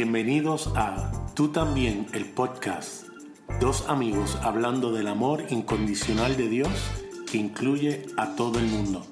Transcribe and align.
Bienvenidos 0.00 0.70
a 0.76 1.10
Tú 1.34 1.50
también, 1.50 2.06
el 2.14 2.24
podcast. 2.26 3.08
Dos 3.60 3.86
amigos 3.88 4.36
hablando 4.42 4.92
del 4.92 5.08
amor 5.08 5.46
incondicional 5.50 6.36
de 6.36 6.48
Dios 6.48 6.68
que 7.28 7.38
incluye 7.38 8.06
a 8.16 8.36
todo 8.36 8.60
el 8.60 8.66
mundo. 8.66 9.04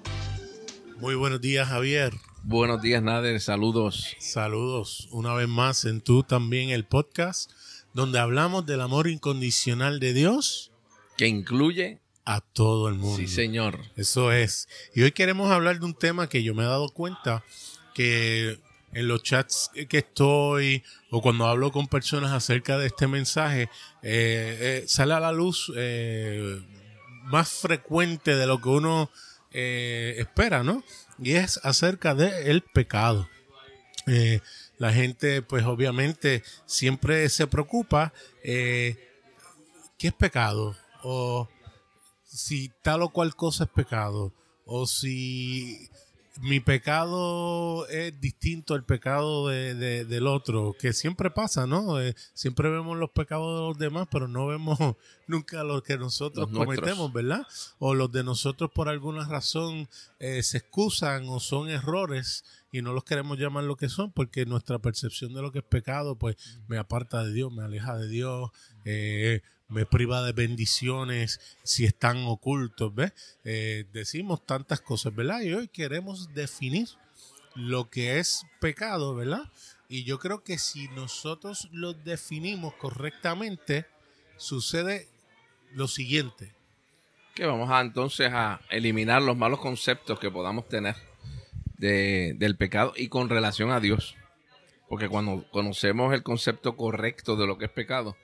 Muy 1.01 1.17
buenos 1.17 1.41
días, 1.41 1.67
Javier. 1.67 2.13
Buenos 2.45 2.83
días, 2.83 3.03
Nader. 3.03 3.41
Saludos. 3.41 4.15
Saludos 4.21 5.09
una 5.11 5.35
vez 5.35 5.49
más 5.49 5.85
en 5.87 6.01
Tú 6.01 6.23
también, 6.23 6.71
el 6.71 6.85
podcast, 6.85 7.51
donde 7.93 8.21
hablamos 8.21 8.65
del 8.65 8.81
amor 8.81 9.09
incondicional 9.09 9.99
de 9.99 10.13
Dios. 10.13 10.71
Que 11.17 11.27
incluye 11.27 11.99
a 12.25 12.41
todo 12.41 12.89
el 12.89 12.95
mundo. 12.95 13.17
Sí, 13.17 13.27
señor. 13.27 13.81
Eso 13.97 14.31
es. 14.31 14.69
Y 14.95 15.03
hoy 15.03 15.11
queremos 15.11 15.51
hablar 15.51 15.81
de 15.81 15.87
un 15.87 15.95
tema 15.95 16.29
que 16.29 16.45
yo 16.45 16.55
me 16.55 16.63
he 16.63 16.67
dado 16.67 16.91
cuenta 16.91 17.43
que 17.93 18.61
en 18.97 19.09
los 19.09 19.23
chats 19.23 19.71
que 19.91 19.99
estoy 19.99 20.83
o 21.11 21.21
cuando 21.21 21.47
hablo 21.47 21.71
con 21.71 21.87
personas 21.87 22.33
acerca 22.33 22.79
de 22.79 22.87
este 22.87 23.07
mensaje, 23.07 23.65
eh, 24.03 24.81
eh, 24.83 24.85
sale 24.89 25.13
a 25.13 25.21
la 25.21 25.33
luz 25.33 25.71
eh, 25.77 26.63
más 27.25 27.51
frecuente 27.51 28.35
de 28.35 28.47
lo 28.47 28.61
que 28.61 28.71
uno 28.71 29.11
espera, 29.51 30.63
¿no? 30.63 30.83
Y 31.19 31.33
es 31.33 31.61
acerca 31.63 32.15
del 32.15 32.63
pecado. 32.63 33.29
la 34.79 34.93
gente, 34.93 35.41
pues 35.41 35.65
obviamente, 35.65 36.43
siempre 36.67 37.29
se 37.31 37.47
preocupa, 37.47 38.13
¿qué 38.43 38.97
es 39.99 40.13
pecado? 40.13 40.77
O 41.03 41.49
si 42.25 42.71
tal 42.83 43.03
o 43.03 43.09
cual 43.09 43.35
cosa 43.35 43.65
es 43.65 43.71
pecado, 43.71 44.35
o 44.67 44.87
si 44.87 45.89
mi 46.41 46.61
pecado 46.61 47.87
es 47.89 48.21
distinto 48.21 48.75
al 48.75 48.85
pecado 48.85 49.49
de, 49.49 50.05
del 50.05 50.27
otro, 50.27 50.75
que 50.79 50.93
siempre 50.93 51.31
pasa, 51.31 51.67
¿no? 51.67 52.01
Eh, 52.01 52.15
siempre 52.35 52.71
vemos 52.71 52.97
los 52.97 53.11
pecados 53.11 53.55
de 53.55 53.69
los 53.69 53.79
demás, 53.79 54.09
pero 54.11 54.29
no 54.29 54.47
vemos 54.47 54.79
nunca 55.27 55.65
los 55.65 55.83
que 55.83 55.97
nosotros 55.97 56.49
cometemos, 56.53 57.13
¿verdad? 57.13 57.47
O 57.79 57.95
los 57.95 58.13
de 58.13 58.25
nosotros 58.25 58.71
por 58.75 58.89
alguna 58.89 59.27
razón 59.27 59.89
eh, 60.19 60.43
se 60.43 60.59
excusan 60.59 61.27
o 61.29 61.41
son 61.41 61.71
errores 61.71 62.45
y 62.71 62.83
no 62.83 62.93
los 62.93 63.05
queremos 63.05 63.39
llamar 63.39 63.65
lo 63.65 63.77
que 63.77 63.89
son, 63.89 64.13
porque 64.13 64.45
nuestra 64.45 64.79
percepción 64.79 65.33
de 65.33 65.43
lo 65.43 65.53
que 65.53 65.61
es 65.61 65.65
pecado, 65.65 66.17
pues 66.17 66.37
me 66.69 66.79
aparta 66.79 67.25
de 67.25 67.33
Dios, 67.33 67.53
me 67.53 67.63
aleja 67.63 67.97
de 67.97 68.09
Dios, 68.09 68.51
eh, 68.85 69.43
me 69.69 69.87
priva 69.87 70.23
de 70.23 70.33
bendiciones 70.33 71.41
si 71.63 71.85
están 71.85 72.25
ocultos, 72.25 72.95
¿ves? 72.95 73.13
Eh, 73.45 73.85
decimos 73.93 74.45
tantas 74.47 74.81
cosas, 74.81 75.15
¿verdad? 75.15 75.41
Y 75.41 75.53
hoy 75.55 75.69
queremos 75.69 76.33
definir 76.35 76.89
lo 77.55 77.91
que 77.91 78.19
es 78.19 78.45
pecado, 78.61 79.15
¿verdad? 79.15 79.51
Y 79.89 80.05
yo 80.05 80.19
creo 80.19 80.43
que 80.45 80.59
si 80.59 80.89
nosotros 80.89 81.69
lo 81.73 81.95
definimos 81.95 82.75
correctamente, 82.75 83.87
sucede 84.37 85.09
lo 85.73 85.89
siguiente. 85.89 86.55
Que 87.35 87.47
vamos 87.47 87.71
a 87.71 87.81
entonces 87.81 88.31
a 88.33 88.61
eliminar 88.71 89.23
los 89.23 89.37
malos 89.37 89.61
conceptos 89.61 90.19
que 90.19 90.31
podamos 90.31 90.69
tener 90.69 90.97
de, 91.77 92.35
del 92.39 92.57
pecado 92.57 92.95
y 92.97 93.09
con 93.09 93.29
relación 93.29 93.71
a 93.71 93.81
Dios. 93.81 94.17
Porque 94.89 95.09
cuando 95.09 95.45
conocemos 95.51 96.15
el 96.15 96.23
concepto 96.23 96.77
correcto 96.77 97.37
de 97.37 97.47
lo 97.47 97.59
que 97.59 97.67
es 97.67 97.71
pecado, 97.71 98.17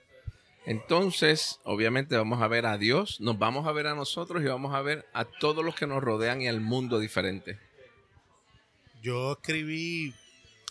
entonces, 0.64 1.60
obviamente 1.64 2.16
vamos 2.16 2.40
a 2.40 2.48
ver 2.48 2.66
a 2.66 2.78
Dios, 2.78 3.20
nos 3.20 3.38
vamos 3.38 3.66
a 3.66 3.72
ver 3.72 3.88
a 3.88 3.94
nosotros 3.94 4.42
y 4.42 4.46
vamos 4.46 4.74
a 4.74 4.82
ver 4.82 5.06
a 5.12 5.24
todos 5.24 5.64
los 5.64 5.74
que 5.74 5.86
nos 5.86 6.02
rodean 6.02 6.40
y 6.40 6.48
al 6.48 6.60
mundo 6.60 7.00
diferente. 7.00 7.58
Yo 9.02 9.32
escribí 9.32 10.14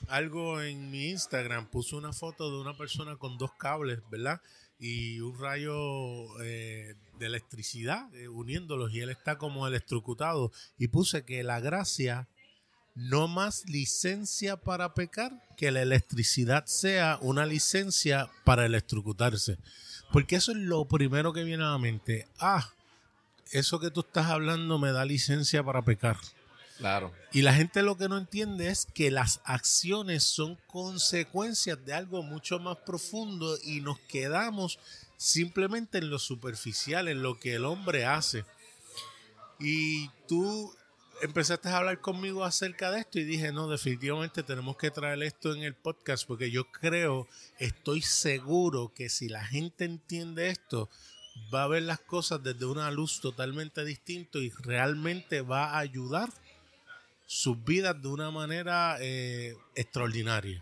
algo 0.07 0.61
en 0.61 0.89
mi 0.89 1.09
Instagram, 1.09 1.67
puse 1.67 1.95
una 1.95 2.13
foto 2.13 2.49
de 2.49 2.61
una 2.61 2.77
persona 2.77 3.17
con 3.17 3.37
dos 3.37 3.51
cables, 3.53 3.99
¿verdad? 4.09 4.41
Y 4.79 5.19
un 5.19 5.37
rayo 5.37 6.41
eh, 6.41 6.95
de 7.19 7.25
electricidad 7.25 8.13
eh, 8.15 8.29
uniéndolos 8.29 8.93
y 8.93 9.01
él 9.01 9.09
está 9.09 9.37
como 9.37 9.67
electrocutado. 9.67 10.51
Y 10.77 10.87
puse 10.87 11.25
que 11.25 11.43
la 11.43 11.59
gracia 11.59 12.29
no 12.95 13.27
más 13.27 13.63
licencia 13.67 14.57
para 14.57 14.93
pecar, 14.93 15.31
que 15.57 15.71
la 15.71 15.81
electricidad 15.81 16.65
sea 16.65 17.17
una 17.21 17.45
licencia 17.45 18.29
para 18.43 18.65
electrocutarse. 18.65 19.57
Porque 20.11 20.35
eso 20.35 20.51
es 20.51 20.57
lo 20.57 20.85
primero 20.85 21.33
que 21.33 21.43
viene 21.43 21.63
a 21.63 21.71
la 21.71 21.77
mente. 21.77 22.27
Ah, 22.39 22.69
eso 23.51 23.79
que 23.79 23.91
tú 23.91 24.01
estás 24.01 24.27
hablando 24.27 24.77
me 24.77 24.91
da 24.91 25.05
licencia 25.05 25.63
para 25.63 25.81
pecar. 25.81 26.17
Claro. 26.77 27.13
Y 27.31 27.43
la 27.43 27.53
gente 27.53 27.83
lo 27.83 27.95
que 27.95 28.09
no 28.09 28.17
entiende 28.17 28.69
es 28.69 28.87
que 28.87 29.11
las 29.11 29.39
acciones 29.43 30.23
son 30.23 30.57
consecuencias 30.67 31.83
de 31.85 31.93
algo 31.93 32.23
mucho 32.23 32.59
más 32.59 32.77
profundo 32.77 33.55
y 33.63 33.81
nos 33.81 33.99
quedamos 33.99 34.79
simplemente 35.15 35.99
en 35.99 36.09
lo 36.09 36.17
superficial, 36.17 37.07
en 37.07 37.21
lo 37.21 37.39
que 37.39 37.53
el 37.53 37.65
hombre 37.65 38.05
hace. 38.05 38.45
Y 39.59 40.09
tú 40.27 40.73
empezaste 41.21 41.69
a 41.69 41.77
hablar 41.77 42.01
conmigo 42.01 42.43
acerca 42.43 42.91
de 42.91 43.01
esto 43.01 43.19
y 43.19 43.23
dije, 43.23 43.51
no, 43.51 43.67
definitivamente 43.67 44.43
tenemos 44.43 44.77
que 44.77 44.91
traer 44.91 45.21
esto 45.23 45.53
en 45.53 45.63
el 45.63 45.75
podcast 45.75 46.27
porque 46.27 46.51
yo 46.51 46.65
creo, 46.65 47.27
estoy 47.59 48.01
seguro 48.01 48.91
que 48.93 49.09
si 49.09 49.29
la 49.29 49.43
gente 49.43 49.85
entiende 49.85 50.49
esto, 50.49 50.89
va 51.53 51.63
a 51.63 51.67
ver 51.67 51.83
las 51.83 51.99
cosas 51.99 52.43
desde 52.43 52.65
una 52.65 52.91
luz 52.91 53.21
totalmente 53.21 53.85
distinta 53.85 54.39
y 54.39 54.49
realmente 54.49 55.41
va 55.41 55.71
a 55.71 55.79
ayudar 55.79 56.29
sus 57.25 57.63
vidas 57.63 58.01
de 58.01 58.07
una 58.07 58.31
manera 58.31 58.97
eh, 58.99 59.55
extraordinaria. 59.75 60.61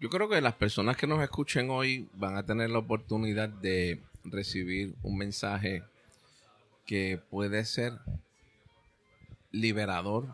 Yo 0.00 0.10
creo 0.10 0.28
que 0.28 0.40
las 0.40 0.54
personas 0.54 0.96
que 0.96 1.06
nos 1.06 1.22
escuchen 1.22 1.70
hoy 1.70 2.08
van 2.14 2.36
a 2.36 2.44
tener 2.44 2.68
la 2.68 2.78
oportunidad 2.78 3.48
de 3.48 4.02
recibir 4.24 4.94
un 5.02 5.16
mensaje 5.16 5.82
que 6.84 7.18
puede 7.30 7.64
ser 7.64 7.94
liberador 9.54 10.28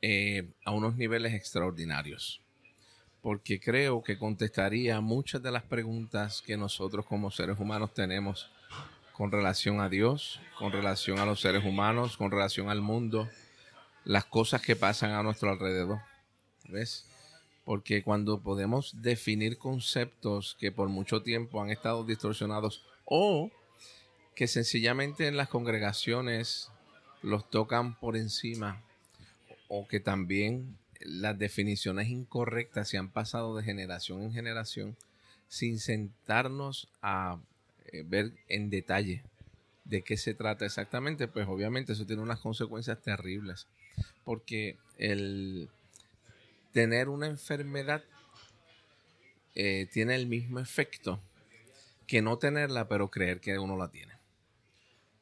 eh, 0.00 0.48
a 0.64 0.70
unos 0.70 0.96
niveles 0.96 1.34
extraordinarios. 1.34 2.40
Porque 3.20 3.58
creo 3.58 4.02
que 4.02 4.18
contestaría 4.18 5.00
muchas 5.00 5.42
de 5.42 5.50
las 5.50 5.64
preguntas 5.64 6.42
que 6.42 6.56
nosotros 6.56 7.04
como 7.06 7.30
seres 7.30 7.58
humanos 7.58 7.92
tenemos 7.92 8.48
con 9.12 9.32
relación 9.32 9.80
a 9.80 9.88
Dios, 9.88 10.40
con 10.58 10.70
relación 10.70 11.18
a 11.18 11.26
los 11.26 11.40
seres 11.40 11.64
humanos, 11.64 12.16
con 12.16 12.30
relación 12.30 12.68
al 12.68 12.82
mundo, 12.82 13.28
las 14.04 14.26
cosas 14.26 14.62
que 14.62 14.76
pasan 14.76 15.10
a 15.10 15.22
nuestro 15.22 15.50
alrededor. 15.50 16.00
¿Ves? 16.68 17.06
Porque 17.64 18.02
cuando 18.02 18.40
podemos 18.40 19.02
definir 19.02 19.58
conceptos 19.58 20.56
que 20.60 20.70
por 20.70 20.88
mucho 20.88 21.22
tiempo 21.22 21.60
han 21.60 21.70
estado 21.70 22.04
distorsionados 22.04 22.84
o 23.04 23.50
que 24.36 24.46
sencillamente 24.46 25.26
en 25.26 25.36
las 25.36 25.48
congregaciones 25.48 26.70
los 27.22 27.48
tocan 27.50 27.94
por 27.98 28.16
encima 28.16 28.82
o 29.68 29.86
que 29.88 30.00
también 30.00 30.76
las 31.00 31.38
definiciones 31.38 32.08
incorrectas 32.08 32.88
se 32.88 32.98
han 32.98 33.08
pasado 33.08 33.56
de 33.56 33.64
generación 33.64 34.22
en 34.22 34.32
generación 34.32 34.96
sin 35.48 35.78
sentarnos 35.78 36.88
a 37.02 37.38
eh, 37.86 38.02
ver 38.06 38.32
en 38.48 38.70
detalle 38.70 39.22
de 39.84 40.02
qué 40.02 40.16
se 40.16 40.34
trata 40.34 40.64
exactamente, 40.64 41.28
pues 41.28 41.46
obviamente 41.46 41.92
eso 41.92 42.06
tiene 42.06 42.22
unas 42.22 42.40
consecuencias 42.40 43.00
terribles, 43.00 43.68
porque 44.24 44.76
el 44.98 45.68
tener 46.72 47.08
una 47.08 47.28
enfermedad 47.28 48.02
eh, 49.54 49.86
tiene 49.92 50.16
el 50.16 50.26
mismo 50.26 50.58
efecto 50.58 51.20
que 52.08 52.20
no 52.20 52.38
tenerla, 52.38 52.88
pero 52.88 53.10
creer 53.10 53.40
que 53.40 53.58
uno 53.58 53.76
la 53.76 53.88
tiene 53.88 54.15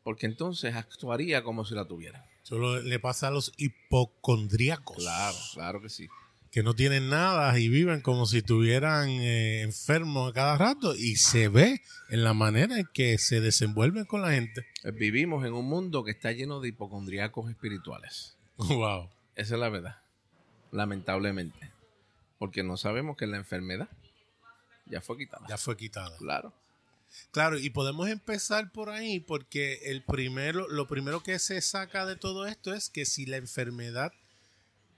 porque 0.04 0.26
entonces 0.26 0.76
actuaría 0.76 1.42
como 1.42 1.64
si 1.64 1.74
la 1.74 1.86
tuviera. 1.86 2.28
Eso 2.44 2.78
le 2.80 3.00
pasa 3.00 3.28
a 3.28 3.30
los 3.30 3.52
hipocondríacos. 3.56 4.98
Claro, 4.98 5.36
claro 5.54 5.80
que 5.80 5.88
sí. 5.88 6.08
Que 6.52 6.62
no 6.62 6.74
tienen 6.74 7.08
nada 7.08 7.58
y 7.58 7.68
viven 7.68 8.00
como 8.00 8.26
si 8.26 8.38
estuvieran 8.38 9.08
eh, 9.08 9.62
enfermos 9.62 10.30
a 10.30 10.34
cada 10.34 10.58
rato 10.58 10.94
y 10.94 11.16
se 11.16 11.48
ve 11.48 11.80
en 12.10 12.22
la 12.22 12.34
manera 12.34 12.78
en 12.78 12.86
que 12.92 13.18
se 13.18 13.40
desenvuelven 13.40 14.04
con 14.04 14.20
la 14.22 14.30
gente. 14.32 14.64
Eh, 14.84 14.92
vivimos 14.92 15.44
en 15.46 15.54
un 15.54 15.66
mundo 15.66 16.04
que 16.04 16.12
está 16.12 16.30
lleno 16.30 16.60
de 16.60 16.68
hipocondríacos 16.68 17.50
espirituales. 17.50 18.36
Wow. 18.56 19.10
Esa 19.34 19.54
es 19.54 19.60
la 19.60 19.68
verdad. 19.68 19.96
Lamentablemente. 20.70 21.72
Porque 22.38 22.62
no 22.62 22.76
sabemos 22.76 23.16
que 23.16 23.26
la 23.26 23.36
enfermedad 23.36 23.88
ya 24.86 25.00
fue 25.00 25.16
quitada. 25.16 25.44
Ya 25.48 25.56
fue 25.56 25.76
quitada. 25.76 26.16
Claro. 26.18 26.52
Claro, 27.30 27.58
y 27.58 27.70
podemos 27.70 28.08
empezar 28.08 28.70
por 28.72 28.90
ahí 28.90 29.20
porque 29.20 29.90
el 29.90 30.02
primero, 30.02 30.68
lo 30.68 30.86
primero 30.86 31.22
que 31.22 31.38
se 31.38 31.60
saca 31.60 32.06
de 32.06 32.16
todo 32.16 32.46
esto 32.46 32.74
es 32.74 32.90
que 32.90 33.04
si 33.04 33.26
la 33.26 33.36
enfermedad 33.36 34.12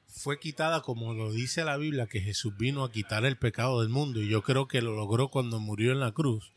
fue 0.06 0.38
quitada, 0.38 0.82
como 0.82 1.14
lo 1.14 1.32
dice 1.32 1.64
la 1.64 1.76
Biblia, 1.76 2.06
que 2.06 2.20
Jesús 2.20 2.56
vino 2.56 2.84
a 2.84 2.90
quitar 2.90 3.24
el 3.24 3.36
pecado 3.36 3.80
del 3.80 3.90
mundo, 3.90 4.22
y 4.22 4.28
yo 4.28 4.42
creo 4.42 4.66
que 4.68 4.80
lo 4.82 4.94
logró 4.94 5.28
cuando 5.28 5.60
murió 5.60 5.92
en 5.92 6.00
la 6.00 6.12
cruz, 6.12 6.52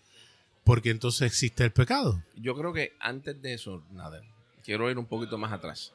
porque 0.63 0.91
entonces 0.91 1.23
existe 1.23 1.63
el 1.63 1.71
pecado. 1.71 2.23
Yo 2.35 2.55
creo 2.55 2.73
que 2.73 2.93
antes 2.99 3.41
de 3.41 3.53
eso, 3.53 3.83
nada, 3.91 4.21
quiero 4.63 4.89
ir 4.89 4.97
un 4.97 5.07
poquito 5.07 5.37
más 5.37 5.51
atrás. 5.51 5.93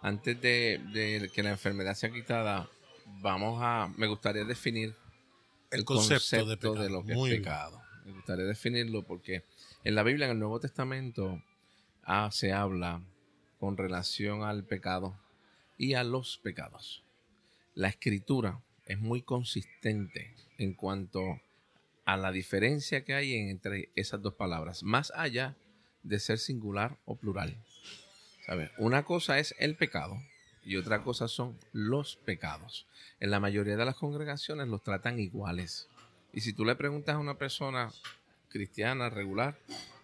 Antes 0.00 0.40
de, 0.40 0.80
de 0.92 1.30
que 1.32 1.42
la 1.42 1.50
enfermedad 1.50 1.94
sea 1.94 2.10
quitada, 2.10 2.68
vamos 3.20 3.60
a, 3.62 3.92
me 3.96 4.06
gustaría 4.06 4.44
definir 4.44 4.94
el, 5.70 5.84
concepto, 5.84 6.46
de, 6.46 6.56
pecado. 6.56 6.88
lo 6.88 7.04
que 7.04 7.14
Muy 7.14 7.30
es 7.30 7.40
bien. 7.40 7.72
Me 8.04 8.12
gustaría 8.12 8.44
definirlo 8.44 9.02
porque 9.02 9.44
en 9.84 9.94
la 9.94 10.02
Biblia, 10.02 10.26
en 10.26 10.32
el 10.32 10.38
Nuevo 10.38 10.60
Testamento, 10.60 11.42
ah, 12.04 12.30
se 12.32 12.52
habla 12.52 13.02
con 13.58 13.76
relación 13.76 14.42
al 14.42 14.64
pecado 14.64 15.16
y 15.78 15.94
a 15.94 16.04
los 16.04 16.38
pecados. 16.38 17.02
La 17.74 17.88
escritura 17.88 18.60
es 18.86 18.98
muy 18.98 19.22
consistente 19.22 20.34
en 20.58 20.74
cuanto 20.74 21.40
a 22.04 22.16
la 22.16 22.32
diferencia 22.32 23.04
que 23.04 23.14
hay 23.14 23.34
entre 23.34 23.90
esas 23.94 24.20
dos 24.20 24.34
palabras, 24.34 24.82
más 24.82 25.12
allá 25.14 25.56
de 26.02 26.18
ser 26.18 26.38
singular 26.38 26.98
o 27.04 27.16
plural. 27.16 27.56
Una 28.78 29.04
cosa 29.04 29.38
es 29.38 29.54
el 29.58 29.76
pecado 29.76 30.20
y 30.64 30.76
otra 30.76 31.02
cosa 31.02 31.28
son 31.28 31.56
los 31.72 32.16
pecados. 32.16 32.86
En 33.20 33.30
la 33.30 33.40
mayoría 33.40 33.76
de 33.76 33.84
las 33.84 33.94
congregaciones 33.94 34.68
los 34.68 34.82
tratan 34.82 35.20
iguales. 35.20 35.88
Y 36.32 36.40
si 36.40 36.52
tú 36.52 36.64
le 36.64 36.74
preguntas 36.74 37.14
a 37.14 37.18
una 37.18 37.36
persona 37.36 37.92
cristiana 38.48 39.10
regular, 39.10 39.58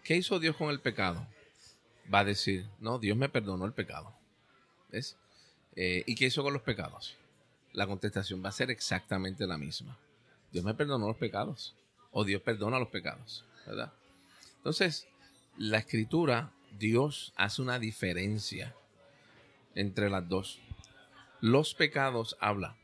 ¿qué 0.05 0.17
hizo 0.17 0.39
Dios 0.39 0.57
con 0.57 0.71
el 0.71 0.81
pecado? 0.81 1.27
Va 2.13 2.21
a 2.21 2.25
decir, 2.25 2.67
no, 2.81 2.99
Dios 2.99 3.17
me 3.17 3.29
perdonó 3.29 3.65
el 3.65 3.73
pecado. 3.73 4.13
¿Ves? 4.91 5.17
Eh, 5.77 6.03
¿Y 6.07 6.15
qué 6.15 6.27
hizo 6.27 6.43
con 6.43 6.53
los 6.53 6.63
pecados? 6.63 7.17
La 7.73 7.87
contestación 7.87 8.45
va 8.45 8.49
a 8.49 8.53
ser 8.53 8.71
exactamente 8.71 9.47
la 9.47 9.59
misma. 9.59 9.97
Dios 10.53 10.65
me 10.65 10.75
perdonó 10.75 11.07
los 11.07 11.17
pecados. 11.17 11.75
O 12.11 12.25
Dios 12.25 12.43
perdona 12.43 12.79
los 12.79 12.89
pecados. 12.89 13.45
¿Verdad? 13.67 13.93
Entonces, 14.57 15.07
la 15.57 15.79
escritura, 15.79 16.53
Dios 16.79 17.33
hace 17.37 17.63
una 17.63 17.79
diferencia 17.79 18.75
entre 19.75 20.11
las 20.11 20.29
dos. 20.29 20.59
Los 21.41 21.75
pecados 21.75 22.37
habla 22.41 22.77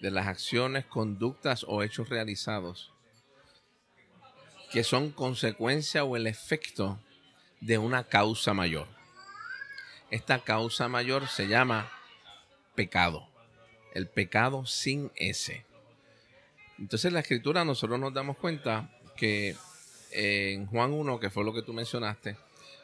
de 0.00 0.10
las 0.10 0.26
acciones, 0.26 0.86
conductas 0.86 1.64
o 1.66 1.82
hechos 1.82 2.08
realizados 2.08 2.92
que 4.70 4.84
son 4.84 5.10
consecuencia 5.10 6.04
o 6.04 6.16
el 6.16 6.26
efecto 6.26 6.98
de 7.60 7.78
una 7.78 8.04
causa 8.04 8.54
mayor. 8.54 8.86
Esta 10.10 10.40
causa 10.40 10.88
mayor 10.88 11.28
se 11.28 11.48
llama 11.48 11.90
pecado. 12.74 13.26
El 13.94 14.08
pecado 14.08 14.66
sin 14.66 15.10
ese. 15.16 15.64
Entonces 16.78 17.06
en 17.06 17.14
la 17.14 17.20
escritura 17.20 17.64
nosotros 17.64 17.98
nos 17.98 18.12
damos 18.12 18.36
cuenta 18.36 18.90
que 19.16 19.56
en 20.12 20.66
Juan 20.66 20.92
1, 20.92 21.18
que 21.18 21.30
fue 21.30 21.44
lo 21.44 21.52
que 21.52 21.62
tú 21.62 21.72
mencionaste, 21.72 22.36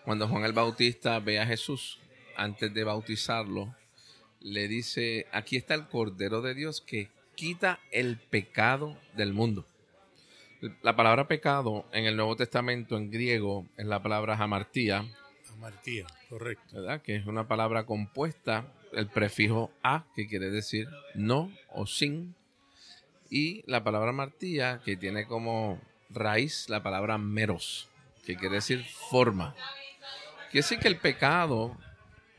cuando 0.04 0.28
Juan 0.28 0.44
el 0.44 0.52
Bautista 0.52 1.18
ve 1.20 1.38
a 1.38 1.46
Jesús 1.46 2.00
antes 2.36 2.72
de 2.74 2.84
bautizarlo, 2.84 3.74
le 4.44 4.68
dice, 4.68 5.26
aquí 5.32 5.56
está 5.56 5.74
el 5.74 5.88
Cordero 5.88 6.42
de 6.42 6.54
Dios 6.54 6.82
que 6.82 7.08
quita 7.34 7.80
el 7.90 8.18
pecado 8.18 8.96
del 9.16 9.32
mundo. 9.32 9.66
La 10.82 10.94
palabra 10.94 11.26
pecado 11.26 11.86
en 11.92 12.04
el 12.04 12.16
Nuevo 12.16 12.36
Testamento 12.36 12.96
en 12.96 13.10
griego 13.10 13.66
es 13.76 13.86
la 13.86 14.02
palabra 14.02 14.36
hamartía, 14.36 15.04
Amartía, 15.52 16.06
correcto. 16.28 16.76
¿verdad? 16.76 17.00
Que 17.00 17.16
es 17.16 17.26
una 17.26 17.48
palabra 17.48 17.86
compuesta, 17.86 18.66
el 18.92 19.06
prefijo 19.08 19.70
a, 19.82 20.04
que 20.14 20.26
quiere 20.26 20.50
decir 20.50 20.88
no 21.14 21.50
o 21.70 21.86
sin, 21.86 22.34
y 23.30 23.62
la 23.66 23.82
palabra 23.82 24.12
martía, 24.12 24.80
que 24.84 24.96
tiene 24.96 25.26
como 25.26 25.80
raíz 26.10 26.68
la 26.68 26.82
palabra 26.82 27.18
meros, 27.18 27.88
que 28.26 28.36
quiere 28.36 28.56
decir 28.56 28.84
forma. 28.84 29.54
Quiere 30.50 30.64
decir 30.64 30.78
que 30.80 30.88
el 30.88 30.98
pecado 30.98 31.76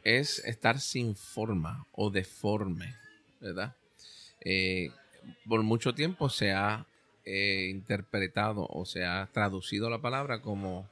es 0.05 0.39
estar 0.45 0.79
sin 0.79 1.15
forma 1.15 1.85
o 1.91 2.09
deforme, 2.09 2.95
¿verdad? 3.41 3.75
Eh, 4.39 4.91
por 5.47 5.61
mucho 5.63 5.93
tiempo 5.93 6.29
se 6.29 6.53
ha 6.53 6.85
eh, 7.25 7.67
interpretado 7.71 8.67
o 8.69 8.85
se 8.85 9.03
ha 9.05 9.27
traducido 9.33 9.89
la 9.89 9.99
palabra 9.99 10.41
como 10.41 10.87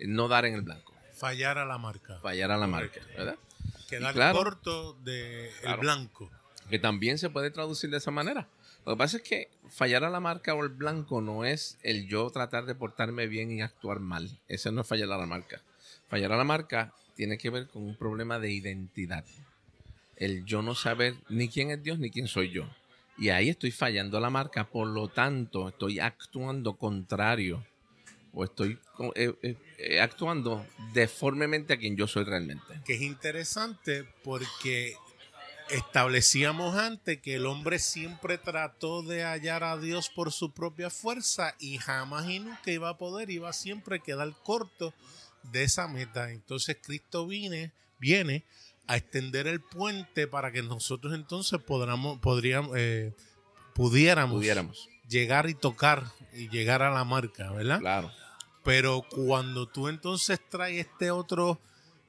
no 0.00 0.28
dar 0.28 0.44
en 0.44 0.54
el 0.54 0.62
blanco, 0.62 0.94
Fallar 1.14 1.58
a 1.58 1.64
la 1.64 1.78
marca. 1.78 2.18
fallar 2.20 2.50
a 2.52 2.56
la 2.58 2.66
marca. 2.68 3.00
¿verdad? 3.16 3.36
Quedar 3.88 4.14
claro. 4.14 4.38
corto 4.38 4.92
de 5.02 5.50
Claro. 5.60 5.74
el 5.76 5.80
blanco. 5.80 6.30
que 6.70 6.78
también 6.78 7.16
se 7.18 7.30
puede 7.30 7.50
traducir 7.50 7.88
de 7.90 7.96
esa 7.96 8.10
manera. 8.10 8.46
Lo 8.84 8.92
que 8.92 8.98
pasa 8.98 9.16
es 9.16 9.22
que 9.22 9.50
fallar 9.70 10.04
a 10.04 10.10
la 10.10 10.20
marca 10.20 10.54
o 10.54 10.62
el 10.62 10.68
blanco 10.68 11.20
no 11.22 11.44
es 11.46 11.78
el 11.82 12.06
yo 12.06 12.28
tratar 12.30 12.66
de 12.66 12.74
portarme 12.74 13.26
bien 13.26 13.50
y 13.50 13.62
actuar 13.62 14.00
mal. 14.00 14.38
Ese 14.48 14.70
no 14.70 14.82
es 14.82 14.86
fallar 14.86 15.10
a 15.10 15.16
la 15.18 15.26
marca. 15.26 15.62
Fallar 16.08 16.32
a 16.32 16.36
la 16.36 16.44
marca 16.44 16.92
tiene 17.18 17.36
que 17.36 17.50
ver 17.50 17.66
con 17.66 17.82
un 17.82 17.96
problema 17.96 18.38
de 18.38 18.52
identidad. 18.52 19.24
El 20.14 20.44
yo 20.44 20.62
no 20.62 20.76
saber 20.76 21.16
ni 21.28 21.48
quién 21.48 21.72
es 21.72 21.82
Dios 21.82 21.98
ni 21.98 22.10
quién 22.10 22.28
soy 22.28 22.52
yo. 22.52 22.70
Y 23.18 23.30
ahí 23.30 23.48
estoy 23.48 23.72
fallando 23.72 24.20
la 24.20 24.30
marca, 24.30 24.68
por 24.68 24.86
lo 24.86 25.08
tanto 25.08 25.68
estoy 25.68 25.98
actuando 25.98 26.76
contrario 26.76 27.66
o 28.32 28.44
estoy 28.44 28.78
eh, 29.16 29.34
eh, 29.42 29.56
eh, 29.78 30.00
actuando 30.00 30.64
deformemente 30.92 31.72
a 31.72 31.76
quien 31.76 31.96
yo 31.96 32.06
soy 32.06 32.22
realmente. 32.22 32.80
Que 32.84 32.94
es 32.94 33.02
interesante 33.02 34.04
porque 34.22 34.94
establecíamos 35.70 36.76
antes 36.76 37.20
que 37.20 37.34
el 37.34 37.46
hombre 37.46 37.80
siempre 37.80 38.38
trató 38.38 39.02
de 39.02 39.24
hallar 39.24 39.64
a 39.64 39.76
Dios 39.76 40.08
por 40.08 40.30
su 40.30 40.52
propia 40.52 40.88
fuerza 40.88 41.56
y 41.58 41.78
jamás 41.78 42.30
y 42.30 42.38
nunca 42.38 42.70
iba 42.70 42.90
a 42.90 42.96
poder, 42.96 43.28
iba 43.30 43.52
siempre 43.52 43.96
a 43.96 43.98
quedar 43.98 44.32
corto 44.44 44.94
de 45.44 45.62
esa 45.64 45.88
meta. 45.88 46.30
Entonces 46.30 46.76
Cristo 46.82 47.26
viene, 47.26 47.72
viene 47.98 48.44
a 48.86 48.96
extender 48.96 49.46
el 49.46 49.60
puente 49.60 50.26
para 50.26 50.50
que 50.52 50.62
nosotros 50.62 51.14
entonces 51.14 51.60
podamos, 51.60 52.18
podríamos, 52.20 52.72
eh, 52.76 53.12
pudiéramos, 53.74 54.36
Pudiéramos. 54.38 54.88
llegar 55.08 55.48
y 55.48 55.54
tocar 55.54 56.04
y 56.32 56.48
llegar 56.48 56.82
a 56.82 56.90
la 56.90 57.04
marca, 57.04 57.50
¿verdad? 57.52 57.80
Claro. 57.80 58.10
Pero 58.64 59.04
cuando 59.10 59.66
tú 59.68 59.88
entonces 59.88 60.40
traes 60.50 60.86
este 60.86 61.10
otro 61.10 61.60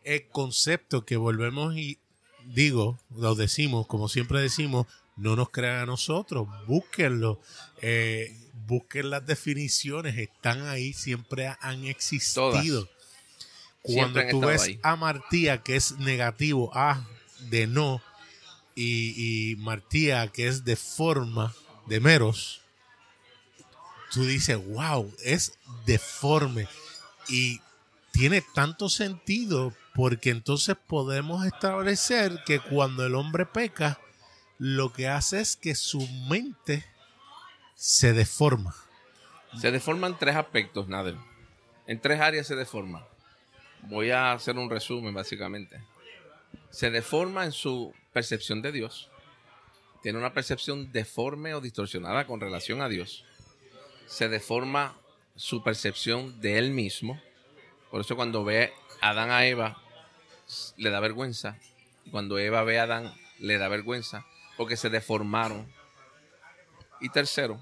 eh, 0.04 0.28
concepto 0.32 1.06
que 1.06 1.18
volvemos 1.18 1.76
y 1.76 2.00
digo, 2.46 3.00
lo 3.16 3.36
decimos, 3.36 3.86
como 3.88 4.08
siempre 4.10 4.42
decimos, 4.42 4.88
no 5.16 5.36
nos 5.36 5.50
crean 5.50 5.80
a 5.82 5.86
nosotros, 5.86 6.48
búsquenlo, 6.66 7.40
eh, 7.82 8.36
busquen 8.66 9.10
las 9.10 9.26
definiciones, 9.26 10.18
están 10.18 10.66
ahí, 10.68 10.94
siempre 10.94 11.54
han 11.60 11.86
existido. 11.86 12.52
Todas. 12.52 12.99
Cuando 13.82 14.20
Siempre 14.20 14.32
tú 14.32 14.42
ves 14.42 14.64
ahí. 14.64 14.80
amartía, 14.84 15.64
que 15.64 15.76
es 15.76 15.98
negativo, 16.00 16.72
a 16.74 17.06
de 17.50 17.68
no, 17.68 18.02
y, 18.76 19.52
y 19.52 19.56
martía, 19.58 20.28
que 20.28 20.48
es 20.48 20.66
de 20.66 20.76
forma, 20.76 21.54
de 21.86 22.00
meros, 22.00 22.62
tú 24.12 24.26
dices, 24.26 24.58
wow, 24.68 25.12
es 25.24 25.58
deforme. 25.86 26.68
Y 27.28 27.62
tiene 28.12 28.42
tanto 28.54 28.90
sentido 28.90 29.74
porque 29.94 30.30
entonces 30.30 30.76
podemos 30.88 31.46
establecer 31.46 32.44
que 32.46 32.60
cuando 32.60 33.06
el 33.06 33.16
hombre 33.16 33.46
peca, 33.46 34.00
lo 34.58 34.92
que 34.92 35.08
hace 35.08 35.40
es 35.40 35.56
que 35.56 35.76
su 35.76 36.08
mente 36.28 36.86
se 37.76 38.14
deforma. 38.14 38.76
Se 39.60 39.72
deforman 39.72 40.18
tres 40.20 40.36
aspectos, 40.36 40.88
Nader. 40.88 41.16
En 41.88 42.00
tres 42.00 42.20
áreas 42.20 42.46
se 42.46 42.56
deforma. 42.56 43.08
Voy 43.84 44.12
a 44.12 44.34
hacer 44.34 44.58
un 44.58 44.70
resumen, 44.70 45.14
básicamente. 45.14 45.82
Se 46.70 46.92
deforma 46.92 47.46
en 47.46 47.52
su 47.52 47.94
percepción 48.14 48.62
de 48.62 48.72
Dios. 48.72 49.10
Tiene 50.02 50.18
una 50.18 50.34
percepción 50.34 50.92
deforme 50.92 51.54
o 51.54 51.62
distorsionada 51.62 52.26
con 52.26 52.40
relación 52.40 52.82
a 52.82 52.90
Dios. 52.90 53.26
Se 54.06 54.30
deforma 54.30 54.98
su 55.36 55.64
percepción 55.64 56.40
de 56.42 56.58
él 56.58 56.72
mismo. 56.72 57.22
Por 57.92 58.02
eso 58.02 58.16
cuando 58.16 58.44
ve 58.44 58.74
a 59.02 59.10
Adán 59.10 59.32
a 59.32 59.46
Eva, 59.46 59.82
le 60.78 60.90
da 60.90 61.00
vergüenza. 61.00 61.58
Cuando 62.12 62.38
Eva 62.40 62.64
ve 62.64 62.80
a 62.80 62.84
Adán, 62.84 63.14
le 63.40 63.58
da 63.58 63.68
vergüenza. 63.68 64.26
Porque 64.58 64.78
se 64.78 64.90
deformaron. 64.90 65.72
Y 67.02 67.10
tercero, 67.10 67.60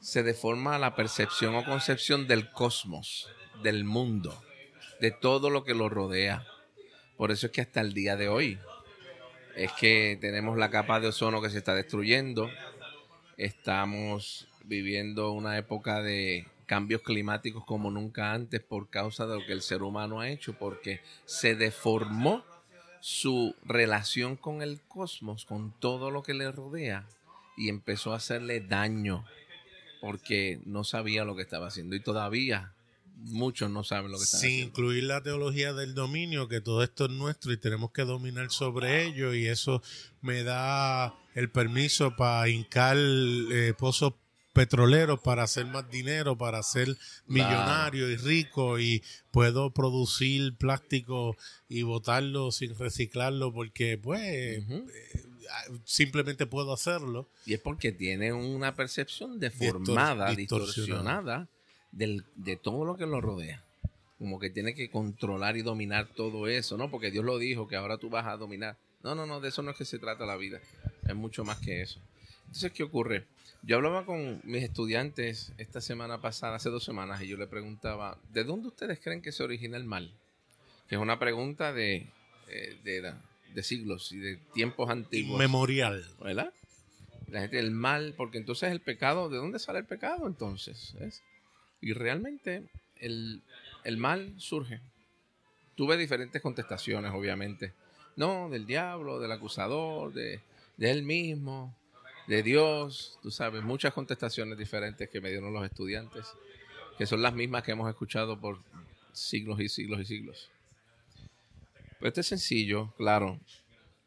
se 0.00 0.22
deforma 0.22 0.78
la 0.78 0.94
percepción 0.94 1.54
o 1.54 1.64
concepción 1.64 2.26
del 2.26 2.50
cosmos, 2.50 3.28
del 3.62 3.84
mundo, 3.84 4.40
de 5.00 5.10
todo 5.10 5.50
lo 5.50 5.64
que 5.64 5.74
lo 5.74 5.88
rodea. 5.88 6.46
Por 7.16 7.30
eso 7.30 7.46
es 7.46 7.52
que 7.52 7.60
hasta 7.60 7.80
el 7.80 7.94
día 7.94 8.16
de 8.16 8.28
hoy 8.28 8.58
es 9.56 9.72
que 9.72 10.18
tenemos 10.20 10.58
la 10.58 10.70
capa 10.70 11.00
de 11.00 11.08
ozono 11.08 11.40
que 11.40 11.50
se 11.50 11.58
está 11.58 11.74
destruyendo, 11.74 12.50
estamos 13.36 14.48
viviendo 14.64 15.32
una 15.32 15.56
época 15.56 16.02
de 16.02 16.46
cambios 16.66 17.02
climáticos 17.02 17.64
como 17.64 17.90
nunca 17.90 18.32
antes 18.32 18.60
por 18.60 18.90
causa 18.90 19.26
de 19.26 19.38
lo 19.38 19.46
que 19.46 19.52
el 19.52 19.62
ser 19.62 19.82
humano 19.82 20.20
ha 20.20 20.28
hecho, 20.28 20.52
porque 20.58 21.00
se 21.24 21.54
deformó 21.54 22.44
su 23.00 23.54
relación 23.64 24.36
con 24.36 24.62
el 24.62 24.80
cosmos, 24.82 25.44
con 25.44 25.72
todo 25.78 26.10
lo 26.10 26.22
que 26.22 26.34
le 26.34 26.50
rodea, 26.50 27.06
y 27.56 27.68
empezó 27.68 28.12
a 28.12 28.16
hacerle 28.16 28.60
daño 28.60 29.24
porque 30.00 30.60
no 30.66 30.84
sabía 30.84 31.24
lo 31.24 31.36
que 31.36 31.42
estaba 31.42 31.68
haciendo 31.68 31.96
y 31.96 32.00
todavía 32.00 32.72
muchos 33.16 33.70
no 33.70 33.82
saben 33.82 34.12
lo 34.12 34.18
que 34.18 34.24
están 34.24 34.40
Sin 34.40 34.48
haciendo. 34.50 34.68
incluir 34.68 35.04
la 35.04 35.22
teología 35.22 35.72
del 35.72 35.94
dominio, 35.94 36.48
que 36.48 36.60
todo 36.60 36.82
esto 36.82 37.06
es 37.06 37.10
nuestro 37.12 37.52
y 37.52 37.56
tenemos 37.56 37.90
que 37.92 38.02
dominar 38.02 38.50
sobre 38.50 39.04
ello, 39.06 39.34
y 39.34 39.46
eso 39.46 39.82
me 40.20 40.42
da 40.42 41.14
el 41.34 41.50
permiso 41.50 42.14
para 42.16 42.48
hincar 42.48 42.96
eh, 42.98 43.74
pozos 43.78 44.14
petroleros 44.52 45.20
para 45.20 45.42
hacer 45.42 45.66
más 45.66 45.90
dinero, 45.90 46.38
para 46.38 46.62
ser 46.62 46.88
millonario 47.26 48.08
y 48.08 48.16
rico 48.16 48.78
y 48.78 49.02
puedo 49.30 49.70
producir 49.70 50.56
plástico 50.56 51.36
y 51.68 51.82
botarlo 51.82 52.50
sin 52.50 52.74
reciclarlo 52.74 53.52
porque 53.52 53.98
pues 53.98 54.22
eh, 54.22 54.64
simplemente 55.84 56.46
puedo 56.46 56.72
hacerlo. 56.72 57.28
Y 57.44 57.52
es 57.52 57.60
porque 57.60 57.92
tiene 57.92 58.32
una 58.32 58.74
percepción 58.74 59.38
deformada, 59.38 60.34
distorsionada, 60.34 61.50
de 61.92 62.56
todo 62.56 62.84
lo 62.84 62.96
que 62.96 63.06
lo 63.06 63.20
rodea. 63.20 63.62
Como 64.18 64.38
que 64.38 64.50
tiene 64.50 64.74
que 64.74 64.90
controlar 64.90 65.56
y 65.56 65.62
dominar 65.62 66.08
todo 66.14 66.48
eso, 66.48 66.76
¿no? 66.76 66.90
Porque 66.90 67.10
Dios 67.10 67.24
lo 67.24 67.38
dijo, 67.38 67.68
que 67.68 67.76
ahora 67.76 67.98
tú 67.98 68.08
vas 68.08 68.26
a 68.26 68.36
dominar. 68.36 68.76
No, 69.02 69.14
no, 69.14 69.26
no, 69.26 69.40
de 69.40 69.48
eso 69.50 69.62
no 69.62 69.70
es 69.70 69.76
que 69.76 69.84
se 69.84 69.98
trata 69.98 70.24
la 70.24 70.36
vida. 70.36 70.60
Es 71.06 71.14
mucho 71.14 71.44
más 71.44 71.58
que 71.58 71.82
eso. 71.82 72.00
Entonces, 72.46 72.72
¿qué 72.72 72.82
ocurre? 72.82 73.26
Yo 73.62 73.76
hablaba 73.76 74.06
con 74.06 74.40
mis 74.44 74.62
estudiantes 74.62 75.52
esta 75.58 75.80
semana 75.80 76.20
pasada, 76.20 76.56
hace 76.56 76.70
dos 76.70 76.84
semanas, 76.84 77.20
y 77.22 77.26
yo 77.26 77.36
le 77.36 77.46
preguntaba, 77.46 78.18
¿de 78.32 78.44
dónde 78.44 78.68
ustedes 78.68 79.00
creen 79.00 79.22
que 79.22 79.32
se 79.32 79.42
origina 79.42 79.76
el 79.76 79.84
mal? 79.84 80.12
Que 80.88 80.94
es 80.94 81.00
una 81.00 81.18
pregunta 81.18 81.72
de, 81.72 82.06
eh, 82.48 82.78
de, 82.84 83.12
de 83.54 83.62
siglos 83.62 84.12
y 84.12 84.18
de 84.18 84.36
tiempos 84.54 84.88
antiguos. 84.88 85.38
Memorial. 85.38 86.04
¿Verdad? 86.22 86.52
La 87.28 87.40
gente, 87.40 87.58
el 87.58 87.72
mal, 87.72 88.14
porque 88.16 88.38
entonces 88.38 88.70
el 88.70 88.80
pecado, 88.80 89.28
¿de 89.28 89.38
dónde 89.38 89.58
sale 89.58 89.80
el 89.80 89.84
pecado 89.84 90.28
entonces? 90.28 90.94
Y 91.80 91.92
realmente 91.92 92.64
el, 92.96 93.42
mal 93.96 94.34
surge. 94.38 94.80
Tuve 95.74 95.96
diferentes 95.96 96.40
contestaciones, 96.40 97.12
obviamente. 97.12 97.74
No, 98.16 98.48
del 98.48 98.66
diablo, 98.66 99.20
del 99.20 99.32
acusador, 99.32 100.12
de, 100.12 100.40
de 100.76 100.90
él 100.90 101.02
mismo, 101.02 101.76
de 102.26 102.42
Dios, 102.42 103.18
tú 103.22 103.30
sabes, 103.30 103.62
muchas 103.62 103.92
contestaciones 103.92 104.58
diferentes 104.58 105.08
que 105.08 105.20
me 105.20 105.30
dieron 105.30 105.52
los 105.52 105.64
estudiantes, 105.64 106.26
que 106.98 107.06
son 107.06 107.22
las 107.22 107.34
mismas 107.34 107.62
que 107.62 107.72
hemos 107.72 107.88
escuchado 107.88 108.40
por 108.40 108.58
siglos 109.12 109.60
y 109.60 109.68
siglos 109.68 110.00
y 110.00 110.04
siglos. 110.06 110.50
Pues 111.98 112.10
esto 112.10 112.20
es 112.20 112.26
sencillo, 112.26 112.92
claro. 112.96 113.38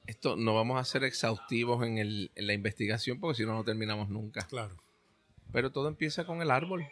Esto 0.06 0.36
no 0.36 0.56
vamos 0.56 0.80
a 0.80 0.84
ser 0.84 1.04
exhaustivos 1.04 1.86
en, 1.86 1.98
el, 1.98 2.32
en 2.36 2.48
la 2.48 2.54
investigación 2.54 3.20
porque 3.20 3.38
si 3.38 3.46
no, 3.46 3.54
no 3.54 3.64
terminamos 3.64 4.10
nunca. 4.10 4.46
Claro. 4.48 4.76
Pero 5.52 5.72
todo 5.72 5.88
empieza 5.88 6.26
con 6.26 6.42
el 6.42 6.52
árbol. 6.52 6.88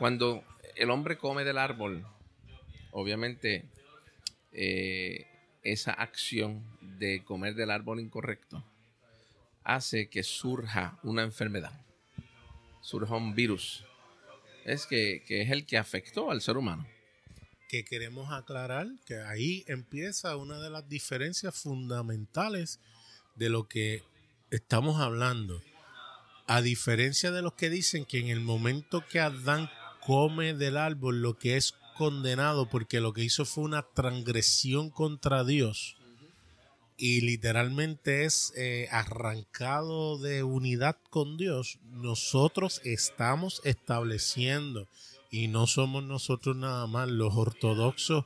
Cuando 0.00 0.42
el 0.76 0.88
hombre 0.88 1.18
come 1.18 1.44
del 1.44 1.58
árbol, 1.58 2.06
obviamente 2.90 3.68
eh, 4.50 5.26
esa 5.62 5.92
acción 5.92 6.64
de 6.80 7.22
comer 7.22 7.54
del 7.54 7.70
árbol 7.70 8.00
incorrecto 8.00 8.64
hace 9.62 10.08
que 10.08 10.22
surja 10.22 10.98
una 11.02 11.22
enfermedad, 11.22 11.78
surja 12.80 13.14
un 13.14 13.34
virus. 13.34 13.84
Es 14.64 14.86
que, 14.86 15.22
que 15.26 15.42
es 15.42 15.50
el 15.50 15.66
que 15.66 15.76
afectó 15.76 16.30
al 16.30 16.40
ser 16.40 16.56
humano 16.56 16.86
que 17.68 17.84
queremos 17.84 18.32
aclarar 18.32 18.88
que 19.04 19.20
ahí 19.20 19.64
empieza 19.68 20.34
una 20.36 20.60
de 20.60 20.70
las 20.70 20.88
diferencias 20.88 21.54
fundamentales 21.54 22.80
de 23.34 23.50
lo 23.50 23.68
que 23.68 24.02
estamos 24.50 24.98
hablando. 24.98 25.62
A 26.46 26.62
diferencia 26.62 27.30
de 27.30 27.42
los 27.42 27.52
que 27.52 27.68
dicen 27.68 28.06
que 28.06 28.18
en 28.18 28.28
el 28.28 28.40
momento 28.40 29.04
que 29.06 29.20
Adán 29.20 29.70
come 30.10 30.54
del 30.54 30.76
árbol, 30.76 31.22
lo 31.22 31.38
que 31.38 31.56
es 31.56 31.74
condenado 31.96 32.68
porque 32.68 32.98
lo 32.98 33.12
que 33.12 33.22
hizo 33.22 33.44
fue 33.44 33.62
una 33.62 33.82
transgresión 33.94 34.90
contra 34.90 35.44
Dios 35.44 35.96
y 36.96 37.20
literalmente 37.20 38.24
es 38.24 38.52
eh, 38.56 38.88
arrancado 38.90 40.18
de 40.18 40.42
unidad 40.42 40.96
con 41.10 41.36
Dios, 41.36 41.78
nosotros 41.92 42.80
estamos 42.84 43.60
estableciendo 43.62 44.88
y 45.30 45.46
no 45.46 45.68
somos 45.68 46.02
nosotros 46.02 46.56
nada 46.56 46.88
más, 46.88 47.08
los 47.08 47.36
ortodoxos 47.36 48.24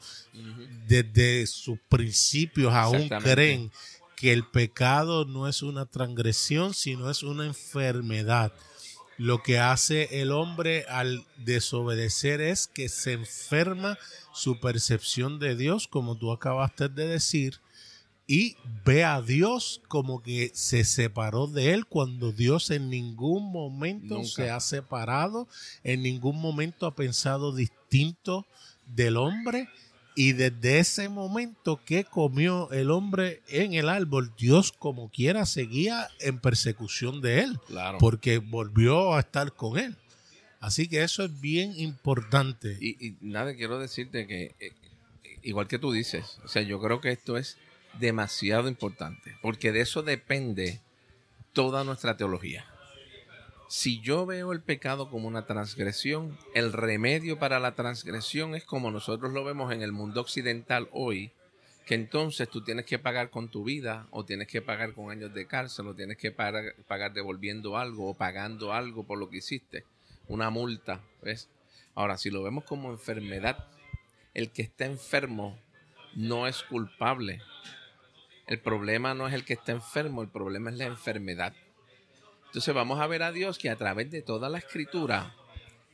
desde 0.89 1.47
sus 1.47 1.79
principios 1.91 2.73
aún 2.73 3.11
creen 3.11 3.71
que 4.17 4.33
el 4.33 4.47
pecado 4.47 5.27
no 5.27 5.49
es 5.49 5.63
una 5.63 5.85
transgresión, 5.85 6.73
sino 6.73 7.11
es 7.11 7.23
una 7.23 7.45
enfermedad. 7.45 8.55
Lo 9.17 9.43
que 9.43 9.59
hace 9.59 10.21
el 10.21 10.33
hombre 10.33 10.85
al 10.89 11.25
desobedecer 11.37 12.41
es 12.41 12.67
que 12.67 12.89
se 12.89 13.13
enferma 13.13 13.97
su 14.33 14.59
percepción 14.59 15.39
de 15.39 15.55
Dios, 15.55 15.87
como 15.87 16.17
tú 16.17 16.33
acabaste 16.33 16.89
de 16.89 17.07
decir, 17.07 17.61
y 18.27 18.57
ve 18.85 19.05
a 19.05 19.21
Dios 19.21 19.83
como 19.89 20.23
que 20.23 20.51
se 20.55 20.85
separó 20.85 21.47
de 21.47 21.75
él 21.75 21.87
cuando 21.87 22.33
Dios 22.33 22.71
en 22.71 22.89
ningún 22.89 23.53
momento 23.53 24.25
se 24.25 24.51
ha 24.51 24.61
separado, 24.61 25.47
en 25.83 26.03
ningún 26.03 26.41
momento 26.41 26.87
ha 26.87 26.95
pensado 26.95 27.55
distinto 27.55 28.47
del 28.87 29.19
hombre 29.19 29.69
y 30.15 30.33
desde 30.33 30.79
ese 30.79 31.09
momento 31.09 31.81
que 31.85 32.05
comió 32.05 32.71
el 32.71 32.91
hombre 32.91 33.43
en 33.49 33.75
el 33.75 33.89
árbol, 33.89 34.33
Dios 34.39 34.73
como 34.73 35.11
quiera 35.11 35.45
seguía 35.45 36.09
en 36.21 36.39
persecución 36.39 37.21
de 37.21 37.41
él, 37.41 37.59
porque 37.99 38.39
volvió 38.39 39.15
a 39.15 39.21
estar 39.21 39.53
con 39.53 39.79
él. 39.79 39.97
Así 40.61 40.89
que 40.89 41.03
eso 41.03 41.25
es 41.25 41.41
bien 41.41 41.75
importante. 41.77 42.79
Y, 42.81 43.17
nada, 43.21 43.55
quiero 43.55 43.79
decirte 43.79 44.27
que, 44.27 44.55
eh, 44.61 44.73
igual 45.43 45.67
que 45.69 45.79
tú 45.79 45.93
dices, 45.93 46.39
o 46.45 46.49
sea, 46.49 46.63
yo 46.63 46.81
creo 46.81 47.01
que 47.01 47.11
esto 47.11 47.37
es 47.37 47.59
demasiado 47.99 48.69
importante, 48.69 49.37
porque 49.43 49.73
de 49.73 49.81
eso 49.81 50.03
depende 50.03 50.81
toda 51.53 51.85
nuestra 51.85 52.17
teología. 52.17 52.65
Si 53.77 54.01
yo 54.01 54.25
veo 54.25 54.53
el 54.53 54.63
pecado 54.63 55.11
como 55.11 55.27
una 55.27 55.47
transgresión, 55.47 56.39
el 56.55 56.73
remedio 56.73 57.41
para 57.41 57.59
la 57.59 57.75
transgresión 57.75 58.55
es 58.55 58.65
como 58.65 58.93
nosotros 58.93 59.33
lo 59.33 59.43
vemos 59.43 59.73
en 59.73 59.83
el 59.83 59.91
mundo 59.91 60.21
occidental 60.21 60.89
hoy, 60.93 61.33
que 61.85 61.97
entonces 61.97 62.49
tú 62.49 62.63
tienes 62.63 62.87
que 62.87 63.01
pagar 63.01 63.31
con 63.31 63.49
tu 63.49 63.65
vida, 63.65 64.07
o 64.13 64.25
tienes 64.25 64.47
que 64.47 64.63
pagar 64.63 64.95
con 64.95 65.11
años 65.11 65.35
de 65.35 65.49
cárcel, 65.49 65.89
o 65.89 65.95
tienes 65.97 66.19
que 66.19 66.31
pagar, 66.31 67.13
devolviendo 67.13 67.77
algo, 67.77 68.11
o 68.11 68.15
pagando 68.15 68.73
algo 68.73 69.09
por 69.09 69.19
lo 69.19 69.29
que 69.29 69.39
hiciste, 69.39 69.85
una 70.29 70.51
multa, 70.51 71.01
¿ves? 71.21 71.51
Ahora, 71.97 72.17
si 72.17 72.31
lo 72.31 72.45
vemos 72.45 72.63
como 72.63 72.93
enfermedad, 72.93 73.67
el 74.35 74.53
que 74.53 74.63
está 74.63 74.87
enfermo 74.87 75.59
no 76.15 76.47
es 76.47 76.63
culpable, 76.63 77.43
el 78.47 78.61
problema 78.61 79.15
no 79.15 79.27
es 79.27 79.35
el 79.35 79.45
que 79.45 79.55
está 79.55 79.73
enfermo, 79.73 80.23
el 80.23 80.29
problema 80.29 80.71
es 80.71 80.77
la 80.77 80.85
enfermedad. 80.85 81.55
Entonces 82.55 82.73
vamos 82.73 83.01
a 83.01 83.09
ver 83.09 83.25
a 83.25 83.33
Dios 83.33 83.59
que 83.59 83.69
a 83.69 83.75
través 83.75 84.13
de 84.13 84.23
toda 84.23 84.49
la 84.49 84.59
escritura, 84.59 85.35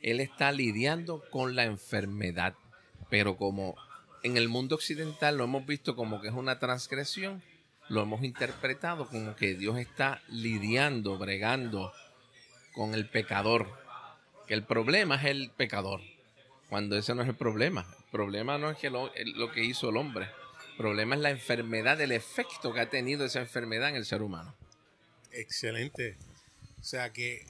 Él 0.03 0.19
está 0.19 0.51
lidiando 0.51 1.23
con 1.31 1.55
la 1.55 1.63
enfermedad. 1.63 2.53
Pero 3.09 3.35
como 3.35 3.75
en 4.21 4.37
el 4.37 4.47
mundo 4.47 4.75
occidental 4.75 5.37
lo 5.37 5.45
hemos 5.45 5.65
visto 5.65 5.95
como 5.95 6.21
que 6.21 6.27
es 6.27 6.35
una 6.35 6.59
transgresión, 6.59 7.41
lo 7.89 8.03
hemos 8.03 8.23
interpretado 8.23 9.07
como 9.07 9.35
que 9.35 9.55
Dios 9.55 9.79
está 9.79 10.21
lidiando, 10.27 11.17
bregando 11.17 11.93
con 12.73 12.93
el 12.93 13.09
pecador. 13.09 13.67
Que 14.45 14.53
el 14.53 14.63
problema 14.63 15.15
es 15.15 15.25
el 15.25 15.49
pecador, 15.49 16.01
cuando 16.69 16.95
ese 16.95 17.15
no 17.15 17.23
es 17.23 17.27
el 17.27 17.35
problema. 17.35 17.87
El 17.97 18.11
problema 18.11 18.59
no 18.59 18.69
es 18.69 18.77
que 18.77 18.91
lo, 18.91 19.11
lo 19.33 19.51
que 19.51 19.63
hizo 19.63 19.89
el 19.89 19.97
hombre 19.97 20.29
problema 20.77 21.15
es 21.15 21.21
la 21.21 21.29
enfermedad, 21.29 22.01
el 22.01 22.11
efecto 22.11 22.73
que 22.73 22.79
ha 22.79 22.89
tenido 22.89 23.25
esa 23.25 23.39
enfermedad 23.39 23.89
en 23.89 23.95
el 23.95 24.05
ser 24.05 24.21
humano. 24.21 24.55
Excelente. 25.31 26.17
O 26.81 26.83
sea 26.83 27.13
que 27.13 27.45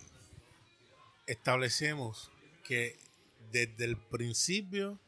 establecemos 1.26 2.30
que 2.66 3.00
desde 3.52 3.86
el 3.86 3.96
principio 3.96 5.00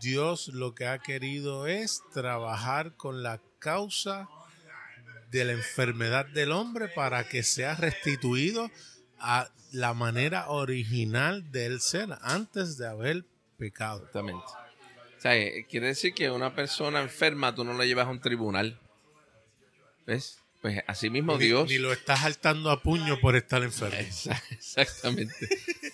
Dios 0.00 0.48
lo 0.48 0.74
que 0.74 0.86
ha 0.86 0.98
querido 0.98 1.66
es 1.66 2.02
trabajar 2.12 2.96
con 2.96 3.22
la 3.22 3.40
causa 3.58 4.28
de 5.30 5.46
la 5.46 5.52
enfermedad 5.52 6.26
del 6.26 6.52
hombre 6.52 6.88
para 6.88 7.28
que 7.28 7.42
sea 7.42 7.74
restituido 7.76 8.70
a 9.18 9.50
la 9.72 9.94
manera 9.94 10.50
original 10.50 11.50
del 11.50 11.80
ser 11.80 12.18
antes 12.20 12.76
de 12.76 12.88
haber 12.88 13.24
pecado. 13.56 13.98
Exactamente. 13.98 14.44
O 15.16 15.20
sea, 15.20 15.36
eh, 15.36 15.66
quiere 15.68 15.88
decir 15.88 16.12
que 16.12 16.30
una 16.30 16.54
persona 16.54 17.00
enferma 17.00 17.54
tú 17.54 17.64
no 17.64 17.72
la 17.72 17.86
llevas 17.86 18.06
a 18.06 18.10
un 18.10 18.20
tribunal. 18.20 18.78
¿Ves? 20.06 20.39
Pues 20.60 20.82
así 20.86 21.08
mismo 21.08 21.38
Dios. 21.38 21.68
Ni 21.68 21.78
lo 21.78 21.92
estás 21.92 22.20
saltando 22.20 22.70
a 22.70 22.82
puño 22.82 23.18
por 23.20 23.34
estar 23.34 23.62
enfermo. 23.62 23.96
Exactamente. 24.50 25.34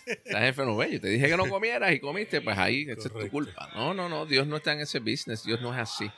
estás 0.06 0.42
enfermo. 0.42 0.82
Yo 0.82 1.00
te 1.00 1.08
dije 1.08 1.28
que 1.28 1.36
no 1.36 1.48
comieras 1.48 1.92
y 1.92 2.00
comiste, 2.00 2.40
pues 2.40 2.58
ahí, 2.58 2.82
esa 2.88 3.08
es 3.08 3.12
tu 3.12 3.28
culpa. 3.30 3.70
No, 3.74 3.94
no, 3.94 4.08
no. 4.08 4.26
Dios 4.26 4.46
no 4.46 4.56
está 4.56 4.72
en 4.72 4.80
ese 4.80 4.98
business. 4.98 5.44
Dios 5.44 5.60
no 5.60 5.72
es 5.72 5.78
así. 5.80 6.10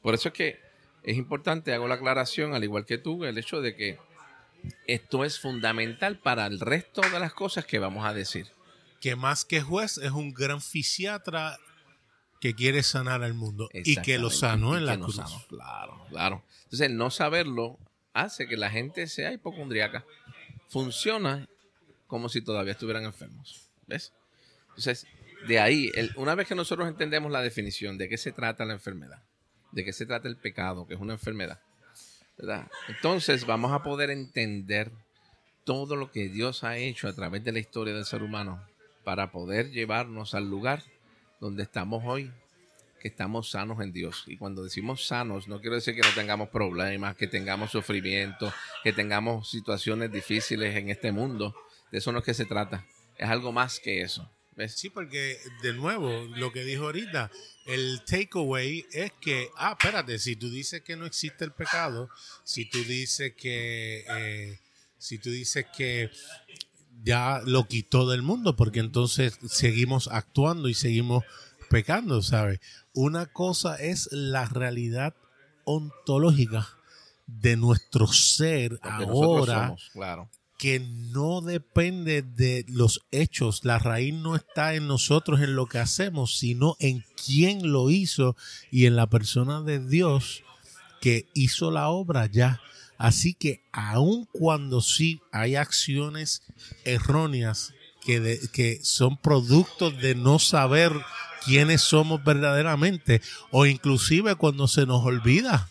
Por 0.00 0.14
eso 0.14 0.28
es 0.28 0.34
que 0.34 0.60
es 1.02 1.16
importante, 1.16 1.72
hago 1.74 1.88
la 1.88 1.96
aclaración, 1.96 2.54
al 2.54 2.62
igual 2.62 2.84
que 2.84 2.98
tú, 2.98 3.24
el 3.24 3.36
hecho 3.36 3.60
de 3.60 3.74
que 3.74 3.98
esto 4.86 5.24
es 5.24 5.40
fundamental 5.40 6.18
para 6.18 6.46
el 6.46 6.60
resto 6.60 7.00
de 7.00 7.18
las 7.18 7.32
cosas 7.32 7.64
que 7.64 7.78
vamos 7.78 8.06
a 8.06 8.14
decir. 8.14 8.46
Que 9.00 9.16
más 9.16 9.44
que 9.44 9.60
juez 9.60 9.98
es 9.98 10.10
un 10.12 10.32
gran 10.32 10.60
fisiatra 10.60 11.58
que 12.40 12.54
quiere 12.54 12.82
sanar 12.84 13.22
al 13.24 13.34
mundo 13.34 13.68
y 13.72 13.96
que 14.02 14.18
lo 14.18 14.30
sanó 14.30 14.76
en 14.76 14.86
la 14.86 14.96
cruz. 14.98 15.20
Claro, 15.48 16.06
claro. 16.10 16.44
Entonces, 16.64 16.88
el 16.88 16.96
no 16.96 17.10
saberlo 17.10 17.78
hace 18.12 18.46
que 18.46 18.56
la 18.56 18.70
gente 18.70 19.06
sea 19.06 19.32
hipocondriaca. 19.32 20.04
Funciona 20.68 21.48
como 22.06 22.28
si 22.28 22.40
todavía 22.40 22.72
estuvieran 22.72 23.04
enfermos. 23.04 23.68
¿Ves? 23.86 24.12
Entonces, 24.70 25.06
de 25.46 25.60
ahí, 25.60 25.90
una 26.16 26.34
vez 26.34 26.48
que 26.48 26.54
nosotros 26.54 26.88
entendemos 26.88 27.30
la 27.30 27.42
definición 27.42 27.96
de 27.98 28.08
qué 28.08 28.18
se 28.18 28.32
trata 28.32 28.64
la 28.64 28.74
enfermedad, 28.74 29.22
de 29.72 29.84
qué 29.84 29.92
se 29.92 30.06
trata 30.06 30.28
el 30.28 30.36
pecado, 30.36 30.86
que 30.86 30.94
es 30.94 31.00
una 31.00 31.14
enfermedad, 31.14 31.60
¿verdad? 32.36 32.68
Entonces 32.88 33.46
vamos 33.46 33.72
a 33.72 33.82
poder 33.82 34.10
entender 34.10 34.90
todo 35.64 35.96
lo 35.96 36.10
que 36.10 36.28
Dios 36.28 36.64
ha 36.64 36.76
hecho 36.76 37.08
a 37.08 37.12
través 37.12 37.44
de 37.44 37.52
la 37.52 37.58
historia 37.58 37.94
del 37.94 38.04
ser 38.04 38.22
humano 38.22 38.64
para 39.04 39.30
poder 39.30 39.70
llevarnos 39.70 40.34
al 40.34 40.48
lugar 40.48 40.82
donde 41.40 41.62
estamos 41.62 42.02
hoy, 42.06 42.32
que 42.98 43.08
estamos 43.08 43.50
sanos 43.50 43.80
en 43.80 43.92
Dios. 43.92 44.24
Y 44.26 44.36
cuando 44.36 44.64
decimos 44.64 45.06
sanos, 45.06 45.48
no 45.48 45.60
quiero 45.60 45.76
decir 45.76 45.94
que 45.94 46.02
no 46.02 46.14
tengamos 46.14 46.48
problemas, 46.48 47.16
que 47.16 47.26
tengamos 47.26 47.70
sufrimiento, 47.70 48.52
que 48.82 48.92
tengamos 48.92 49.50
situaciones 49.50 50.12
difíciles 50.12 50.76
en 50.76 50.90
este 50.90 51.12
mundo. 51.12 51.54
De 51.90 51.98
eso 51.98 52.12
no 52.12 52.18
es 52.18 52.24
que 52.24 52.34
se 52.34 52.44
trata. 52.44 52.84
Es 53.16 53.28
algo 53.28 53.52
más 53.52 53.80
que 53.80 54.02
eso. 54.02 54.30
Sí, 54.66 54.90
porque 54.90 55.38
de 55.62 55.72
nuevo, 55.72 56.10
lo 56.36 56.52
que 56.52 56.64
dijo 56.64 56.84
ahorita, 56.84 57.30
el 57.66 58.02
takeaway 58.04 58.84
es 58.90 59.12
que, 59.20 59.50
ah, 59.56 59.76
espérate, 59.78 60.18
si 60.18 60.34
tú 60.34 60.50
dices 60.50 60.82
que 60.82 60.96
no 60.96 61.06
existe 61.06 61.44
el 61.44 61.52
pecado, 61.52 62.08
si 62.42 62.68
tú 62.68 62.82
dices 62.82 63.34
que, 63.36 64.04
eh, 64.08 64.58
si 64.98 65.18
tú 65.18 65.30
dices 65.30 65.66
que 65.76 66.10
ya 67.04 67.40
lo 67.44 67.68
quitó 67.68 68.08
del 68.08 68.22
mundo, 68.22 68.56
porque 68.56 68.80
entonces 68.80 69.38
seguimos 69.48 70.08
actuando 70.08 70.68
y 70.68 70.74
seguimos 70.74 71.22
pecando, 71.70 72.20
¿sabes? 72.22 72.58
Una 73.00 73.26
cosa 73.26 73.76
es 73.76 74.08
la 74.10 74.46
realidad 74.46 75.14
ontológica 75.62 76.66
de 77.28 77.56
nuestro 77.56 78.08
ser 78.08 78.80
ahora. 78.82 79.76
claro 79.92 80.28
que 80.58 80.80
no 80.80 81.40
depende 81.40 82.22
de 82.22 82.64
los 82.66 83.06
hechos. 83.12 83.64
La 83.64 83.78
raíz 83.78 84.12
no 84.14 84.34
está 84.34 84.74
en 84.74 84.88
nosotros, 84.88 85.40
en 85.42 85.54
lo 85.54 85.66
que 85.66 85.78
hacemos, 85.78 86.38
sino 86.38 86.74
en 86.80 87.04
quién 87.24 87.70
lo 87.70 87.88
hizo 87.88 88.34
y 88.72 88.86
en 88.86 88.96
la 88.96 89.06
persona 89.06 89.62
de 89.62 89.78
Dios 89.78 90.42
que 91.00 91.28
hizo 91.34 91.70
la 91.70 91.90
obra 91.90 92.26
ya. 92.26 92.60
Así 92.96 93.32
que 93.32 93.62
aun 93.70 94.24
cuando 94.32 94.80
sí 94.80 95.20
hay 95.30 95.54
acciones 95.54 96.42
erróneas 96.84 97.72
que, 98.04 98.40
que 98.52 98.80
son 98.82 99.16
productos 99.16 100.00
de 100.00 100.14
no 100.14 100.38
saber 100.38 100.92
quiénes 101.44 101.80
somos 101.82 102.22
verdaderamente 102.24 103.22
o 103.50 103.66
inclusive 103.66 104.34
cuando 104.34 104.68
se 104.68 104.86
nos 104.86 105.04
olvida 105.04 105.68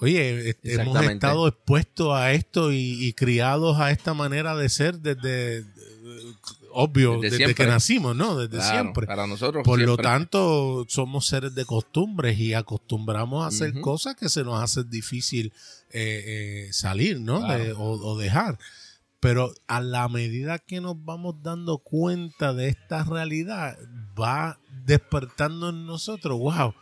Oye, 0.00 0.56
hemos 0.64 1.02
estado 1.02 1.48
expuestos 1.48 2.14
a 2.14 2.32
esto 2.32 2.72
y, 2.72 3.12
criados 3.14 3.78
a 3.78 3.90
esta 3.90 4.14
manera 4.14 4.54
de 4.56 4.68
ser 4.68 4.98
desde, 4.98 5.64
obvio, 6.72 7.20
desde, 7.20 7.54
que 7.54 7.66
nacimos, 7.66 8.14
¿no? 8.16 8.36
Desde 8.36 8.62
siempre. 8.62 9.06
Para 9.06 9.26
nosotros. 9.26 9.64
Por 9.64 9.80
lo 9.80 9.96
tanto, 9.96 10.84
somos 10.88 11.26
seres 11.26 11.54
de 11.54 11.64
costumbres 11.64 12.38
y 12.38 12.54
acostumbramos 12.54 13.44
a 13.44 13.48
hacer 13.48 13.80
cosas 13.80 14.16
que 14.16 14.28
se 14.28 14.42
nos 14.44 14.62
hace 14.62 14.84
difícil 14.84 15.52
eh, 15.90 16.66
eh, 16.66 16.72
salir, 16.72 17.20
¿no? 17.20 17.42
o, 17.78 18.18
dejar. 18.18 18.58
Pero 19.24 19.54
a 19.66 19.80
la 19.80 20.06
medida 20.08 20.58
que 20.58 20.80
nos 20.80 21.02
vamos 21.02 21.42
dando 21.42 21.78
cuenta 21.78 22.52
de 22.52 22.68
esta 22.68 23.04
realidad, 23.04 23.78
va 24.20 24.60
despertando 24.84 25.70
en 25.70 25.86
nosotros, 25.86 26.38
wow, 26.38 26.74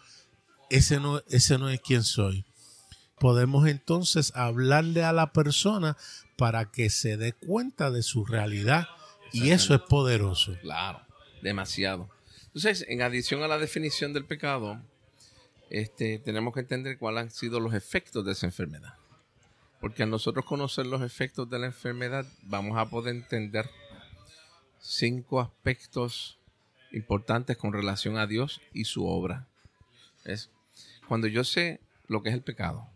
ese 0.68 0.98
no, 0.98 1.22
ese 1.28 1.56
no 1.56 1.70
es 1.70 1.80
quien 1.80 2.02
soy 2.02 2.44
podemos 3.22 3.68
entonces 3.68 4.32
hablarle 4.34 5.04
a 5.04 5.12
la 5.12 5.32
persona 5.32 5.96
para 6.36 6.72
que 6.72 6.90
se 6.90 7.16
dé 7.16 7.32
cuenta 7.32 7.92
de 7.92 8.02
su 8.02 8.24
realidad. 8.24 8.88
Y 9.32 9.50
eso 9.50 9.76
es 9.76 9.80
poderoso. 9.82 10.56
Claro, 10.60 11.00
demasiado. 11.40 12.10
Entonces, 12.46 12.84
en 12.88 13.00
adición 13.00 13.44
a 13.44 13.46
la 13.46 13.58
definición 13.58 14.12
del 14.12 14.24
pecado, 14.24 14.82
este, 15.70 16.18
tenemos 16.18 16.52
que 16.52 16.60
entender 16.60 16.98
cuáles 16.98 17.22
han 17.22 17.30
sido 17.30 17.60
los 17.60 17.74
efectos 17.74 18.24
de 18.24 18.32
esa 18.32 18.46
enfermedad. 18.46 18.94
Porque 19.82 20.04
al 20.04 20.10
nosotros 20.10 20.46
conocer 20.46 20.86
los 20.86 21.02
efectos 21.02 21.50
de 21.50 21.58
la 21.58 21.66
enfermedad, 21.66 22.24
vamos 22.44 22.78
a 22.78 22.88
poder 22.88 23.14
entender 23.14 23.68
cinco 24.80 25.40
aspectos 25.40 26.38
importantes 26.92 27.58
con 27.58 27.74
relación 27.74 28.16
a 28.16 28.26
Dios 28.26 28.62
y 28.72 28.84
su 28.84 29.06
obra. 29.06 29.46
Es 30.24 30.48
cuando 31.06 31.26
yo 31.26 31.44
sé 31.44 31.80
lo 32.08 32.22
que 32.22 32.30
es 32.30 32.34
el 32.34 32.42
pecado, 32.42 32.88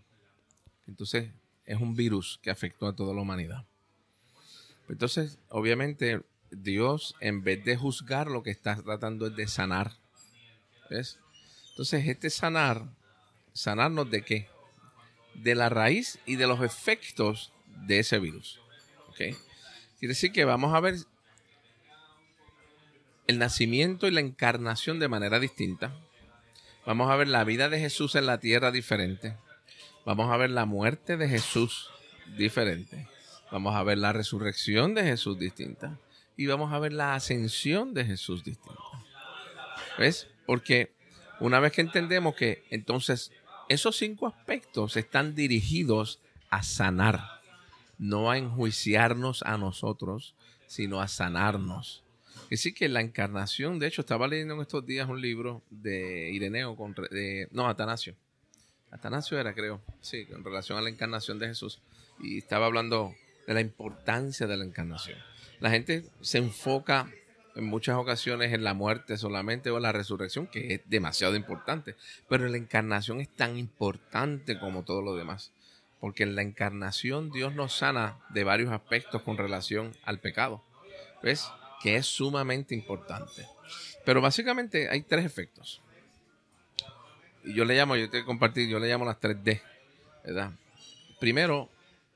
entonces, 0.86 1.30
es 1.64 1.80
un 1.80 1.96
virus 1.96 2.38
que 2.42 2.50
afectó 2.50 2.86
a 2.86 2.94
toda 2.94 3.14
la 3.14 3.20
humanidad. 3.20 3.64
Entonces, 4.88 5.38
obviamente, 5.48 6.22
Dios, 6.50 7.16
en 7.20 7.42
vez 7.42 7.64
de 7.64 7.76
juzgar, 7.76 8.28
lo 8.28 8.42
que 8.42 8.50
está 8.50 8.76
tratando 8.76 9.26
es 9.26 9.36
de 9.36 9.48
sanar. 9.48 9.92
¿Ves? 10.88 11.18
Entonces, 11.70 12.06
este 12.06 12.30
sanar, 12.30 12.84
sanarnos 13.52 14.08
de 14.10 14.22
qué? 14.22 14.48
De 15.42 15.54
la 15.54 15.68
raíz 15.68 16.18
y 16.26 16.36
de 16.36 16.46
los 16.46 16.62
efectos 16.62 17.52
de 17.86 18.00
ese 18.00 18.18
virus. 18.18 18.60
¿Ok? 19.08 19.16
Quiere 19.98 20.12
decir 20.12 20.32
que 20.32 20.44
vamos 20.44 20.74
a 20.74 20.80
ver 20.80 20.96
el 23.26 23.38
nacimiento 23.38 24.06
y 24.06 24.10
la 24.10 24.20
encarnación 24.20 24.98
de 24.98 25.08
manera 25.08 25.40
distinta. 25.40 25.94
Vamos 26.84 27.10
a 27.10 27.16
ver 27.16 27.28
la 27.28 27.44
vida 27.44 27.68
de 27.68 27.80
Jesús 27.80 28.14
en 28.14 28.26
la 28.26 28.38
tierra 28.38 28.70
diferente. 28.70 29.36
Vamos 30.04 30.32
a 30.32 30.36
ver 30.36 30.50
la 30.50 30.66
muerte 30.66 31.16
de 31.16 31.28
Jesús 31.28 31.90
diferente. 32.36 33.08
Vamos 33.50 33.74
a 33.74 33.82
ver 33.82 33.98
la 33.98 34.12
resurrección 34.12 34.94
de 34.94 35.02
Jesús 35.02 35.38
distinta. 35.38 35.98
Y 36.36 36.46
vamos 36.46 36.72
a 36.72 36.78
ver 36.78 36.92
la 36.92 37.14
ascensión 37.14 37.94
de 37.94 38.04
Jesús 38.04 38.44
distinta. 38.44 38.80
¿Ves? 39.98 40.28
Porque 40.46 40.92
una 41.40 41.58
vez 41.60 41.72
que 41.72 41.80
entendemos 41.80 42.34
que 42.34 42.64
entonces 42.70 43.32
esos 43.68 43.96
cinco 43.96 44.26
aspectos 44.26 44.96
están 44.96 45.34
dirigidos 45.34 46.20
a 46.50 46.62
sanar, 46.62 47.40
no 47.98 48.30
a 48.30 48.38
enjuiciarnos 48.38 49.42
a 49.42 49.58
nosotros, 49.58 50.34
sino 50.66 51.00
a 51.00 51.08
sanarnos. 51.08 52.02
Decir, 52.50 52.74
que 52.74 52.88
la 52.88 53.00
encarnación, 53.00 53.78
de 53.78 53.88
hecho, 53.88 54.02
estaba 54.02 54.28
leyendo 54.28 54.54
en 54.54 54.60
estos 54.60 54.86
días 54.86 55.08
un 55.08 55.20
libro 55.20 55.62
de 55.70 56.30
Ireneo, 56.30 56.76
con, 56.76 56.94
de, 57.10 57.48
no, 57.50 57.68
Atanasio, 57.68 58.14
Atanasio 58.90 59.38
era, 59.38 59.52
creo, 59.54 59.80
sí, 60.00 60.26
en 60.30 60.44
relación 60.44 60.78
a 60.78 60.80
la 60.80 60.90
encarnación 60.90 61.38
de 61.38 61.48
Jesús. 61.48 61.80
Y 62.20 62.38
estaba 62.38 62.66
hablando 62.66 63.14
de 63.46 63.54
la 63.54 63.60
importancia 63.60 64.46
de 64.46 64.56
la 64.56 64.64
encarnación. 64.64 65.18
La 65.60 65.70
gente 65.70 66.04
se 66.20 66.38
enfoca 66.38 67.10
en 67.56 67.64
muchas 67.64 67.96
ocasiones 67.96 68.52
en 68.52 68.64
la 68.64 68.74
muerte 68.74 69.16
solamente 69.16 69.70
o 69.70 69.76
en 69.76 69.82
la 69.82 69.92
resurrección, 69.92 70.46
que 70.46 70.74
es 70.74 70.80
demasiado 70.86 71.34
importante. 71.36 71.96
Pero 72.28 72.46
la 72.48 72.56
encarnación 72.56 73.20
es 73.20 73.28
tan 73.28 73.56
importante 73.56 74.58
como 74.58 74.84
todo 74.84 75.02
lo 75.02 75.16
demás. 75.16 75.52
Porque 76.00 76.22
en 76.22 76.36
la 76.36 76.42
encarnación 76.42 77.32
Dios 77.32 77.54
nos 77.54 77.76
sana 77.76 78.18
de 78.28 78.44
varios 78.44 78.70
aspectos 78.70 79.22
con 79.22 79.38
relación 79.38 79.92
al 80.04 80.20
pecado. 80.20 80.62
¿Ves? 81.22 81.48
Que 81.82 81.96
es 81.96 82.06
sumamente 82.06 82.74
importante. 82.74 83.46
Pero 84.04 84.20
básicamente 84.20 84.88
hay 84.88 85.02
tres 85.02 85.24
efectos 85.24 85.80
yo 87.46 87.64
le 87.64 87.74
llamo, 87.74 87.96
yo 87.96 88.10
te 88.10 88.24
compartir, 88.24 88.68
yo 88.68 88.78
le 88.78 88.88
llamo 88.88 89.04
las 89.04 89.20
3D, 89.20 89.60
¿verdad? 90.24 90.52
Primero, 91.20 91.68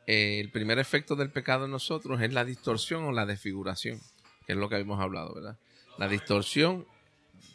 eh, 0.07 0.41
el 0.41 0.51
primer 0.51 0.79
efecto 0.79 1.15
del 1.17 1.31
pecado 1.31 1.67
en 1.67 1.71
nosotros 1.71 2.21
es 2.21 2.33
la 2.33 2.45
distorsión 2.45 3.05
o 3.05 3.13
la 3.13 3.27
desfiguración, 3.27 4.01
es 4.51 4.57
lo 4.57 4.69
que 4.69 4.77
habíamos 4.77 5.01
hablado, 5.01 5.35
¿verdad? 5.35 5.59
La 5.99 6.09
distorsión, 6.09 6.87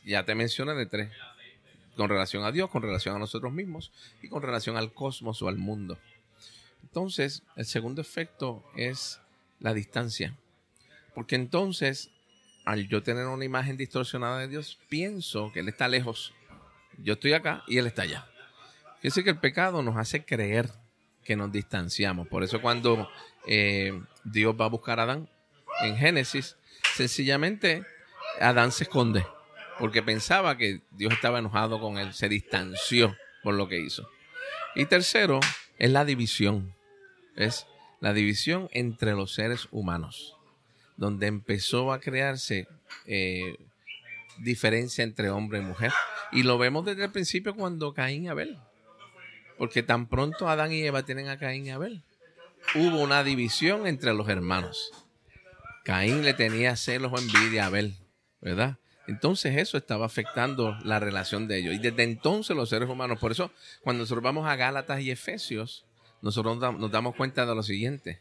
ya 0.06 0.26
te 0.26 0.36
mencioné 0.36 0.74
de 0.74 0.86
tres, 0.86 1.12
con 1.96 2.10
relación 2.10 2.44
a 2.44 2.52
Dios, 2.52 2.70
con 2.70 2.82
relación 2.82 3.16
a 3.16 3.20
nosotros 3.20 3.54
mismos 3.54 3.92
y 4.22 4.28
con 4.28 4.42
relación 4.42 4.78
al 4.78 4.94
cosmos 4.94 5.42
o 5.42 5.48
al 5.48 5.58
mundo. 5.58 5.98
Entonces, 6.84 7.44
el 7.56 7.66
segundo 7.66 8.02
efecto 8.02 8.64
es 8.76 9.20
la 9.60 9.74
distancia, 9.74 10.36
porque 11.14 11.36
entonces, 11.36 12.12
al 12.66 12.88
yo 12.88 13.04
tener 13.04 13.26
una 13.28 13.46
imagen 13.46 13.78
distorsionada 13.78 14.40
de 14.40 14.48
Dios, 14.48 14.80
pienso 14.90 15.52
que 15.54 15.62
Él 15.62 15.70
está 15.70 15.88
lejos 15.88 16.34
yo 16.98 17.14
estoy 17.14 17.34
acá 17.34 17.64
y 17.68 17.78
él 17.78 17.88
está 17.88 18.04
allá. 18.04 18.28
Quiere 19.02 19.24
que 19.24 19.30
el 19.30 19.40
pecado 19.40 19.82
nos 19.84 19.98
hace 19.98 20.26
creer 20.26 20.70
que 21.24 21.36
nos 21.36 21.52
distanciamos. 21.52 22.28
Por 22.28 22.44
eso 22.44 22.62
cuando 22.62 23.10
eh, 23.48 24.02
Dios 24.24 24.56
va 24.60 24.66
a 24.66 24.70
buscar 24.70 25.00
a 25.00 25.04
Adán 25.04 25.30
en 25.82 25.98
Génesis, 25.98 26.58
sencillamente 26.96 27.86
Adán 28.40 28.72
se 28.72 28.84
esconde 28.86 29.26
porque 29.80 30.02
pensaba 30.02 30.58
que 30.58 30.82
Dios 30.92 31.14
estaba 31.14 31.40
enojado 31.40 31.80
con 31.80 31.98
él, 31.98 32.14
se 32.14 32.30
distanció 32.30 33.16
por 33.44 33.56
lo 33.56 33.68
que 33.68 33.80
hizo. 33.80 34.10
Y 34.76 34.86
tercero, 34.86 35.40
es 35.78 35.92
la 35.92 36.06
división. 36.06 36.74
Es 37.36 37.68
la 38.00 38.14
división 38.14 38.70
entre 38.72 39.14
los 39.14 39.34
seres 39.34 39.68
humanos, 39.72 40.36
donde 40.96 41.28
empezó 41.28 41.92
a 41.92 42.00
crearse 42.00 42.68
eh, 43.06 43.58
diferencia 44.40 45.04
entre 45.04 45.30
hombre 45.30 45.60
y 45.60 45.62
mujer. 45.62 45.92
Y 46.32 46.44
lo 46.44 46.58
vemos 46.58 46.86
desde 46.86 47.06
el 47.06 47.12
principio 47.12 47.56
cuando 47.56 47.94
Caín 47.94 48.24
y 48.24 48.28
Abel. 48.30 48.58
Porque 49.58 49.84
tan 49.84 50.08
pronto 50.08 50.50
Adán 50.50 50.72
y 50.72 50.82
Eva 50.84 51.04
tienen 51.04 51.30
a 51.30 51.38
Caín 51.38 51.66
y 51.66 51.72
Abel, 51.72 52.04
hubo 52.76 53.02
una 53.02 53.24
división 53.24 53.88
entre 53.88 54.14
los 54.14 54.28
hermanos. 54.30 55.05
Caín 55.86 56.24
le 56.24 56.34
tenía 56.34 56.76
celos 56.76 57.14
o 57.14 57.20
envidia 57.20 57.64
a 57.64 57.68
Abel, 57.68 57.96
¿verdad? 58.42 58.80
Entonces 59.08 59.56
eso 59.56 59.78
estaba 59.78 60.08
afectando 60.08 60.76
la 60.84 61.00
relación 61.00 61.48
de 61.48 61.60
ellos. 61.60 61.76
Y 61.76 61.78
desde 61.78 62.02
entonces 62.02 62.58
los 62.58 62.70
seres 62.70 62.90
humanos, 62.90 63.20
por 63.20 63.32
eso 63.32 63.52
cuando 63.82 64.02
nosotros 64.02 64.24
vamos 64.24 64.48
a 64.48 64.56
Gálatas 64.56 65.02
y 65.02 65.12
Efesios, 65.12 65.86
nosotros 66.24 66.58
nos 66.58 66.92
damos 66.92 67.16
cuenta 67.16 67.46
de 67.46 67.54
lo 67.54 67.62
siguiente, 67.62 68.20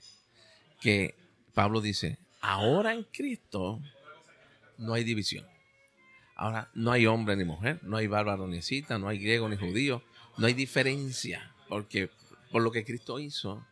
que 0.83 1.15
Pablo 1.55 1.81
dice, 1.81 2.19
ahora 2.43 2.93
en 2.93 3.05
Cristo 3.05 3.81
no 4.77 4.93
hay 4.93 5.05
división. 5.05 5.47
Ahora 6.37 6.69
no 6.75 6.93
hay 6.93 7.07
hombre 7.07 7.35
ni 7.35 7.45
mujer, 7.45 7.81
no 7.83 7.97
hay 7.97 8.09
bárbaro 8.09 8.47
ni 8.47 8.61
cita, 8.61 8.99
no 8.99 9.09
hay 9.09 9.21
griego 9.21 9.49
ni 9.49 9.57
judío, 9.57 10.03
no 10.37 10.47
hay 10.47 10.53
diferencia, 10.53 11.55
porque 11.71 12.11
por 12.51 12.61
lo 12.61 12.71
que 12.73 12.85
Cristo 12.85 13.19
hizo, 13.21 13.67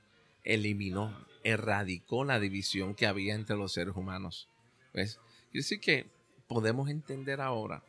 eliminó, 0.45 1.15
erradicó 1.45 2.25
la 2.25 2.41
división 2.41 2.95
que 2.95 3.07
había 3.07 3.35
entre 3.35 3.57
los 3.57 3.73
seres 3.73 3.97
humanos. 3.97 4.49
¿Ves? 4.93 5.19
Quiere 5.51 5.63
decir 5.63 5.81
que 5.81 6.11
podemos 6.47 6.89
entender 6.89 7.41
ahora 7.41 7.83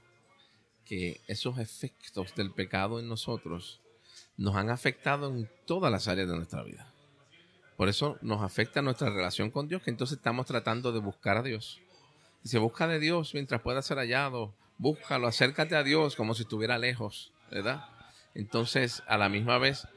que 0.86 1.22
esos 1.28 1.60
efectos 1.60 2.36
del 2.36 2.52
pecado 2.52 3.00
en 3.00 3.08
nosotros 3.08 3.82
nos 4.38 4.56
han 4.56 4.70
afectado 4.70 5.28
en 5.28 5.50
todas 5.66 5.92
las 5.92 6.08
áreas 6.08 6.28
de 6.28 6.36
nuestra 6.36 6.64
vida. 6.64 6.92
Por 7.78 7.90
eso 7.90 8.18
nos 8.22 8.42
afecta 8.42 8.82
nuestra 8.82 9.10
relación 9.10 9.50
con 9.50 9.68
Dios, 9.68 9.82
que 9.82 9.90
entonces 9.90 10.18
estamos 10.18 10.46
tratando 10.46 10.92
de 10.92 11.00
buscar 11.00 11.38
a 11.38 11.44
Dios. 11.44 11.82
Y 12.44 12.50
se 12.50 12.60
busca 12.60 12.88
de 12.88 13.00
Dios 13.00 13.34
mientras 13.34 13.62
pueda 13.62 13.82
ser 13.82 13.98
hallado. 13.98 14.54
Búscalo, 14.78 15.28
acércate 15.28 15.76
a 15.76 15.84
Dios 15.84 16.16
como 16.16 16.34
si 16.34 16.44
estuviera 16.44 16.78
lejos, 16.78 17.32
¿verdad? 17.50 17.86
Entonces, 18.36 19.04
a 19.08 19.18
la 19.18 19.30
misma 19.30 19.58
vez, 19.58 19.88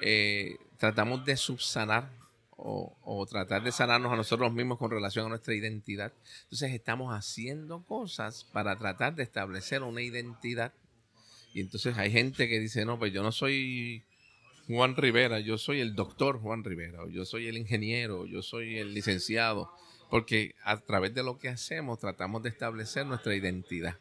eh, 0.00 0.56
tratamos 0.78 1.24
de 1.24 1.36
subsanar 1.36 2.10
o, 2.60 3.26
tratar 3.30 3.62
de 3.62 3.70
sanarnos 3.70 4.12
a 4.12 4.16
nosotros 4.16 4.52
mismos 4.52 4.78
con 4.78 4.90
relación 4.90 5.26
a 5.26 5.28
nuestra 5.28 5.54
identidad. 5.54 6.12
Entonces 6.44 6.72
estamos 6.72 7.14
haciendo 7.14 7.84
cosas 7.84 8.44
para 8.52 8.76
tratar 8.76 9.14
de 9.14 9.22
establecer 9.22 9.82
una 9.82 10.02
identidad. 10.02 10.72
Y 11.54 11.60
entonces 11.60 11.96
hay 11.96 12.10
gente 12.10 12.48
que 12.48 12.58
dice, 12.58 12.84
no, 12.84 12.98
pues 12.98 13.12
yo 13.12 13.22
no 13.22 13.30
soy 13.32 14.02
Juan 14.66 14.96
Rivera, 14.96 15.38
yo 15.40 15.56
soy 15.56 15.80
el 15.80 15.94
doctor 15.94 16.40
Juan 16.40 16.64
Rivera, 16.64 17.02
o 17.02 17.08
yo 17.08 17.24
soy 17.24 17.46
el 17.46 17.56
ingeniero, 17.56 18.26
yo 18.26 18.42
soy 18.42 18.78
el 18.78 18.92
licenciado, 18.92 19.72
porque 20.10 20.54
a 20.64 20.78
través 20.78 21.14
de 21.14 21.22
lo 21.22 21.38
que 21.38 21.48
hacemos 21.48 22.00
tratamos 22.00 22.42
de 22.42 22.48
establecer 22.50 23.06
nuestra 23.06 23.34
identidad. 23.34 23.96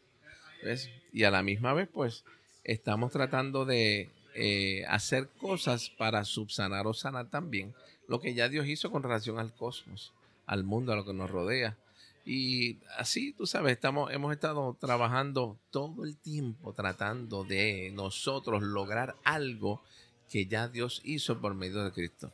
Y 1.14 1.24
a 1.24 1.32
la 1.32 1.44
misma 1.44 1.74
vez, 1.74 1.88
pues, 1.94 2.26
estamos 2.64 3.12
tratando 3.12 3.66
de 3.66 4.10
eh, 4.34 4.84
hacer 4.88 5.30
cosas 5.40 5.90
para 5.92 6.26
subsanar 6.26 6.88
o 6.88 6.94
sanar 6.94 7.30
también 7.30 7.74
lo 8.08 8.20
que 8.22 8.34
ya 8.34 8.50
Dios 8.50 8.68
hizo 8.68 8.92
con 8.92 9.04
relación 9.04 9.40
al 9.40 9.54
cosmos, 9.54 10.14
al 10.46 10.64
mundo, 10.64 10.94
a 10.94 10.96
lo 10.96 11.06
que 11.06 11.14
nos 11.14 11.30
rodea. 11.30 11.78
Y 12.26 12.80
así, 12.98 13.32
tú 13.34 13.46
sabes, 13.46 13.74
estamos, 13.74 14.12
hemos 14.12 14.34
estado 14.34 14.76
trabajando 14.80 15.58
todo 15.72 16.04
el 16.04 16.18
tiempo 16.18 16.74
tratando 16.74 17.44
de 17.44 17.92
nosotros 17.94 18.62
lograr 18.64 19.16
algo 19.24 19.82
que 20.30 20.46
ya 20.46 20.68
Dios 20.68 21.02
hizo 21.06 21.40
por 21.40 21.56
medio 21.56 21.84
de 21.84 21.92
Cristo. 21.92 22.32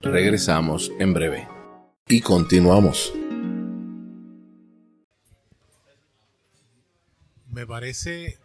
Regresamos 0.00 0.90
en 0.98 1.12
breve 1.12 1.48
y 2.08 2.22
continuamos. 2.22 3.12
Me 7.50 7.66
parece 7.66 8.38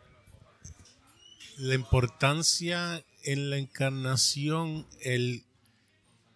la 1.57 1.75
importancia 1.75 3.01
en 3.23 3.49
la 3.49 3.57
encarnación, 3.57 4.85
el 4.99 5.45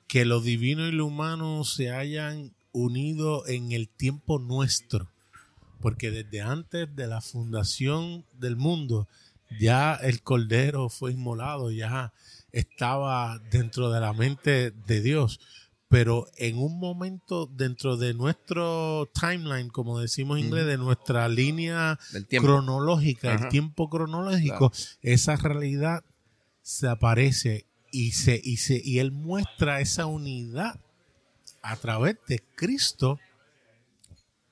que 0.09 0.25
lo 0.25 0.41
divino 0.41 0.87
y 0.87 0.91
lo 0.91 1.05
humano 1.05 1.63
se 1.63 1.91
hayan 1.91 2.51
unido 2.71 3.47
en 3.47 3.71
el 3.71 3.87
tiempo 3.87 4.39
nuestro, 4.39 5.07
porque 5.79 6.09
desde 6.09 6.41
antes 6.41 6.93
de 6.95 7.05
la 7.05 7.21
fundación 7.21 8.25
del 8.33 8.55
mundo, 8.55 9.07
ya 9.59 9.93
el 9.93 10.23
Cordero 10.23 10.89
fue 10.89 11.13
inmolado, 11.13 11.69
ya 11.69 12.11
estaba 12.51 13.37
dentro 13.51 13.91
de 13.91 13.99
la 14.01 14.11
mente 14.13 14.71
de 14.71 15.01
Dios. 15.01 15.39
Pero 15.89 16.27
en 16.37 16.57
un 16.57 16.79
momento 16.79 17.45
dentro 17.45 17.95
de 17.95 18.15
nuestro 18.15 19.09
timeline, 19.13 19.69
como 19.69 19.99
decimos 19.99 20.39
en 20.39 20.45
inglés, 20.45 20.65
de 20.65 20.77
nuestra 20.77 21.27
línea 21.29 21.99
cronológica, 22.29 23.33
el 23.33 23.49
tiempo 23.49 23.89
cronológico, 23.89 24.71
esa 25.01 25.35
realidad 25.35 26.03
se 26.61 26.87
aparece 26.87 27.68
y, 27.91 28.11
se, 28.11 28.39
y, 28.43 28.57
se, 28.57 28.81
y 28.83 28.99
Él 28.99 29.11
muestra 29.11 29.81
esa 29.81 30.05
unidad 30.05 30.79
a 31.61 31.75
través 31.75 32.17
de 32.27 32.43
Cristo 32.55 33.19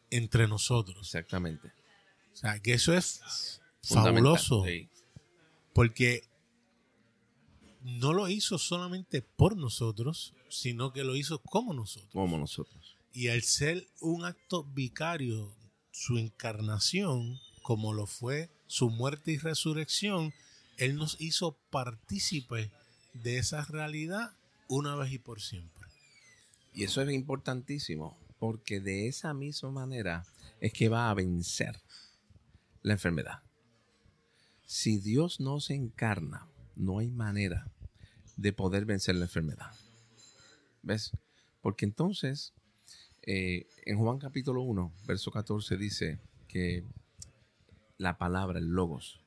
entre 0.10 0.47
nosotros. 0.47 1.08
Exactamente. 1.08 1.71
O 2.34 2.36
sea, 2.36 2.60
que 2.60 2.73
eso 2.73 2.93
es 2.93 3.62
fabuloso. 3.82 4.63
Porque 5.73 6.23
no 7.84 8.13
lo 8.13 8.28
hizo 8.28 8.58
solamente 8.58 9.21
por 9.21 9.56
nosotros, 9.56 10.34
sino 10.50 10.91
que 10.91 11.04
lo 11.04 11.15
hizo 11.15 11.39
como 11.39 11.73
nosotros. 11.73 12.12
Como 12.12 12.38
nosotros. 12.38 12.97
Y 13.13 13.30
al 13.30 13.41
ser 13.41 13.88
un 14.02 14.26
acto 14.26 14.63
vicario, 14.63 15.56
su 15.91 16.17
encarnación, 16.17 17.39
como 17.63 17.93
lo 17.93 18.06
fue 18.06 18.50
su 18.67 18.89
muerte 18.89 19.32
y 19.32 19.38
resurrección, 19.38 20.34
Él 20.78 20.95
nos 20.95 21.19
hizo 21.19 21.54
partícipes 21.69 22.69
de 23.23 23.38
esa 23.38 23.63
realidad 23.65 24.32
una 24.67 24.95
vez 24.95 25.12
y 25.13 25.19
por 25.19 25.41
siempre. 25.41 25.88
Y 26.73 26.84
eso 26.84 27.01
es 27.01 27.12
importantísimo, 27.12 28.17
porque 28.39 28.80
de 28.80 29.08
esa 29.08 29.34
misma 29.34 29.71
manera 29.71 30.25
es 30.60 30.73
que 30.73 30.89
va 30.89 31.10
a 31.10 31.13
vencer 31.13 31.80
la 32.84 32.93
enfermedad. 32.93 33.41
Si 34.65 34.99
Dios 34.99 35.39
no 35.39 35.60
se 35.60 35.73
encarna, 35.73 36.47
no 36.75 36.99
hay 36.99 37.10
manera 37.10 37.71
de 38.36 38.53
poder 38.53 38.86
vencer 38.86 39.15
la 39.15 39.25
enfermedad. 39.25 39.71
¿Ves? 40.84 41.12
Porque 41.62 41.86
entonces, 41.86 42.53
eh, 43.23 43.67
en 43.86 43.97
Juan 43.97 44.19
capítulo 44.19 44.62
1, 44.62 44.93
verso 45.08 45.32
14 45.32 45.77
dice 45.77 46.19
que 46.47 46.84
la 47.97 48.17
palabra, 48.17 48.60
el 48.60 48.67
logos, 48.67 49.19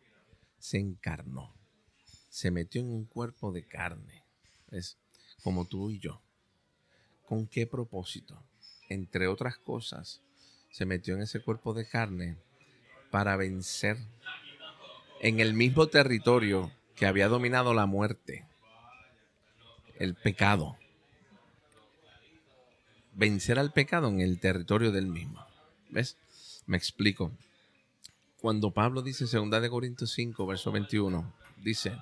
se 0.59 0.79
encarnó 0.79 1.60
se 2.31 2.51
metió 2.51 2.81
en 2.81 2.89
un 2.89 3.05
cuerpo 3.05 3.53
de 3.53 3.67
carne, 3.67 4.25
es 4.71 4.97
como 5.43 5.67
tú 5.67 5.91
y 5.91 5.99
yo. 5.99 6.23
¿Con 7.27 7.47
qué 7.47 7.67
propósito? 7.67 8.43
Entre 8.89 9.27
otras 9.27 9.59
cosas, 9.59 10.23
se 10.71 10.87
metió 10.87 11.15
en 11.15 11.23
ese 11.23 11.41
cuerpo 11.41 11.75
de 11.75 11.87
carne 11.87 12.37
para 13.11 13.37
vencer 13.37 13.99
en 15.21 15.41
el 15.41 15.53
mismo 15.53 15.89
territorio 15.89 16.73
que 16.95 17.07
había 17.07 17.29
dominado 17.29 17.75
la 17.75 17.87
muerte, 17.87 18.47
el 19.99 20.15
pecado. 20.15 20.77
Vencer 23.13 23.59
al 23.59 23.73
pecado 23.73 24.09
en 24.09 24.21
el 24.21 24.39
territorio 24.39 24.93
del 24.93 25.07
mismo. 25.07 25.45
¿Ves? 25.91 26.17
Me 26.67 26.77
explico. 26.77 27.33
Cuando 28.41 28.71
Pablo 28.71 29.03
dice 29.03 29.27
2 29.27 29.51
de 29.51 29.69
Corintios 29.71 30.13
5, 30.13 30.47
verso 30.47 30.73
21, 30.73 31.35
dice, 31.63 31.99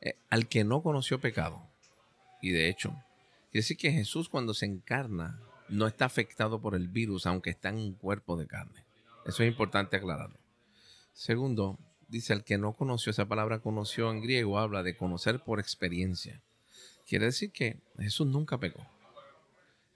eh, 0.00 0.18
al 0.30 0.48
que 0.48 0.64
no 0.64 0.82
conoció 0.82 1.20
pecado. 1.20 1.68
Y 2.40 2.50
de 2.50 2.68
hecho, 2.68 2.90
quiere 3.50 3.62
decir 3.62 3.76
que 3.76 3.92
Jesús 3.92 4.28
cuando 4.28 4.54
se 4.54 4.66
encarna 4.66 5.40
no 5.68 5.86
está 5.86 6.04
afectado 6.04 6.60
por 6.60 6.74
el 6.74 6.88
virus, 6.88 7.26
aunque 7.26 7.50
está 7.50 7.68
en 7.70 7.76
un 7.76 7.94
cuerpo 7.94 8.36
de 8.36 8.46
carne. 8.46 8.84
Eso 9.26 9.42
es 9.42 9.48
importante 9.48 9.96
aclararlo. 9.96 10.38
Segundo, 11.12 11.78
dice 12.08 12.32
al 12.32 12.44
que 12.44 12.58
no 12.58 12.74
conoció, 12.74 13.10
esa 13.10 13.26
palabra 13.26 13.60
conoció 13.60 14.10
en 14.10 14.22
griego 14.22 14.58
habla 14.58 14.82
de 14.82 14.96
conocer 14.96 15.40
por 15.40 15.60
experiencia. 15.60 16.42
Quiere 17.06 17.26
decir 17.26 17.52
que 17.52 17.80
Jesús 17.98 18.26
nunca 18.26 18.58
pecó. 18.58 18.86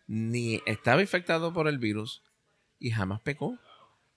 Ni 0.06 0.60
estaba 0.66 1.00
infectado 1.00 1.52
por 1.52 1.68
el 1.68 1.78
virus 1.78 2.22
y 2.78 2.90
jamás 2.90 3.20
pecó 3.20 3.58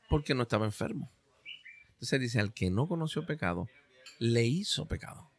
porque 0.09 0.33
no 0.33 0.43
estaba 0.43 0.65
enfermo. 0.65 1.11
Entonces 1.93 2.19
dice, 2.19 2.39
al 2.39 2.53
que 2.53 2.69
no 2.69 2.87
conoció 2.87 3.25
pecado, 3.25 3.67
le 4.19 4.45
hizo 4.45 4.87
pecado. 4.87 5.29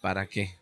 ¿Para 0.00 0.26
qué? 0.26 0.54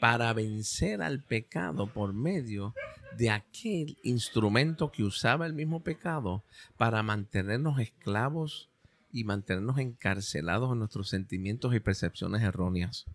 Para 0.00 0.32
vencer 0.32 1.02
al 1.02 1.22
pecado 1.22 1.92
por 1.92 2.12
medio 2.12 2.74
de 3.16 3.30
aquel 3.30 3.98
instrumento 4.02 4.90
que 4.90 5.02
usaba 5.02 5.46
el 5.46 5.52
mismo 5.52 5.82
pecado 5.82 6.44
para 6.76 7.02
mantenernos 7.02 7.78
esclavos 7.80 8.68
y 9.12 9.24
mantenernos 9.24 9.78
encarcelados 9.78 10.72
en 10.72 10.78
nuestros 10.78 11.08
sentimientos 11.08 11.74
y 11.74 11.80
percepciones 11.80 12.42
erróneas. 12.42 13.06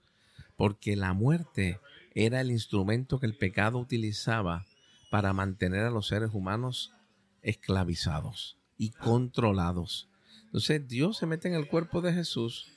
Porque 0.58 0.96
la 0.96 1.14
muerte 1.14 1.80
era 2.14 2.42
el 2.42 2.52
instrumento 2.52 3.20
que 3.20 3.26
el 3.26 3.36
pecado 3.36 3.78
utilizaba 3.78 4.66
para 5.10 5.34
mantener 5.34 5.86
a 5.86 5.90
los 5.90 6.08
seres 6.08 6.32
humanos 6.34 6.94
esclavizados 7.42 8.58
y 8.78 8.92
controlados. 8.92 10.10
Entonces 10.46 10.88
Dios 10.88 11.18
se 11.18 11.26
mete 11.26 11.48
en 11.48 11.56
el 11.56 11.68
cuerpo 11.68 12.02
de 12.02 12.14
Jesús, 12.14 12.68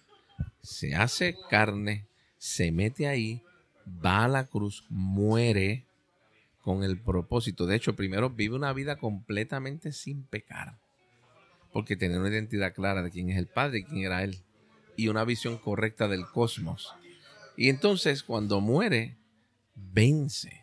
se 0.62 0.94
hace 0.94 1.36
carne, 1.48 2.07
se 2.38 2.70
mete 2.72 3.06
ahí, 3.06 3.42
va 4.04 4.24
a 4.24 4.28
la 4.28 4.44
cruz, 4.44 4.84
muere 4.88 5.84
con 6.62 6.84
el 6.84 6.98
propósito. 6.98 7.66
De 7.66 7.76
hecho, 7.76 7.96
primero 7.96 8.30
vive 8.30 8.54
una 8.54 8.72
vida 8.72 8.96
completamente 8.96 9.92
sin 9.92 10.22
pecar. 10.22 10.76
Porque 11.72 11.96
tiene 11.96 12.18
una 12.18 12.28
identidad 12.28 12.74
clara 12.74 13.02
de 13.02 13.10
quién 13.10 13.30
es 13.30 13.38
el 13.38 13.46
Padre 13.46 13.80
y 13.80 13.84
quién 13.84 14.04
era 14.04 14.22
Él. 14.22 14.38
Y 14.96 15.08
una 15.08 15.24
visión 15.24 15.58
correcta 15.58 16.08
del 16.08 16.26
cosmos. 16.26 16.94
Y 17.56 17.68
entonces 17.68 18.22
cuando 18.22 18.60
muere, 18.60 19.16
vence 19.74 20.62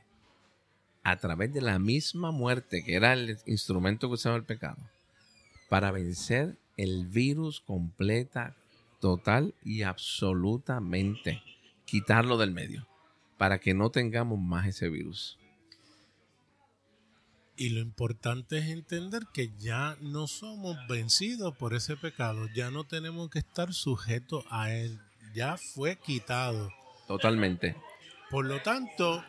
a 1.04 1.18
través 1.18 1.54
de 1.54 1.62
la 1.62 1.78
misma 1.78 2.32
muerte, 2.32 2.84
que 2.84 2.96
era 2.96 3.14
el 3.14 3.38
instrumento 3.46 4.08
que 4.08 4.16
usaba 4.16 4.36
el 4.36 4.44
pecado, 4.44 4.78
para 5.70 5.92
vencer 5.92 6.58
el 6.78 7.06
virus 7.06 7.62
completa, 7.62 8.56
total 9.00 9.54
y 9.64 9.84
absolutamente. 9.84 11.42
Quitarlo 11.86 12.38
del 12.38 12.52
medio, 12.52 12.88
para 13.38 13.60
que 13.60 13.74
no 13.74 13.90
tengamos 13.92 14.40
más 14.40 14.68
ese 14.68 14.90
virus. 14.90 15.38
Y 17.58 17.70
lo 17.70 17.80
importante 17.80 18.58
es 18.58 18.66
entender 18.66 19.28
que 19.34 19.52
ya 19.58 19.98
no 20.02 20.28
somos 20.28 20.76
vencidos 20.90 21.56
por 21.56 21.74
ese 21.74 21.96
pecado, 21.96 22.48
ya 22.54 22.70
no 22.70 22.84
tenemos 22.84 23.30
que 23.30 23.40
estar 23.40 23.74
sujetos 23.74 24.44
a 24.50 24.74
él, 24.74 25.00
ya 25.34 25.56
fue 25.58 25.98
quitado. 25.98 26.70
Totalmente. 27.08 27.78
Por 28.30 28.46
lo 28.46 28.62
tanto, 28.62 29.24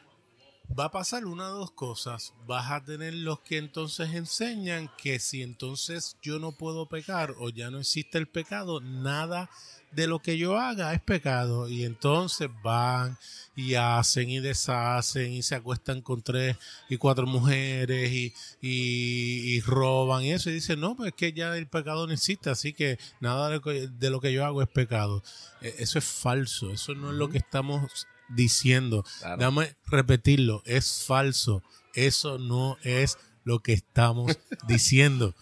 va 0.76 0.86
a 0.86 0.90
pasar 0.90 1.24
una 1.24 1.46
de 1.46 1.52
dos 1.52 1.70
cosas. 1.70 2.34
Vas 2.46 2.70
a 2.70 2.84
tener 2.84 3.14
los 3.14 3.40
que 3.40 3.58
entonces 3.58 4.12
enseñan 4.14 4.90
que 4.98 5.18
si 5.18 5.42
entonces 5.42 6.16
yo 6.22 6.38
no 6.38 6.52
puedo 6.52 6.88
pecar 6.88 7.34
o 7.38 7.50
ya 7.50 7.70
no 7.70 7.78
existe 7.78 8.18
el 8.18 8.26
pecado, 8.26 8.80
nada 8.80 9.50
de 9.92 10.06
lo 10.06 10.20
que 10.20 10.38
yo 10.38 10.58
haga 10.58 10.92
es 10.94 11.00
pecado. 11.00 11.68
Y 11.68 11.84
entonces 11.84 12.48
van 12.62 13.18
y 13.54 13.74
hacen 13.74 14.28
y 14.28 14.40
deshacen 14.40 15.32
y 15.32 15.42
se 15.42 15.54
acuestan 15.54 16.02
con 16.02 16.22
tres 16.22 16.56
y 16.88 16.98
cuatro 16.98 17.26
mujeres 17.26 18.12
y, 18.12 18.34
y, 18.60 19.60
roban 19.62 20.22
y 20.22 20.32
eso. 20.32 20.50
Y 20.50 20.54
dicen, 20.54 20.80
no, 20.80 20.94
pues 20.94 21.08
es 21.08 21.14
que 21.14 21.32
ya 21.32 21.56
el 21.56 21.66
pecado 21.66 22.06
no 22.06 22.12
existe, 22.12 22.50
así 22.50 22.72
que 22.72 22.98
nada 23.20 23.48
de 23.48 24.10
lo 24.10 24.20
que, 24.20 24.32
yo 24.32 24.44
hago 24.44 24.62
es 24.62 24.68
pecado. 24.68 25.22
E, 25.62 25.74
eso 25.78 25.98
es 25.98 26.04
falso, 26.04 26.70
eso 26.70 26.94
no 26.94 27.10
es 27.10 27.16
lo 27.16 27.30
que 27.30 27.38
estamos 27.38 28.06
diciendo. 28.28 29.04
Dame 29.38 29.74
repetirlo, 29.86 30.62
es 30.66 31.04
falso. 31.06 31.62
Eso 31.94 32.38
no 32.38 32.76
es 32.82 33.16
lo 33.44 33.60
que 33.60 33.72
estamos 33.72 34.38
diciendo. 34.68 35.34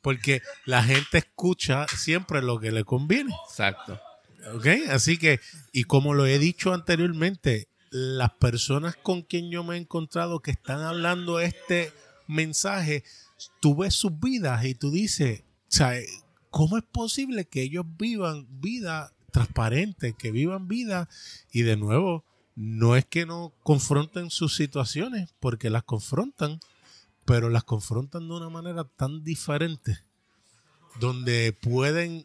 Porque 0.00 0.42
la 0.64 0.82
gente 0.82 1.18
escucha 1.18 1.86
siempre 1.88 2.42
lo 2.42 2.60
que 2.60 2.72
le 2.72 2.84
conviene. 2.84 3.34
Exacto. 3.48 4.00
¿Ok? 4.54 4.66
Así 4.90 5.18
que, 5.18 5.40
y 5.72 5.84
como 5.84 6.14
lo 6.14 6.26
he 6.26 6.38
dicho 6.38 6.72
anteriormente, 6.72 7.68
las 7.90 8.32
personas 8.32 8.96
con 8.96 9.22
quien 9.22 9.50
yo 9.50 9.64
me 9.64 9.76
he 9.76 9.78
encontrado 9.78 10.40
que 10.40 10.50
están 10.50 10.80
hablando 10.80 11.40
este 11.40 11.92
mensaje, 12.26 13.04
tú 13.60 13.76
ves 13.76 13.94
sus 13.94 14.18
vidas 14.18 14.64
y 14.64 14.74
tú 14.74 14.90
dices, 14.90 15.42
¿cómo 16.50 16.78
es 16.78 16.84
posible 16.84 17.46
que 17.46 17.62
ellos 17.62 17.86
vivan 17.98 18.46
vida 18.60 19.12
transparente, 19.32 20.14
que 20.14 20.30
vivan 20.30 20.68
vida 20.68 21.08
y 21.52 21.62
de 21.62 21.76
nuevo 21.76 22.24
no 22.58 22.96
es 22.96 23.04
que 23.04 23.24
no 23.24 23.52
confronten 23.62 24.30
sus 24.30 24.56
situaciones, 24.56 25.32
porque 25.38 25.70
las 25.70 25.84
confrontan, 25.84 26.58
pero 27.28 27.50
las 27.50 27.62
confrontan 27.62 28.26
de 28.26 28.34
una 28.34 28.48
manera 28.48 28.84
tan 28.84 29.22
diferente, 29.22 29.98
donde 30.98 31.52
pueden 31.52 32.24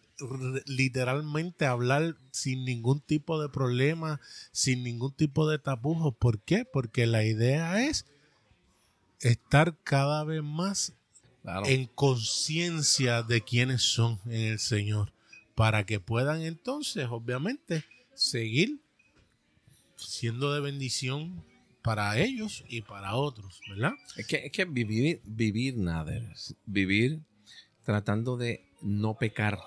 literalmente 0.66 1.66
hablar 1.66 2.16
sin 2.32 2.64
ningún 2.64 3.02
tipo 3.02 3.42
de 3.42 3.50
problema, 3.50 4.22
sin 4.54 4.82
ningún 4.82 5.12
tipo 5.12 5.46
de 5.50 5.60
tapujos. 5.60 6.16
¿Por 6.16 6.40
qué? 6.40 6.64
Porque 6.64 7.06
la 7.06 7.26
idea 7.26 7.86
es 7.86 8.06
estar 9.20 9.78
cada 9.84 10.24
vez 10.24 10.42
más 10.42 10.94
en 11.66 11.88
conciencia 11.88 13.24
de 13.24 13.42
quiénes 13.42 13.82
son 13.84 14.22
en 14.24 14.54
el 14.54 14.60
Señor, 14.60 15.12
para 15.54 15.86
que 15.86 16.00
puedan 16.00 16.44
entonces, 16.44 17.08
obviamente, 17.10 17.84
seguir 18.16 18.80
siendo 19.98 20.54
de 20.54 20.62
bendición 20.62 21.44
para 21.84 22.18
ellos 22.18 22.64
y 22.70 22.82
para 22.82 23.16
otros, 23.16 23.62
¿verdad? 23.70 23.94
Es 24.16 24.26
que, 24.26 24.38
es 24.46 24.52
que 24.52 24.66
vivir, 24.66 25.22
vivir 25.26 25.78
nada, 25.78 26.14
vivir 26.66 27.20
tratando 27.84 28.38
de 28.38 28.66
no 28.82 29.16
pecar, 29.16 29.60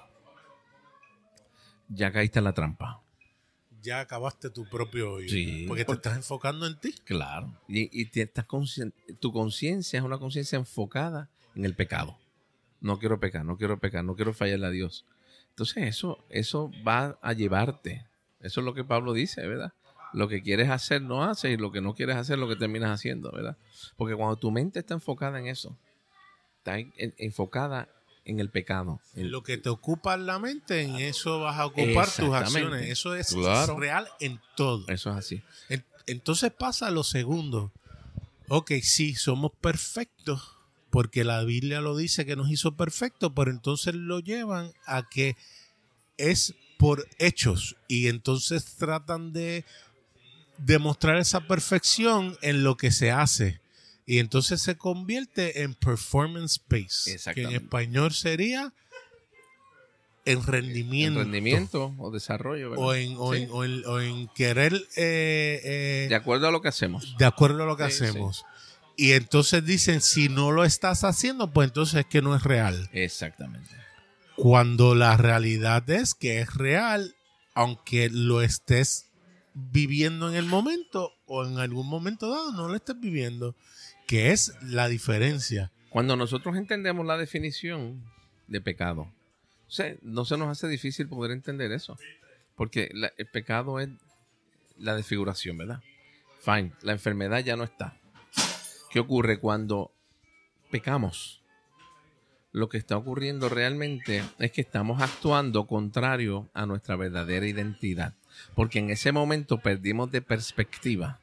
ya 1.89 2.11
caíste 2.11 2.39
en 2.41 2.45
la 2.45 2.55
trampa. 2.55 3.03
Ya 3.83 4.01
acabaste 4.01 4.51
tu 4.51 4.69
propio 4.69 5.13
hoyo. 5.13 5.29
Sí, 5.29 5.67
porque 5.69 5.85
te 5.85 5.93
estás 5.93 6.17
enfocando 6.17 6.67
en 6.67 6.81
ti. 6.81 6.93
Claro. 7.05 7.55
Y, 7.69 8.01
y 8.01 8.07
te 8.07 8.23
estás 8.23 8.47
tu 9.21 9.33
conciencia 9.33 9.99
es 9.99 10.05
una 10.05 10.19
conciencia 10.19 10.57
enfocada 10.57 11.29
en 11.55 11.65
el 11.65 11.75
pecado. 11.75 12.19
No 12.81 12.99
quiero 12.99 13.21
pecar, 13.21 13.45
no 13.45 13.57
quiero 13.59 13.79
pecar, 13.79 14.03
no 14.03 14.17
quiero 14.17 14.33
fallarle 14.33 14.67
a 14.67 14.71
Dios. 14.71 15.05
Entonces 15.51 15.85
eso, 15.85 16.25
eso 16.31 16.73
va 16.87 17.19
a 17.21 17.33
llevarte. 17.35 18.07
Eso 18.41 18.61
es 18.61 18.65
lo 18.65 18.75
que 18.75 18.85
Pablo 18.85 19.13
dice, 19.13 19.47
¿verdad? 19.47 19.73
Lo 20.13 20.29
que 20.29 20.43
quieres 20.43 20.71
hacer 20.71 21.03
no 21.03 21.25
haces 21.25 21.53
y 21.53 21.57
lo 21.57 21.73
que 21.73 21.81
no 21.81 21.95
quieres 21.95 22.17
hacer 22.17 22.39
lo 22.39 22.49
que 22.49 22.57
terminas 22.57 22.91
haciendo, 22.91 23.31
¿verdad? 23.33 23.57
Porque 23.97 24.15
cuando 24.15 24.37
tu 24.37 24.51
mente 24.51 24.79
está 24.81 24.95
enfocada 24.95 25.39
en 25.39 25.47
eso, 25.47 25.77
está 26.59 26.79
enfocada 27.19 27.89
en 28.25 28.41
el 28.41 28.51
pecado. 28.51 29.01
En 29.15 29.31
lo 29.31 29.43
que 29.43 29.57
te 29.57 29.69
ocupa 29.69 30.17
la 30.17 30.39
mente, 30.39 30.83
en 30.83 30.97
eso 30.97 31.41
vas 31.41 31.59
a 31.59 31.67
ocupar 31.67 32.09
tus 32.11 32.35
acciones. 32.35 32.91
Eso 32.91 33.15
es 33.15 33.33
real 33.77 34.09
en 34.21 34.41
todo. 34.57 34.85
Eso 34.89 35.11
es 35.11 35.17
así. 35.17 35.43
Entonces 36.07 36.53
pasa 36.53 36.91
lo 36.91 37.05
segundo. 37.05 37.73
Ok, 38.49 38.73
sí, 38.83 39.15
somos 39.15 39.53
perfectos, 39.61 40.57
porque 40.91 41.25
la 41.25 41.43
Biblia 41.45 41.81
lo 41.81 41.97
dice 41.97 42.25
que 42.25 42.37
nos 42.37 42.51
hizo 42.51 42.77
perfectos, 42.77 43.33
pero 43.35 43.51
entonces 43.51 43.95
lo 43.95 44.21
llevan 44.21 44.73
a 44.87 45.09
que 45.09 45.37
es 46.17 46.55
por 46.79 47.09
hechos 47.19 47.77
y 47.89 48.09
entonces 48.09 48.77
tratan 48.77 49.33
de 49.33 49.65
demostrar 50.59 51.17
esa 51.19 51.47
perfección 51.47 52.37
en 52.43 52.65
lo 52.65 52.77
que 52.77 52.91
se 52.91 53.11
hace. 53.11 53.61
Y 54.07 54.19
entonces 54.21 54.63
se 54.63 54.77
convierte 54.77 55.63
en 55.63 55.75
performance 55.75 56.61
based, 56.69 57.33
que 57.35 57.43
en 57.43 57.53
español 57.53 58.13
sería 58.13 58.73
en 60.27 60.45
rendimiento. 60.45 61.21
En 61.21 61.27
rendimiento 61.33 61.95
o 61.99 62.11
desarrollo. 62.11 62.73
O 62.73 62.95
en, 62.95 63.17
o, 63.19 64.01
en, 64.01 64.29
querer... 64.29 64.75
Eh, 64.97 65.61
eh, 65.65 66.07
de 66.09 66.15
acuerdo 66.15 66.49
a 66.49 66.51
lo 66.51 66.61
que 66.61 66.69
hacemos. 66.69 67.17
De 67.19 67.25
acuerdo 67.25 67.63
a 67.63 67.67
lo 67.67 67.77
que 67.77 67.85
hacemos. 67.85 68.45
Y 68.97 69.13
entonces 69.13 69.65
dicen, 69.65 70.01
si 70.01 70.29
no 70.29 70.53
lo 70.53 70.65
estás 70.65 71.05
haciendo, 71.05 71.53
pues 71.53 71.69
entonces 71.69 72.01
es 72.01 72.07
que 72.07 72.23
no 72.23 72.35
es 72.35 72.43
real. 72.43 72.89
Exactamente. 72.93 73.71
Cuando 74.37 74.95
la 74.95 75.17
realidad 75.17 75.89
es 75.91 76.15
que 76.15 76.41
es 76.41 76.55
real, 76.55 77.15
aunque 77.55 78.09
lo 78.11 78.43
estés 78.43 79.07
viviendo 79.59 80.29
en 80.29 80.37
el 80.37 80.45
momento 80.45 81.15
o 81.25 81.47
en 81.47 81.59
algún 81.59 81.89
momento 81.89 82.29
dado 82.29 82.53
no 82.53 82.69
lo 82.69 82.77
estés 82.77 83.01
viviendo, 83.01 83.57
que 84.07 84.33
es 84.33 84.53
la 84.61 84.87
diferencia. 84.87 85.73
Cuando 85.89 86.15
nosotros 86.15 86.57
entendemos 86.57 87.07
la 87.07 87.17
definición 87.17 88.05
de 88.49 88.61
pecado, 88.61 89.11
no 90.03 90.25
se 90.27 90.37
nos 90.37 90.49
hace 90.49 90.69
difícil 90.69 91.09
poder 91.09 91.31
entender 91.31 91.73
eso, 91.73 91.99
porque 92.55 92.91
el 93.17 93.27
pecado 93.29 93.81
es 93.81 93.89
la 94.77 94.95
desfiguración, 94.95 95.57
¿verdad? 95.57 95.81
Fine, 96.43 96.73
la 96.83 96.93
enfermedad 96.93 97.43
ya 97.43 97.57
no 97.57 97.65
está. 97.65 97.99
¿Qué 98.91 99.01
ocurre 99.01 99.41
cuando 99.41 99.91
pecamos? 100.71 101.43
Lo 102.53 102.69
que 102.69 102.77
está 102.77 102.99
ocurriendo 102.99 103.49
realmente 103.49 104.23
es 104.39 104.53
que 104.53 104.61
estamos 104.61 105.01
actuando 105.01 105.67
contrario 105.67 106.51
a 106.53 106.67
nuestra 106.67 106.95
verdadera 106.97 107.47
identidad 107.47 108.15
porque 108.55 108.79
en 108.79 108.91
ese 108.91 109.13
momento 109.13 109.59
perdimos 109.59 110.11
de 110.11 110.23
perspectiva 110.23 111.19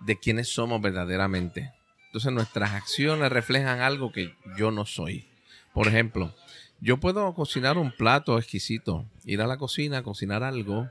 de 0.00 0.18
quiénes 0.18 0.48
somos 0.48 0.80
verdaderamente. 0.80 1.72
Entonces 2.06 2.32
nuestras 2.32 2.72
acciones 2.72 3.30
reflejan 3.30 3.80
algo 3.80 4.12
que 4.12 4.34
yo 4.56 4.70
no 4.70 4.84
soy. 4.84 5.26
Por 5.72 5.88
ejemplo, 5.88 6.34
yo 6.80 6.98
puedo 6.98 7.32
cocinar 7.34 7.78
un 7.78 7.92
plato 7.92 8.38
exquisito, 8.38 9.06
ir 9.24 9.40
a 9.40 9.46
la 9.46 9.56
cocina, 9.56 10.02
cocinar 10.02 10.42
algo. 10.42 10.90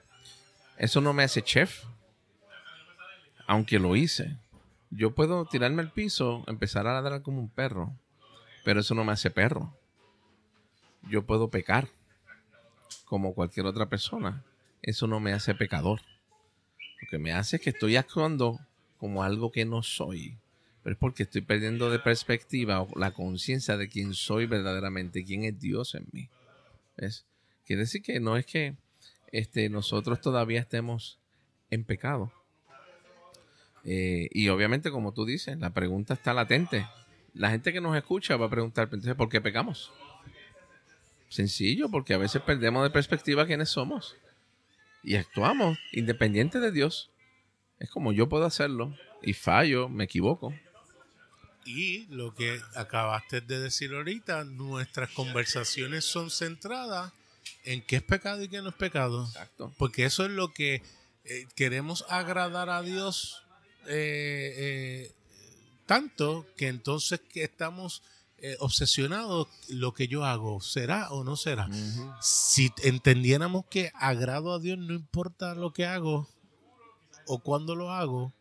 Eso 0.77 1.01
no 1.01 1.13
me 1.13 1.23
hace 1.23 1.41
chef, 1.41 1.83
aunque 3.45 3.77
lo 3.77 3.95
hice. 3.95 4.37
Yo 4.89 5.13
puedo 5.13 5.45
tirarme 5.45 5.81
al 5.81 5.91
piso, 5.91 6.43
empezar 6.47 6.87
a 6.87 6.93
ladrar 6.93 7.21
como 7.21 7.39
un 7.39 7.49
perro, 7.49 7.93
pero 8.63 8.79
eso 8.79 8.95
no 8.95 9.03
me 9.03 9.11
hace 9.11 9.29
perro. 9.29 9.75
Yo 11.03 11.25
puedo 11.25 11.49
pecar 11.49 11.89
como 13.05 13.33
cualquier 13.33 13.65
otra 13.65 13.87
persona, 13.87 14.43
eso 14.81 15.07
no 15.07 15.19
me 15.19 15.33
hace 15.33 15.55
pecador. 15.55 16.01
Lo 17.01 17.07
que 17.09 17.19
me 17.19 17.33
hace 17.33 17.57
es 17.57 17.61
que 17.61 17.71
estoy 17.71 17.95
actuando 17.95 18.59
como 18.97 19.23
algo 19.23 19.51
que 19.51 19.65
no 19.65 19.83
soy. 19.83 20.37
Pero 20.83 20.93
es 20.93 20.99
porque 20.99 21.23
estoy 21.23 21.41
perdiendo 21.41 21.91
de 21.91 21.99
perspectiva 21.99 22.87
la 22.95 23.11
conciencia 23.11 23.77
de 23.77 23.89
quién 23.89 24.13
soy 24.13 24.45
verdaderamente, 24.45 25.23
quién 25.23 25.43
es 25.43 25.59
Dios 25.59 25.95
en 25.95 26.07
mí. 26.11 26.29
¿Ves? 26.97 27.25
Quiere 27.65 27.81
decir 27.81 28.01
que 28.01 28.19
no 28.19 28.37
es 28.37 28.45
que 28.45 28.75
este, 29.31 29.69
nosotros 29.69 30.21
todavía 30.21 30.59
estemos 30.59 31.19
en 31.69 31.83
pecado. 31.83 32.31
Eh, 33.83 34.29
y 34.31 34.49
obviamente, 34.49 34.91
como 34.91 35.13
tú 35.13 35.25
dices, 35.25 35.57
la 35.57 35.71
pregunta 35.71 36.13
está 36.13 36.33
latente. 36.33 36.87
La 37.33 37.49
gente 37.49 37.71
que 37.71 37.81
nos 37.81 37.95
escucha 37.95 38.35
va 38.37 38.47
a 38.47 38.49
preguntar, 38.49 38.85
entonces, 38.85 39.15
¿por 39.15 39.29
qué 39.29 39.39
pecamos? 39.39 39.91
Sencillo, 41.29 41.89
porque 41.89 42.13
a 42.13 42.17
veces 42.17 42.41
perdemos 42.41 42.83
de 42.83 42.89
perspectiva 42.89 43.45
quiénes 43.45 43.69
somos. 43.69 44.17
Y 45.03 45.15
actuamos 45.15 45.77
independiente 45.91 46.59
de 46.59 46.71
Dios. 46.71 47.09
Es 47.79 47.89
como 47.89 48.11
yo 48.11 48.29
puedo 48.29 48.45
hacerlo. 48.45 48.95
Y 49.21 49.33
fallo, 49.33 49.89
me 49.89 50.05
equivoco. 50.05 50.53
Y 51.65 52.07
lo 52.07 52.33
que 52.33 52.59
acabaste 52.75 53.41
de 53.41 53.59
decir 53.59 53.93
ahorita, 53.93 54.43
nuestras 54.43 55.11
conversaciones 55.11 56.05
son 56.05 56.31
centradas 56.31 57.13
en 57.63 57.81
qué 57.81 57.97
es 57.97 58.03
pecado 58.03 58.41
y 58.43 58.47
qué 58.47 58.61
no 58.61 58.69
es 58.69 58.75
pecado. 58.75 59.25
Exacto. 59.25 59.73
Porque 59.77 60.05
eso 60.05 60.25
es 60.25 60.31
lo 60.31 60.53
que 60.53 60.81
eh, 61.23 61.45
queremos 61.55 62.03
agradar 62.09 62.69
a 62.69 62.81
Dios 62.81 63.43
eh, 63.87 64.53
eh, 64.57 65.11
tanto 65.85 66.45
que 66.55 66.67
entonces 66.67 67.19
que 67.19 67.43
estamos 67.43 68.03
obsesionados, 68.59 69.47
lo 69.69 69.93
que 69.93 70.07
yo 70.07 70.25
hago, 70.25 70.61
¿será 70.61 71.11
o 71.11 71.23
no 71.23 71.35
será? 71.35 71.69
Si 72.21 72.71
entendiéramos 72.83 73.65
que 73.65 73.91
agrado 73.93 74.53
a 74.53 74.59
Dios 74.59 74.77
no 74.77 74.93
importa 74.93 75.53
lo 75.55 75.73
que 75.73 75.85
hago 75.85 76.27
o 77.27 77.39
cuándo 77.39 77.75
lo 77.75 77.91
hago, 77.91 78.33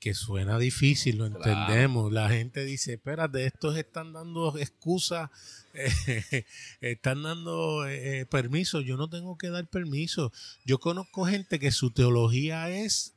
que 0.00 0.14
suena 0.14 0.58
difícil, 0.58 1.18
lo 1.18 1.26
entendemos. 1.26 2.10
La 2.10 2.30
gente 2.30 2.64
dice, 2.64 2.94
espérate, 2.94 3.44
estos 3.44 3.76
están 3.76 4.14
dando 4.14 4.56
excusas, 4.56 5.30
están 6.80 7.22
dando 7.22 7.86
eh, 7.86 8.26
permiso, 8.26 8.80
yo 8.80 8.96
no 8.96 9.10
tengo 9.10 9.36
que 9.36 9.50
dar 9.50 9.66
permiso. 9.68 10.32
Yo 10.64 10.80
conozco 10.80 11.26
gente 11.26 11.58
que 11.58 11.70
su 11.70 11.90
teología 11.90 12.70
es 12.70 13.14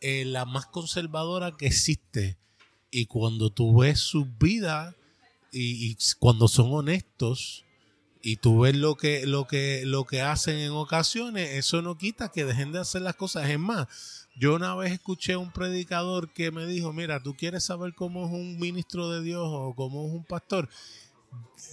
eh, 0.00 0.24
la 0.24 0.46
más 0.46 0.66
conservadora 0.66 1.52
que 1.56 1.66
existe. 1.66 2.38
Y 2.90 3.06
cuando 3.06 3.50
tú 3.50 3.80
ves 3.80 4.00
su 4.00 4.24
vida 4.24 4.96
y, 5.52 5.96
cuando 6.18 6.48
son 6.48 6.72
honestos 6.72 7.64
y 8.22 8.36
tú 8.36 8.60
ves 8.60 8.76
lo 8.76 8.96
que, 8.96 9.26
lo 9.26 9.46
que, 9.46 9.84
lo 9.86 10.04
que 10.04 10.20
hacen 10.20 10.58
en 10.58 10.72
ocasiones, 10.72 11.50
eso 11.50 11.82
no 11.82 11.96
quita 11.96 12.30
que 12.30 12.44
dejen 12.44 12.72
de 12.72 12.80
hacer 12.80 13.02
las 13.02 13.16
cosas. 13.16 13.48
Es 13.48 13.58
más, 13.58 13.86
yo 14.38 14.54
una 14.54 14.74
vez 14.74 14.92
escuché 14.92 15.34
a 15.34 15.38
un 15.38 15.52
predicador 15.52 16.32
que 16.32 16.50
me 16.50 16.66
dijo, 16.66 16.92
mira, 16.92 17.22
tú 17.22 17.34
quieres 17.34 17.64
saber 17.64 17.94
cómo 17.94 18.26
es 18.26 18.32
un 18.32 18.58
ministro 18.58 19.10
de 19.10 19.22
Dios 19.22 19.44
o 19.46 19.74
cómo 19.74 20.06
es 20.06 20.12
un 20.12 20.24
pastor, 20.24 20.68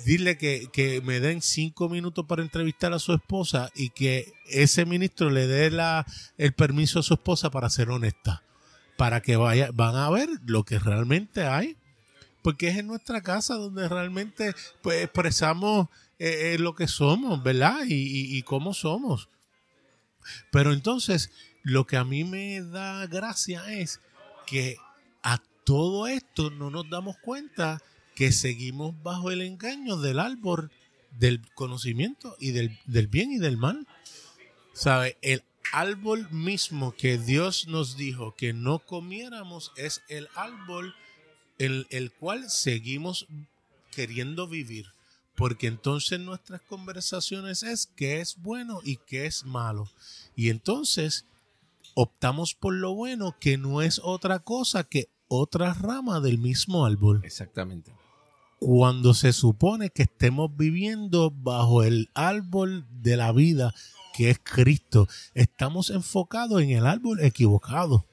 dile 0.06 0.38
que, 0.38 1.02
me 1.04 1.20
den 1.20 1.42
cinco 1.42 1.90
minutos 1.90 2.26
para 2.26 2.42
entrevistar 2.42 2.94
a 2.94 3.00
su 3.00 3.14
esposa 3.14 3.70
y 3.76 3.90
que 3.90 4.34
ese 4.48 4.86
ministro 4.86 5.30
le 5.30 5.48
dé 5.48 5.72
la, 5.72 6.06
el 6.38 6.54
permiso 6.54 7.00
a 7.00 7.04
su 7.04 7.16
esposa 7.16 7.50
para 7.52 7.70
ser 7.70 7.90
honesta, 7.90 8.44
para 8.98 9.22
que 9.22 9.36
vaya, 9.36 9.70
van 9.74 9.96
a 9.96 10.10
ver 10.10 10.30
lo 10.46 10.64
que 10.64 10.80
realmente 10.80 11.46
hay, 11.46 11.78
porque 12.44 12.68
es 12.68 12.78
en 12.78 12.88
nuestra 12.88 13.22
casa 13.22 13.56
donde 13.56 13.90
realmente 13.90 14.54
pues, 14.84 15.04
expresamos 15.04 15.88
eh, 16.20 16.54
eh, 16.54 16.60
lo 16.60 16.76
que 16.76 16.88
somos, 16.88 17.42
¿verdad? 17.42 17.80
y 17.88 18.42
cómo 18.44 18.76
somos. 18.76 19.30
Pero 20.52 20.74
entonces 20.74 21.32
lo 21.64 21.88
que 21.88 21.98
a 21.98 22.04
mí 22.04 22.24
me 22.24 22.62
da 22.62 23.08
gracia 23.08 23.74
es 23.74 24.00
que 24.46 24.78
a 25.24 25.42
todo 25.64 26.08
esto 26.08 26.52
no 26.52 26.70
nos 26.70 26.90
damos 26.90 27.18
cuenta 27.18 27.82
que 28.16 28.32
seguimos 28.32 29.02
bajo 29.02 29.32
el 29.32 29.42
engaño 29.42 29.98
del 29.98 30.20
árbol 30.20 30.72
del 31.12 31.42
conocimiento 31.54 32.36
y 32.40 32.52
del, 32.52 33.08
bien 33.08 33.32
y 33.32 33.38
del 33.38 33.58
mal. 33.58 33.88
¿Sabe? 34.74 35.18
El 35.22 35.44
árbol 35.72 36.30
mismo 36.32 36.94
que 36.96 37.18
Dios 37.18 37.68
nos 37.68 37.96
dijo 37.96 38.36
que 38.36 38.54
no 38.54 38.80
comiéramos 38.80 39.72
es 39.78 40.04
el 40.08 40.28
árbol 40.36 40.94
el, 41.58 41.88
el 41.90 42.12
cual 42.12 42.50
seguimos 42.50 43.28
queriendo 43.92 44.48
vivir. 44.48 44.88
Porque 45.36 45.68
entonces 45.68 46.20
nuestras 46.20 46.62
conversaciones 46.62 47.64
es 47.64 47.88
qué 47.96 48.22
es 48.22 48.38
bueno 48.38 48.82
y 48.84 48.98
qué 48.98 49.26
es 49.26 49.46
malo. 49.46 49.90
Y 50.36 50.50
entonces 50.50 51.26
optamos 51.96 52.54
por 52.54 52.74
lo 52.74 52.94
bueno, 52.94 53.36
que 53.40 53.58
no 53.58 53.82
es 53.82 54.00
otra 54.04 54.40
cosa 54.40 54.84
que 54.84 55.10
otra 55.28 55.74
rama 55.74 56.20
del 56.20 56.38
mismo 56.38 56.86
árbol. 56.86 57.22
Exactamente. 57.24 57.92
Cuando 58.60 59.14
se 59.14 59.34
supone 59.34 59.90
que 59.90 60.04
estemos 60.04 60.56
viviendo 60.56 61.32
bajo 61.32 61.84
el 61.84 62.10
árbol 62.14 62.86
de 63.02 63.18
la 63.18 63.32
vida, 63.32 63.74
que 64.14 64.30
es 64.30 64.40
Cristo, 64.42 65.08
estamos 65.34 65.90
enfocados 65.90 66.62
en 66.62 66.70
el 66.70 66.86
árbol 66.86 67.20
equivocado. 67.20 68.06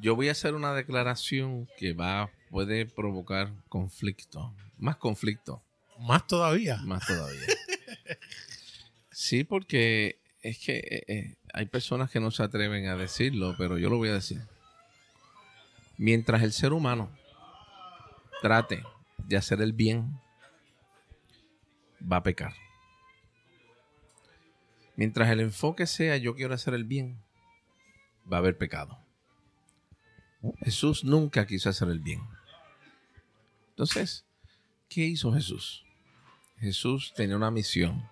Yo 0.00 0.14
voy 0.14 0.28
a 0.28 0.32
hacer 0.32 0.54
una 0.54 0.72
declaración 0.74 1.68
que 1.76 1.92
va 1.92 2.30
puede 2.50 2.86
provocar 2.86 3.52
conflicto, 3.68 4.54
más 4.78 4.96
conflicto. 4.96 5.62
Más 5.98 6.26
todavía. 6.26 6.76
Más 6.84 7.04
todavía. 7.06 7.40
sí, 9.10 9.44
porque 9.44 10.20
es 10.42 10.58
que 10.58 10.78
eh, 10.78 11.04
eh, 11.08 11.34
hay 11.52 11.66
personas 11.66 12.10
que 12.10 12.20
no 12.20 12.30
se 12.30 12.42
atreven 12.42 12.86
a 12.86 12.96
decirlo, 12.96 13.54
pero 13.58 13.78
yo 13.78 13.90
lo 13.90 13.96
voy 13.96 14.10
a 14.10 14.14
decir. 14.14 14.40
Mientras 15.96 16.42
el 16.42 16.52
ser 16.52 16.72
humano 16.72 17.10
trate 18.40 18.84
de 19.26 19.36
hacer 19.36 19.60
el 19.60 19.72
bien, 19.72 20.20
va 22.00 22.18
a 22.18 22.22
pecar. 22.22 22.54
Mientras 24.94 25.28
el 25.30 25.40
enfoque 25.40 25.86
sea 25.86 26.16
yo 26.16 26.36
quiero 26.36 26.54
hacer 26.54 26.74
el 26.74 26.84
bien, 26.84 27.20
va 28.30 28.36
a 28.36 28.40
haber 28.40 28.56
pecado. 28.56 29.07
Jesús 30.60 31.04
nunca 31.04 31.46
quiso 31.46 31.68
hacer 31.68 31.88
el 31.88 32.00
bien. 32.00 32.20
Entonces, 33.70 34.24
¿qué 34.88 35.04
hizo 35.04 35.32
Jesús? 35.32 35.84
Jesús 36.58 37.12
tenía 37.14 37.36
una 37.36 37.50
misión 37.50 38.08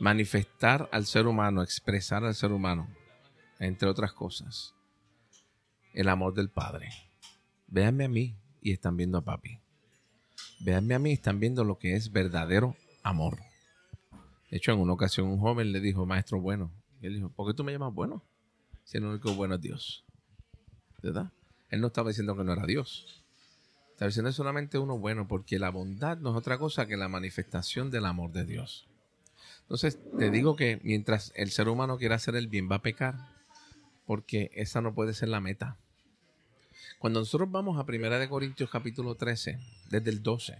manifestar 0.00 0.88
al 0.92 1.06
ser 1.06 1.26
humano, 1.26 1.62
expresar 1.62 2.24
al 2.24 2.34
ser 2.34 2.52
humano, 2.52 2.88
entre 3.58 3.88
otras 3.88 4.12
cosas, 4.12 4.74
el 5.92 6.08
amor 6.08 6.34
del 6.34 6.50
Padre. 6.50 6.90
Véanme 7.66 8.04
a 8.04 8.08
mí 8.08 8.36
y 8.62 8.72
están 8.72 8.96
viendo 8.96 9.18
a 9.18 9.24
papi. 9.24 9.58
Véanme 10.60 10.94
a 10.94 10.98
mí 10.98 11.10
y 11.10 11.14
están 11.14 11.38
viendo 11.38 11.64
lo 11.64 11.78
que 11.78 11.94
es 11.94 12.10
verdadero 12.10 12.76
amor. 13.02 13.38
De 14.50 14.56
hecho, 14.56 14.72
en 14.72 14.80
una 14.80 14.94
ocasión 14.94 15.28
un 15.28 15.38
joven 15.38 15.70
le 15.70 15.80
dijo, 15.80 16.06
maestro 16.06 16.40
bueno. 16.40 16.72
Y 17.00 17.06
él 17.06 17.14
dijo, 17.14 17.28
¿por 17.30 17.46
qué 17.46 17.54
tú 17.54 17.62
me 17.62 17.72
llamas 17.72 17.94
bueno? 17.94 18.22
Si 18.84 18.98
el 18.98 19.04
único 19.04 19.32
bueno 19.34 19.54
es 19.54 19.60
Dios. 19.60 20.04
Él 21.70 21.80
no 21.80 21.88
estaba 21.88 22.08
diciendo 22.08 22.36
que 22.36 22.44
no 22.44 22.52
era 22.52 22.66
Dios. 22.66 23.24
Estaba 23.92 24.08
diciendo 24.08 24.32
solamente 24.32 24.78
uno 24.78 24.98
bueno, 24.98 25.28
porque 25.28 25.58
la 25.58 25.70
bondad 25.70 26.18
no 26.18 26.30
es 26.30 26.36
otra 26.36 26.58
cosa 26.58 26.86
que 26.86 26.96
la 26.96 27.08
manifestación 27.08 27.90
del 27.90 28.06
amor 28.06 28.32
de 28.32 28.44
Dios. 28.44 28.86
Entonces, 29.62 29.98
te 30.18 30.30
digo 30.30 30.56
que 30.56 30.80
mientras 30.82 31.32
el 31.36 31.50
ser 31.50 31.68
humano 31.68 31.98
quiera 31.98 32.16
hacer 32.16 32.34
el 32.34 32.48
bien, 32.48 32.68
va 32.70 32.76
a 32.76 32.82
pecar, 32.82 33.14
porque 34.06 34.50
esa 34.54 34.80
no 34.80 34.94
puede 34.94 35.14
ser 35.14 35.28
la 35.28 35.40
meta. 35.40 35.76
Cuando 36.98 37.20
nosotros 37.20 37.50
vamos 37.50 37.78
a 37.78 37.86
Primera 37.86 38.18
de 38.18 38.28
Corintios 38.28 38.68
capítulo 38.68 39.14
13, 39.14 39.58
desde 39.90 40.10
el 40.10 40.22
12, 40.22 40.58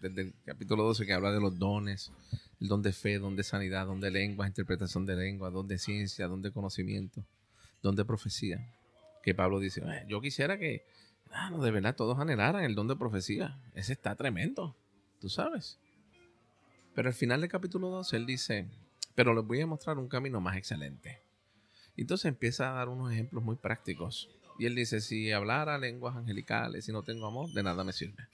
desde 0.00 0.22
el 0.22 0.34
capítulo 0.44 0.84
12 0.84 1.04
que 1.04 1.12
habla 1.12 1.32
de 1.32 1.40
los 1.40 1.58
dones, 1.58 2.12
el 2.60 2.68
don 2.68 2.82
de 2.82 2.92
fe, 2.92 3.18
don 3.18 3.36
de 3.36 3.42
sanidad, 3.42 3.86
don 3.86 4.00
de 4.00 4.10
lengua, 4.10 4.46
interpretación 4.46 5.04
de 5.06 5.16
lengua, 5.16 5.50
don 5.50 5.66
de 5.66 5.78
ciencia, 5.78 6.28
don 6.28 6.40
de 6.42 6.52
conocimiento, 6.52 7.24
don 7.82 7.96
de 7.96 8.04
profecía, 8.04 8.64
que 9.26 9.34
Pablo 9.34 9.58
dice, 9.58 9.82
yo 10.06 10.20
quisiera 10.20 10.56
que, 10.56 10.86
no, 11.50 11.60
de 11.60 11.72
verdad 11.72 11.96
todos 11.96 12.16
anhelaran 12.20 12.62
el 12.62 12.76
don 12.76 12.86
de 12.86 12.94
profecía. 12.94 13.58
Ese 13.74 13.92
está 13.92 14.14
tremendo, 14.14 14.76
tú 15.20 15.28
sabes. 15.28 15.80
Pero 16.94 17.08
al 17.08 17.14
final 17.14 17.40
del 17.40 17.50
capítulo 17.50 17.88
12 17.88 18.18
él 18.18 18.24
dice, 18.24 18.68
pero 19.16 19.34
les 19.34 19.44
voy 19.44 19.60
a 19.60 19.66
mostrar 19.66 19.98
un 19.98 20.06
camino 20.06 20.40
más 20.40 20.56
excelente. 20.56 21.18
Y 21.96 22.02
entonces 22.02 22.26
empieza 22.26 22.70
a 22.70 22.74
dar 22.74 22.88
unos 22.88 23.10
ejemplos 23.10 23.42
muy 23.42 23.56
prácticos. 23.56 24.30
Y 24.60 24.66
él 24.66 24.76
dice, 24.76 25.00
si 25.00 25.32
hablara 25.32 25.76
lenguas 25.76 26.14
angelicales 26.14 26.88
y 26.88 26.92
no 26.92 27.02
tengo 27.02 27.26
amor, 27.26 27.50
de 27.50 27.64
nada 27.64 27.82
me 27.82 27.92
sirve. 27.92 28.28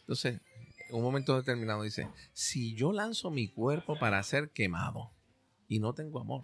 Entonces, 0.00 0.40
en 0.88 0.96
un 0.96 1.02
momento 1.02 1.36
determinado 1.36 1.84
dice, 1.84 2.08
si 2.32 2.74
yo 2.74 2.92
lanzo 2.92 3.30
mi 3.30 3.46
cuerpo 3.46 3.96
para 3.96 4.20
ser 4.24 4.50
quemado 4.50 5.12
y 5.68 5.78
no 5.78 5.92
tengo 5.92 6.18
amor, 6.18 6.42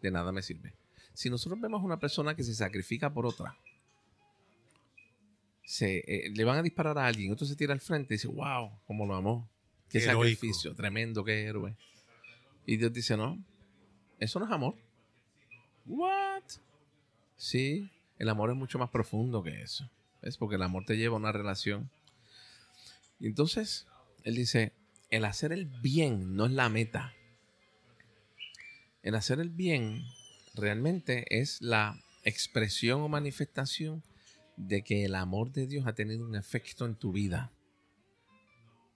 de 0.00 0.10
nada 0.10 0.32
me 0.32 0.40
sirve. 0.40 0.72
Si 1.18 1.28
nosotros 1.28 1.60
vemos 1.60 1.82
una 1.82 1.98
persona 1.98 2.36
que 2.36 2.44
se 2.44 2.54
sacrifica 2.54 3.12
por 3.12 3.26
otra, 3.26 3.58
se, 5.64 5.96
eh, 6.06 6.30
le 6.30 6.44
van 6.44 6.58
a 6.58 6.62
disparar 6.62 6.96
a 6.96 7.06
alguien, 7.06 7.32
otro 7.32 7.44
se 7.44 7.56
tira 7.56 7.72
al 7.72 7.80
frente 7.80 8.14
y 8.14 8.18
dice, 8.18 8.28
wow, 8.28 8.70
cómo 8.86 9.04
lo 9.04 9.16
amó. 9.16 9.50
Qué 9.88 10.00
sacrificio, 10.00 10.76
tremendo, 10.76 11.24
qué 11.24 11.42
héroe. 11.42 11.74
Y 12.66 12.76
Dios 12.76 12.92
dice, 12.92 13.16
no, 13.16 13.36
eso 14.20 14.38
no 14.38 14.46
es 14.46 14.52
amor. 14.52 14.76
What? 15.86 16.44
Sí, 17.36 17.90
el 18.20 18.28
amor 18.28 18.50
es 18.50 18.56
mucho 18.56 18.78
más 18.78 18.90
profundo 18.90 19.42
que 19.42 19.60
eso. 19.60 19.90
Es 20.22 20.36
porque 20.36 20.54
el 20.54 20.62
amor 20.62 20.84
te 20.84 20.96
lleva 20.96 21.16
a 21.16 21.18
una 21.18 21.32
relación. 21.32 21.90
Y 23.18 23.26
entonces, 23.26 23.88
él 24.22 24.36
dice, 24.36 24.72
el 25.10 25.24
hacer 25.24 25.50
el 25.50 25.64
bien 25.64 26.36
no 26.36 26.46
es 26.46 26.52
la 26.52 26.68
meta. 26.68 27.12
El 29.02 29.16
hacer 29.16 29.40
el 29.40 29.50
bien 29.50 30.04
realmente 30.58 31.40
es 31.40 31.60
la 31.62 31.98
expresión 32.24 33.00
o 33.00 33.08
manifestación 33.08 34.02
de 34.56 34.82
que 34.82 35.04
el 35.04 35.14
amor 35.14 35.52
de 35.52 35.66
Dios 35.66 35.86
ha 35.86 35.94
tenido 35.94 36.24
un 36.26 36.34
efecto 36.34 36.84
en 36.84 36.96
tu 36.96 37.12
vida. 37.12 37.52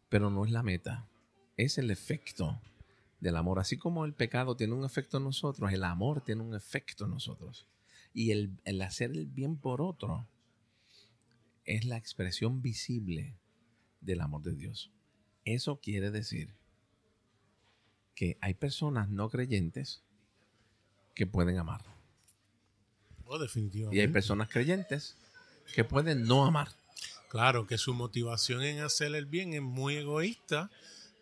Pero 0.09 0.29
no 0.31 0.45
es 0.45 0.51
la 0.51 0.63
meta, 0.63 1.09
es 1.57 1.79
el 1.79 1.91
efecto 1.91 2.61
del 3.21 3.37
amor. 3.37 3.59
Así 3.59 3.79
como 3.79 4.05
el 4.05 4.15
pecado 4.15 4.57
tiene 4.57 4.75
un 4.75 4.85
efecto 4.85 5.19
en 5.19 5.25
nosotros, 5.25 5.73
el 5.73 5.85
amor 5.85 6.23
tiene 6.23 6.43
un 6.43 6.55
efecto 6.55 7.05
en 7.05 7.13
nosotros. 7.13 7.69
Y 8.13 8.33
el, 8.33 8.59
el 8.65 8.83
hacer 8.83 9.11
el 9.13 9.27
bien 9.27 9.57
por 9.57 9.81
otro 9.81 10.29
es 11.65 11.85
la 11.85 11.97
expresión 11.97 12.61
visible 12.61 13.39
del 14.01 14.21
amor 14.21 14.43
de 14.43 14.55
Dios. 14.55 14.93
Eso 15.45 15.81
quiere 15.81 16.11
decir 16.11 16.55
que 18.15 18.37
hay 18.41 18.55
personas 18.55 19.09
no 19.09 19.31
creyentes 19.31 20.05
que 21.15 21.27
pueden 21.27 21.59
amar. 21.59 21.83
Oh, 23.25 23.39
definitivamente. 23.39 23.97
Y 23.97 24.01
hay 24.01 24.09
personas 24.09 24.49
creyentes 24.49 25.17
que 25.75 25.85
pueden 25.85 26.25
no 26.25 26.45
amar. 26.45 26.69
Claro, 27.29 27.67
que 27.67 27.79
su 27.79 27.95
motivación 27.95 28.63
en 28.63 28.81
hacer 28.81 29.15
el 29.15 29.25
bien 29.27 29.55
es 29.55 29.63
muy 29.63 29.97
egoísta 29.97 30.71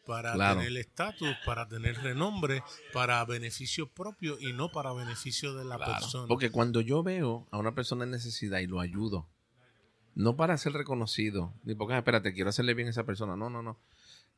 para 0.06 0.32
Claro. 0.34 0.60
tener 0.60 0.76
estatus, 0.76 1.36
para 1.46 1.68
tener 1.68 1.96
renombre, 1.98 2.64
para 2.92 3.24
beneficio 3.24 3.86
propio 3.88 4.36
y 4.40 4.52
no 4.52 4.72
para 4.72 4.92
beneficio 4.92 5.54
de 5.54 5.64
la 5.64 5.76
Claro, 5.76 5.92
persona. 5.92 6.26
Porque 6.26 6.50
cuando 6.50 6.80
yo 6.80 7.04
veo 7.04 7.46
a 7.52 7.58
una 7.58 7.74
persona 7.76 8.04
en 8.04 8.10
necesidad 8.10 8.58
y 8.58 8.66
lo 8.66 8.80
ayudo, 8.80 9.28
no 10.16 10.36
para 10.36 10.58
ser 10.58 10.72
reconocido, 10.72 11.54
ni 11.62 11.74
porque, 11.76 11.94
ah, 11.94 11.98
espérate, 11.98 12.32
quiero 12.34 12.50
hacerle 12.50 12.74
bien 12.74 12.88
a 12.88 12.90
esa 12.90 13.04
persona. 13.04 13.36
No, 13.36 13.50
no, 13.50 13.62
no. 13.62 13.78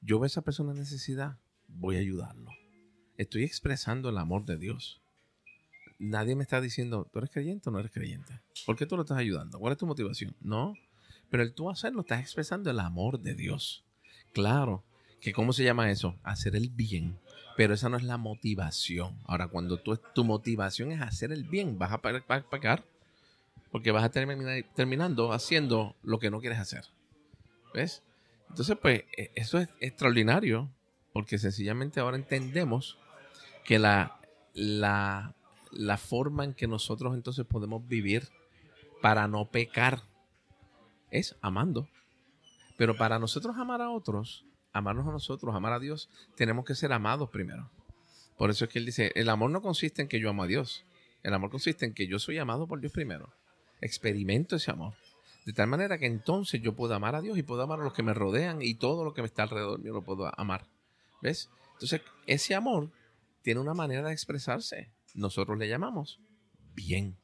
Yo 0.02 0.18
veo 0.18 0.24
a 0.24 0.26
esa 0.26 0.42
persona 0.42 0.72
en 0.72 0.78
necesidad, 0.78 1.38
voy 1.68 1.96
a 1.96 2.00
ayudarlo. 2.00 2.50
Estoy 3.16 3.44
expresando 3.44 4.10
el 4.10 4.18
amor 4.18 4.44
de 4.44 4.58
Dios. 4.58 5.01
Nadie 6.02 6.34
me 6.34 6.42
está 6.42 6.60
diciendo, 6.60 7.08
¿tú 7.12 7.20
eres 7.20 7.30
creyente 7.30 7.68
o 7.68 7.72
no 7.72 7.78
eres 7.78 7.92
creyente? 7.92 8.40
¿Por 8.66 8.76
qué 8.76 8.86
tú 8.86 8.96
lo 8.96 9.02
estás 9.02 9.18
ayudando? 9.18 9.60
¿Cuál 9.60 9.72
es 9.72 9.78
tu 9.78 9.86
motivación? 9.86 10.34
No. 10.40 10.74
Pero 11.30 11.44
el 11.44 11.54
tú 11.54 11.70
hacerlo, 11.70 12.00
estás 12.00 12.20
expresando 12.20 12.70
el 12.72 12.80
amor 12.80 13.20
de 13.20 13.34
Dios. 13.34 13.84
Claro, 14.32 14.82
que 15.20 15.32
¿cómo 15.32 15.52
se 15.52 15.62
llama 15.62 15.92
eso? 15.92 16.16
Hacer 16.24 16.56
el 16.56 16.70
bien. 16.70 17.20
Pero 17.56 17.74
esa 17.74 17.88
no 17.88 17.96
es 17.96 18.02
la 18.02 18.16
motivación. 18.16 19.16
Ahora, 19.26 19.46
cuando 19.46 19.76
tú, 19.76 19.96
tu 20.12 20.24
motivación 20.24 20.90
es 20.90 21.00
hacer 21.00 21.30
el 21.30 21.44
bien, 21.44 21.78
vas 21.78 21.92
a 21.92 22.00
pecar. 22.02 22.84
Porque 23.70 23.92
vas 23.92 24.02
a 24.02 24.10
terminar 24.10 24.64
terminando 24.74 25.32
haciendo 25.32 25.94
lo 26.02 26.18
que 26.18 26.30
no 26.30 26.40
quieres 26.40 26.58
hacer. 26.58 26.84
¿Ves? 27.72 28.02
Entonces, 28.48 28.76
pues, 28.82 29.04
e- 29.16 29.30
eso 29.36 29.58
es 29.58 29.68
extraordinario. 29.80 30.68
Porque 31.12 31.38
sencillamente 31.38 32.00
ahora 32.00 32.16
entendemos 32.16 32.98
que 33.64 33.78
la, 33.78 34.18
la, 34.54 35.34
la 35.72 35.96
forma 35.96 36.44
en 36.44 36.54
que 36.54 36.66
nosotros 36.66 37.14
entonces 37.14 37.46
podemos 37.46 37.86
vivir 37.86 38.28
para 39.00 39.26
no 39.28 39.50
pecar 39.50 40.02
es 41.10 41.36
amando. 41.40 41.88
Pero 42.76 42.96
para 42.96 43.18
nosotros 43.18 43.56
amar 43.56 43.82
a 43.82 43.90
otros, 43.90 44.44
amarnos 44.72 45.06
a 45.06 45.12
nosotros, 45.12 45.54
amar 45.54 45.72
a 45.72 45.78
Dios, 45.78 46.08
tenemos 46.36 46.64
que 46.64 46.74
ser 46.74 46.92
amados 46.92 47.30
primero. 47.30 47.70
Por 48.36 48.50
eso 48.50 48.64
es 48.64 48.70
que 48.70 48.78
él 48.78 48.86
dice, 48.86 49.12
el 49.14 49.28
amor 49.28 49.50
no 49.50 49.62
consiste 49.62 50.02
en 50.02 50.08
que 50.08 50.20
yo 50.20 50.30
amo 50.30 50.44
a 50.44 50.46
Dios. 50.46 50.84
El 51.22 51.34
amor 51.34 51.50
consiste 51.50 51.86
en 51.86 51.94
que 51.94 52.06
yo 52.06 52.18
soy 52.18 52.38
amado 52.38 52.66
por 52.66 52.80
Dios 52.80 52.92
primero. 52.92 53.32
Experimento 53.80 54.56
ese 54.56 54.70
amor. 54.70 54.94
De 55.44 55.52
tal 55.52 55.66
manera 55.66 55.98
que 55.98 56.06
entonces 56.06 56.60
yo 56.62 56.74
puedo 56.74 56.94
amar 56.94 57.14
a 57.14 57.20
Dios 57.20 57.36
y 57.36 57.42
puedo 57.42 57.62
amar 57.62 57.80
a 57.80 57.84
los 57.84 57.92
que 57.92 58.02
me 58.02 58.14
rodean 58.14 58.62
y 58.62 58.74
todo 58.74 59.04
lo 59.04 59.12
que 59.12 59.22
me 59.22 59.26
está 59.26 59.44
alrededor 59.44 59.80
mío 59.80 59.92
lo 59.92 60.02
puedo 60.02 60.30
amar. 60.38 60.66
¿Ves? 61.20 61.50
Entonces, 61.74 62.00
ese 62.26 62.54
amor 62.54 62.90
tiene 63.42 63.60
una 63.60 63.74
manera 63.74 64.08
de 64.08 64.14
expresarse. 64.14 64.90
Nosotros 65.14 65.58
le 65.58 65.68
llamamos 65.68 66.18
bien, 66.74 67.16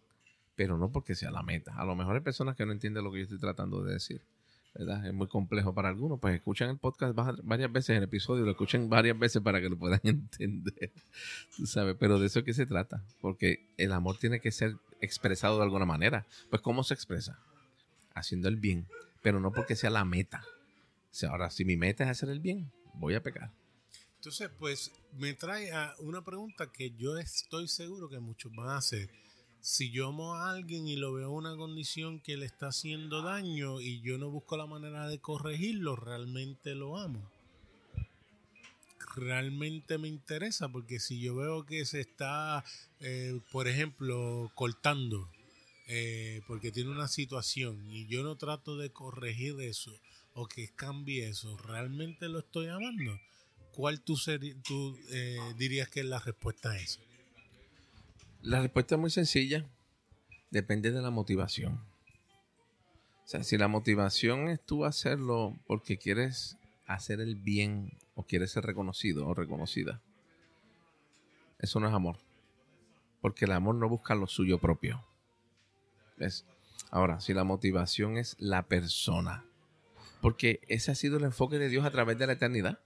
pero 0.57 0.77
no 0.79 0.91
porque 0.91 1.15
sea 1.15 1.31
la 1.31 1.43
meta. 1.43 1.75
A 1.77 1.85
lo 1.85 1.95
mejor 1.95 2.17
hay 2.17 2.23
personas 2.23 2.57
que 2.57 2.67
no 2.67 2.73
entienden 2.73 3.05
lo 3.05 3.13
que 3.13 3.19
yo 3.19 3.25
estoy 3.25 3.39
tratando 3.39 3.83
de 3.83 3.95
decir. 3.95 4.23
¿verdad? 4.75 5.05
Es 5.07 5.15
muy 5.15 5.27
complejo 5.27 5.75
para 5.75 5.89
algunos, 5.89 6.21
pues 6.21 6.35
escuchan 6.37 6.69
el 6.71 6.77
podcast 6.77 7.19
va- 7.19 7.35
varias 7.43 7.73
veces, 7.73 7.97
el 7.97 8.03
episodio 8.05 8.45
lo 8.45 8.53
escuchen 8.53 8.89
varias 8.89 9.19
veces 9.19 9.43
para 9.43 9.61
que 9.61 9.69
lo 9.69 9.77
puedan 9.77 9.99
entender, 10.05 10.93
tú 11.57 11.67
sabes, 11.67 11.97
pero 11.99 12.21
de 12.21 12.27
eso 12.27 12.41
es 12.41 12.45
que 12.45 12.55
se 12.55 12.65
trata, 12.67 13.03
porque 13.21 13.67
el 13.77 13.91
amor 13.93 14.19
tiene 14.19 14.41
que 14.41 14.53
ser 14.53 14.77
expresado 15.01 15.57
de 15.57 15.65
alguna 15.65 15.85
manera. 15.87 16.27
Pues 16.51 16.63
¿cómo 16.63 16.85
se 16.85 16.95
expresa? 16.95 17.41
Haciendo 18.15 18.47
el 18.49 18.57
bien, 18.57 18.87
pero 19.23 19.41
no 19.41 19.51
porque 19.53 19.75
sea 19.75 19.91
la 19.91 20.05
meta. 20.05 20.45
O 21.11 21.15
sea, 21.15 21.31
ahora, 21.31 21.51
si 21.51 21.65
mi 21.65 21.77
meta 21.77 22.05
es 22.05 22.11
hacer 22.11 22.29
el 22.29 22.39
bien, 22.39 22.71
voy 22.95 23.15
a 23.15 23.23
pecar. 23.23 23.51
Entonces, 24.19 24.51
pues 24.59 24.91
me 25.17 25.33
trae 25.33 25.71
a 25.71 25.95
una 26.01 26.25
pregunta 26.25 26.73
que 26.73 26.91
yo 26.99 27.17
estoy 27.19 27.69
seguro 27.69 28.09
que 28.09 28.19
muchos 28.19 28.53
van 28.53 28.71
a 28.71 28.79
hacer. 28.79 29.09
Si 29.61 29.91
yo 29.93 30.09
amo 30.09 30.35
a 30.35 30.51
alguien 30.51 30.89
y 30.89 30.97
lo 30.97 31.13
veo 31.13 31.29
en 31.29 31.35
una 31.35 31.57
condición 31.57 32.21
que 32.21 32.37
le 32.37 32.47
está 32.47 32.69
haciendo 32.69 33.23
daño 33.23 33.81
y 33.81 34.01
yo 34.01 34.19
no 34.19 34.29
busco 34.29 34.57
la 34.57 34.67
manera 34.67 35.09
de 35.09 35.21
corregirlo, 35.21 35.95
realmente 35.95 36.75
lo 36.75 36.99
amo. 36.99 37.31
Realmente 39.15 39.99
me 39.99 40.09
interesa 40.09 40.69
porque 40.69 40.99
si 40.99 41.21
yo 41.21 41.37
veo 41.37 41.65
que 41.65 41.85
se 41.85 42.01
está, 42.01 42.65
eh, 43.01 43.41
por 43.53 43.69
ejemplo, 43.69 44.51
cortando 44.57 45.29
eh, 45.87 46.43
porque 46.49 46.73
tiene 46.73 46.91
una 46.91 47.09
situación 47.09 47.89
y 47.89 48.07
yo 48.09 48.25
no 48.25 48.37
trato 48.37 48.77
de 48.77 48.91
corregir 48.91 49.61
eso 49.61 49.99
o 50.35 50.47
que 50.47 50.69
cambie 50.69 51.29
eso, 51.29 51.57
¿realmente 51.57 52.29
lo 52.29 52.41
estoy 52.41 52.67
amando? 52.67 53.19
¿Cuál 53.79 54.01
tú, 54.01 54.17
eh, 55.13 55.39
dirías 55.57 55.89
que 55.89 56.01
es 56.01 56.07
la 56.07 56.19
respuesta 56.19 56.73
a 56.73 56.77
eso? 56.77 57.01
La 58.43 58.61
respuesta 58.61 58.97
es 58.97 59.01
muy 59.01 59.11
sencilla. 59.11 59.65
Depende 60.51 60.91
de 60.91 61.01
la 61.01 61.11
motivación. 61.11 61.75
O 61.75 63.29
sea, 63.29 63.45
si 63.45 63.57
la 63.57 63.69
motivación 63.69 64.49
es 64.49 64.61
tú 64.61 64.85
hacerlo 64.85 65.57
porque 65.69 65.97
quieres 65.97 66.57
hacer 66.89 67.21
el 67.21 67.37
bien 67.37 67.97
o 68.17 68.25
quieres 68.25 68.51
ser 68.51 68.65
reconocido 68.65 69.29
o 69.29 69.33
reconocida, 69.33 70.03
eso 71.61 71.79
no 71.79 71.87
es 71.87 71.95
amor. 71.95 72.17
Porque 73.21 73.45
el 73.45 73.53
amor 73.53 73.77
no 73.77 73.89
busca 73.89 74.17
lo 74.17 74.27
suyo 74.27 74.59
propio. 74.59 75.05
¿Ves? 76.17 76.45
Ahora, 76.91 77.21
si 77.21 77.33
la 77.33 77.45
motivación 77.45 78.19
es 78.19 78.35
la 78.41 78.67
persona, 78.67 79.45
porque 80.21 80.63
ese 80.67 80.91
ha 80.91 80.97
sido 80.97 81.19
el 81.19 81.23
enfoque 81.23 81.61
de 81.61 81.69
Dios 81.69 81.87
a 81.87 81.93
través 81.93 82.19
de 82.19 82.27
la 82.27 82.33
eternidad. 82.33 82.81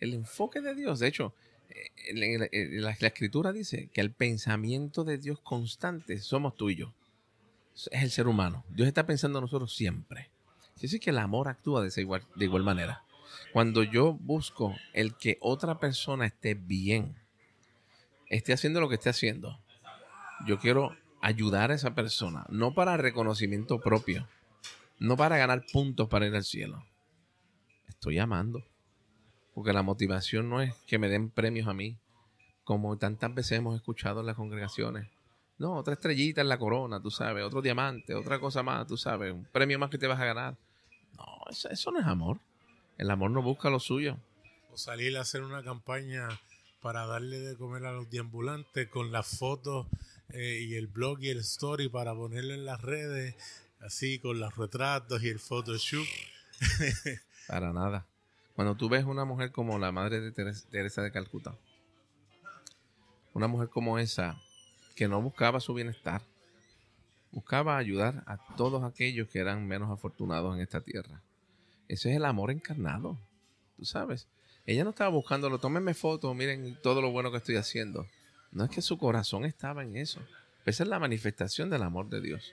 El 0.00 0.14
enfoque 0.14 0.60
de 0.60 0.74
Dios, 0.74 0.98
de 0.98 1.08
hecho, 1.08 1.34
eh, 1.68 2.80
la, 2.80 2.90
escritura 2.90 3.52
dice 3.52 3.88
que 3.92 4.00
el 4.00 4.12
pensamiento 4.12 5.04
de 5.04 5.18
Dios 5.18 5.40
constante 5.40 6.20
somos 6.20 6.56
tú 6.56 6.70
y 6.70 6.76
yo. 6.76 6.94
Es 7.90 8.02
el 8.02 8.10
ser 8.10 8.28
humano. 8.28 8.64
Dios 8.70 8.88
está 8.88 9.06
pensando 9.06 9.38
en 9.38 9.44
nosotros 9.44 9.74
siempre. 9.74 10.30
Decir 10.80 11.00
que 11.00 11.10
el 11.10 11.18
amor 11.18 11.48
actúa 11.48 11.82
de, 11.82 12.00
igual, 12.00 12.22
de 12.34 12.44
igual 12.44 12.62
manera. 12.62 13.04
Cuando 13.52 13.82
yo 13.82 14.14
busco 14.14 14.74
el 14.92 15.16
que 15.16 15.38
otra 15.40 15.78
persona 15.78 16.26
esté 16.26 16.54
bien, 16.54 17.16
esté 18.28 18.52
haciendo 18.52 18.80
lo 18.80 18.88
que 18.88 18.96
esté 18.96 19.10
haciendo, 19.10 19.58
yo 20.46 20.58
quiero 20.58 20.96
ayudar 21.22 21.70
a 21.70 21.74
esa 21.74 21.94
persona, 21.94 22.44
no 22.50 22.74
para 22.74 22.96
reconocimiento 22.96 23.80
propio, 23.80 24.28
no 24.98 25.16
para 25.16 25.38
ganar 25.38 25.64
puntos 25.72 26.08
para 26.08 26.26
ir 26.26 26.34
al 26.34 26.44
cielo. 26.44 26.84
Estoy 27.88 28.18
amando. 28.18 28.62
Porque 29.56 29.72
la 29.72 29.82
motivación 29.82 30.50
no 30.50 30.60
es 30.60 30.74
que 30.86 30.98
me 30.98 31.08
den 31.08 31.30
premios 31.30 31.66
a 31.66 31.72
mí, 31.72 31.96
como 32.62 32.98
tantas 32.98 33.34
veces 33.34 33.52
hemos 33.52 33.74
escuchado 33.74 34.20
en 34.20 34.26
las 34.26 34.36
congregaciones. 34.36 35.08
No, 35.56 35.76
otra 35.76 35.94
estrellita 35.94 36.42
en 36.42 36.50
la 36.50 36.58
corona, 36.58 37.00
tú 37.00 37.10
sabes, 37.10 37.42
otro 37.42 37.62
diamante, 37.62 38.14
otra 38.14 38.38
cosa 38.38 38.62
más, 38.62 38.86
tú 38.86 38.98
sabes, 38.98 39.32
un 39.32 39.46
premio 39.46 39.78
más 39.78 39.88
que 39.88 39.96
te 39.96 40.06
vas 40.06 40.20
a 40.20 40.26
ganar. 40.26 40.58
No, 41.16 41.24
eso, 41.48 41.70
eso 41.70 41.90
no 41.90 41.98
es 41.98 42.04
amor. 42.04 42.38
El 42.98 43.10
amor 43.10 43.30
no 43.30 43.40
busca 43.40 43.70
lo 43.70 43.80
suyo. 43.80 44.18
O 44.72 44.76
salir 44.76 45.16
a 45.16 45.22
hacer 45.22 45.42
una 45.42 45.64
campaña 45.64 46.28
para 46.82 47.06
darle 47.06 47.38
de 47.38 47.56
comer 47.56 47.86
a 47.86 47.92
los 47.92 48.10
deambulantes 48.10 48.90
con 48.90 49.10
las 49.10 49.38
fotos 49.38 49.86
eh, 50.34 50.60
y 50.68 50.74
el 50.74 50.86
blog 50.86 51.22
y 51.22 51.30
el 51.30 51.38
story 51.38 51.88
para 51.88 52.14
ponerlo 52.14 52.52
en 52.52 52.66
las 52.66 52.82
redes, 52.82 53.34
así 53.80 54.18
con 54.18 54.38
los 54.38 54.54
retratos 54.54 55.22
y 55.22 55.30
el 55.30 55.38
photoshoot. 55.38 56.06
Para 57.48 57.72
nada. 57.72 58.06
Cuando 58.56 58.74
tú 58.74 58.88
ves 58.88 59.04
una 59.04 59.24
mujer 59.24 59.52
como 59.52 59.78
la 59.78 59.92
madre 59.92 60.20
de 60.20 60.32
Teres- 60.32 60.66
Teresa 60.70 61.02
de 61.02 61.12
Calcuta, 61.12 61.54
una 63.34 63.48
mujer 63.48 63.68
como 63.68 63.98
esa, 63.98 64.36
que 64.94 65.08
no 65.08 65.20
buscaba 65.20 65.60
su 65.60 65.74
bienestar, 65.74 66.22
buscaba 67.32 67.76
ayudar 67.76 68.24
a 68.26 68.38
todos 68.56 68.82
aquellos 68.82 69.28
que 69.28 69.40
eran 69.40 69.66
menos 69.66 69.90
afortunados 69.90 70.54
en 70.56 70.62
esta 70.62 70.80
tierra. 70.80 71.20
Ese 71.86 72.10
es 72.10 72.16
el 72.16 72.24
amor 72.24 72.50
encarnado, 72.50 73.18
tú 73.76 73.84
sabes. 73.84 74.26
Ella 74.64 74.84
no 74.84 74.90
estaba 74.90 75.10
buscándolo, 75.10 75.58
tómenme 75.58 75.92
fotos, 75.94 76.34
miren 76.34 76.76
todo 76.82 77.02
lo 77.02 77.10
bueno 77.12 77.30
que 77.30 77.36
estoy 77.36 77.56
haciendo. 77.56 78.06
No 78.50 78.64
es 78.64 78.70
que 78.70 78.80
su 78.82 78.96
corazón 78.98 79.44
estaba 79.44 79.82
en 79.84 79.96
eso. 79.96 80.20
Esa 80.64 80.82
es 80.82 80.88
la 80.88 80.98
manifestación 80.98 81.68
del 81.70 81.82
amor 81.82 82.08
de 82.08 82.20
Dios. 82.22 82.52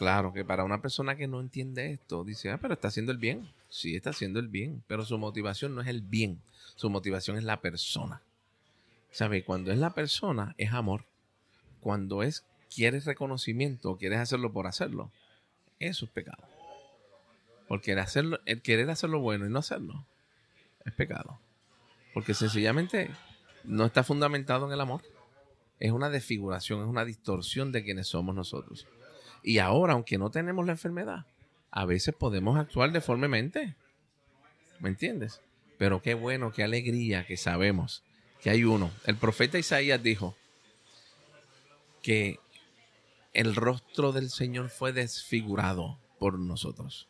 Claro 0.00 0.32
que 0.32 0.46
para 0.46 0.64
una 0.64 0.80
persona 0.80 1.14
que 1.14 1.28
no 1.28 1.42
entiende 1.42 1.92
esto, 1.92 2.24
dice, 2.24 2.50
ah, 2.50 2.58
pero 2.58 2.72
está 2.72 2.88
haciendo 2.88 3.12
el 3.12 3.18
bien. 3.18 3.46
Sí, 3.68 3.96
está 3.96 4.08
haciendo 4.08 4.40
el 4.40 4.48
bien, 4.48 4.82
pero 4.86 5.04
su 5.04 5.18
motivación 5.18 5.74
no 5.74 5.82
es 5.82 5.88
el 5.88 6.00
bien, 6.00 6.40
su 6.74 6.88
motivación 6.88 7.36
es 7.36 7.44
la 7.44 7.60
persona. 7.60 8.22
¿Sabe? 9.10 9.44
Cuando 9.44 9.72
es 9.72 9.78
la 9.78 9.90
persona, 9.90 10.54
es 10.56 10.72
amor. 10.72 11.04
Cuando 11.80 12.22
es 12.22 12.46
quieres 12.74 13.04
reconocimiento, 13.04 13.98
quieres 13.98 14.20
hacerlo 14.20 14.54
por 14.54 14.66
hacerlo, 14.66 15.10
eso 15.78 16.06
es 16.06 16.10
pecado. 16.10 16.44
Porque 17.68 17.92
el, 17.92 17.98
hacerlo, 17.98 18.40
el 18.46 18.62
querer 18.62 18.88
hacer 18.88 19.10
lo 19.10 19.20
bueno 19.20 19.46
y 19.46 19.50
no 19.50 19.58
hacerlo 19.58 20.06
es 20.86 20.94
pecado. 20.94 21.38
Porque 22.14 22.32
sencillamente 22.32 23.10
no 23.64 23.84
está 23.84 24.02
fundamentado 24.02 24.66
en 24.66 24.72
el 24.72 24.80
amor. 24.80 25.02
Es 25.78 25.92
una 25.92 26.08
desfiguración, 26.08 26.80
es 26.80 26.88
una 26.88 27.04
distorsión 27.04 27.70
de 27.70 27.84
quienes 27.84 28.06
somos 28.06 28.34
nosotros. 28.34 28.86
Y 29.42 29.58
ahora, 29.58 29.94
aunque 29.94 30.18
no 30.18 30.30
tenemos 30.30 30.66
la 30.66 30.72
enfermedad, 30.72 31.26
a 31.70 31.84
veces 31.84 32.14
podemos 32.14 32.58
actuar 32.58 32.92
deformemente. 32.92 33.76
¿Me 34.80 34.88
entiendes? 34.88 35.40
Pero 35.78 36.02
qué 36.02 36.14
bueno, 36.14 36.52
qué 36.52 36.62
alegría 36.62 37.26
que 37.26 37.36
sabemos 37.36 38.02
que 38.40 38.50
hay 38.50 38.64
uno. 38.64 38.90
El 39.06 39.16
profeta 39.16 39.58
Isaías 39.58 40.02
dijo 40.02 40.36
que 42.02 42.38
el 43.32 43.54
rostro 43.54 44.12
del 44.12 44.30
Señor 44.30 44.68
fue 44.70 44.92
desfigurado 44.92 45.98
por 46.18 46.38
nosotros. 46.38 47.08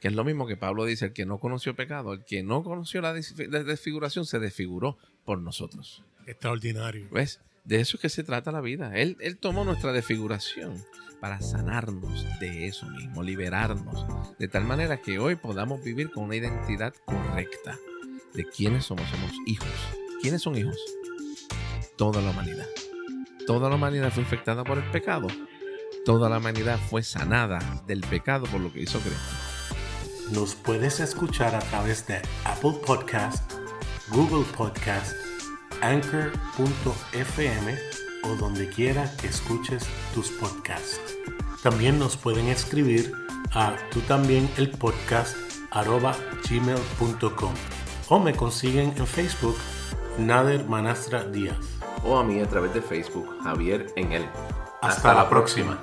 Que 0.00 0.08
es 0.08 0.14
lo 0.14 0.24
mismo 0.24 0.46
que 0.46 0.56
Pablo 0.56 0.84
dice, 0.84 1.06
el 1.06 1.12
que 1.12 1.26
no 1.26 1.38
conoció 1.38 1.74
pecado, 1.74 2.12
el 2.12 2.24
que 2.24 2.42
no 2.42 2.62
conoció 2.62 3.00
la 3.00 3.12
desfiguración 3.12 4.26
se 4.26 4.38
desfiguró 4.38 4.98
por 5.24 5.40
nosotros. 5.40 6.04
Extraordinario. 6.26 7.08
¿Ves? 7.10 7.40
De 7.66 7.80
eso 7.80 7.96
es 7.96 8.00
que 8.00 8.08
se 8.08 8.22
trata 8.22 8.52
la 8.52 8.60
vida. 8.60 8.92
Él, 8.94 9.16
él 9.20 9.38
tomó 9.38 9.64
nuestra 9.64 9.92
desfiguración 9.92 10.82
para 11.20 11.40
sanarnos 11.40 12.24
de 12.38 12.68
eso 12.68 12.86
mismo, 12.86 13.24
liberarnos, 13.24 14.06
de 14.38 14.46
tal 14.46 14.64
manera 14.64 15.02
que 15.02 15.18
hoy 15.18 15.34
podamos 15.34 15.82
vivir 15.82 16.12
con 16.12 16.24
una 16.24 16.36
identidad 16.36 16.94
correcta 17.04 17.76
de 18.34 18.44
quiénes 18.44 18.84
somos. 18.84 19.08
Somos 19.10 19.32
hijos. 19.46 19.68
¿Quiénes 20.22 20.42
son 20.42 20.56
hijos? 20.56 20.76
Toda 21.96 22.22
la 22.22 22.30
humanidad. 22.30 22.68
Toda 23.48 23.68
la 23.68 23.74
humanidad 23.74 24.12
fue 24.12 24.22
infectada 24.22 24.62
por 24.62 24.78
el 24.78 24.88
pecado. 24.92 25.26
Toda 26.04 26.28
la 26.28 26.38
humanidad 26.38 26.78
fue 26.88 27.02
sanada 27.02 27.82
del 27.88 28.02
pecado 28.02 28.46
por 28.46 28.60
lo 28.60 28.72
que 28.72 28.82
hizo 28.82 29.00
Cristo. 29.00 30.30
Nos 30.30 30.54
puedes 30.54 31.00
escuchar 31.00 31.56
a 31.56 31.60
través 31.60 32.06
de 32.06 32.22
Apple 32.44 32.74
Podcast, 32.86 33.52
Google 34.10 34.44
Podcast, 34.56 35.25
Anchor.fm 35.82 37.74
o 38.24 38.34
donde 38.36 38.68
quiera 38.68 39.10
que 39.20 39.28
escuches 39.28 39.84
tus 40.14 40.30
podcasts. 40.30 41.16
También 41.62 41.98
nos 41.98 42.16
pueden 42.16 42.48
escribir 42.48 43.12
a 43.52 43.76
tú 43.90 44.00
también 44.00 44.50
el 44.56 44.70
podcast 44.70 45.36
arroba 45.70 46.16
gmail.com 46.48 47.54
o 48.08 48.18
me 48.20 48.34
consiguen 48.34 48.94
en 48.96 49.06
Facebook 49.06 49.56
Nader 50.18 50.64
Manastra 50.66 51.24
Díaz 51.24 51.58
o 52.04 52.18
a 52.18 52.24
mí 52.24 52.40
a 52.40 52.48
través 52.48 52.72
de 52.72 52.80
Facebook 52.82 53.28
Javier 53.42 53.86
en 53.96 54.12
él. 54.12 54.28
Hasta, 54.82 55.14
la 55.14 55.28
próxima. 55.28 55.82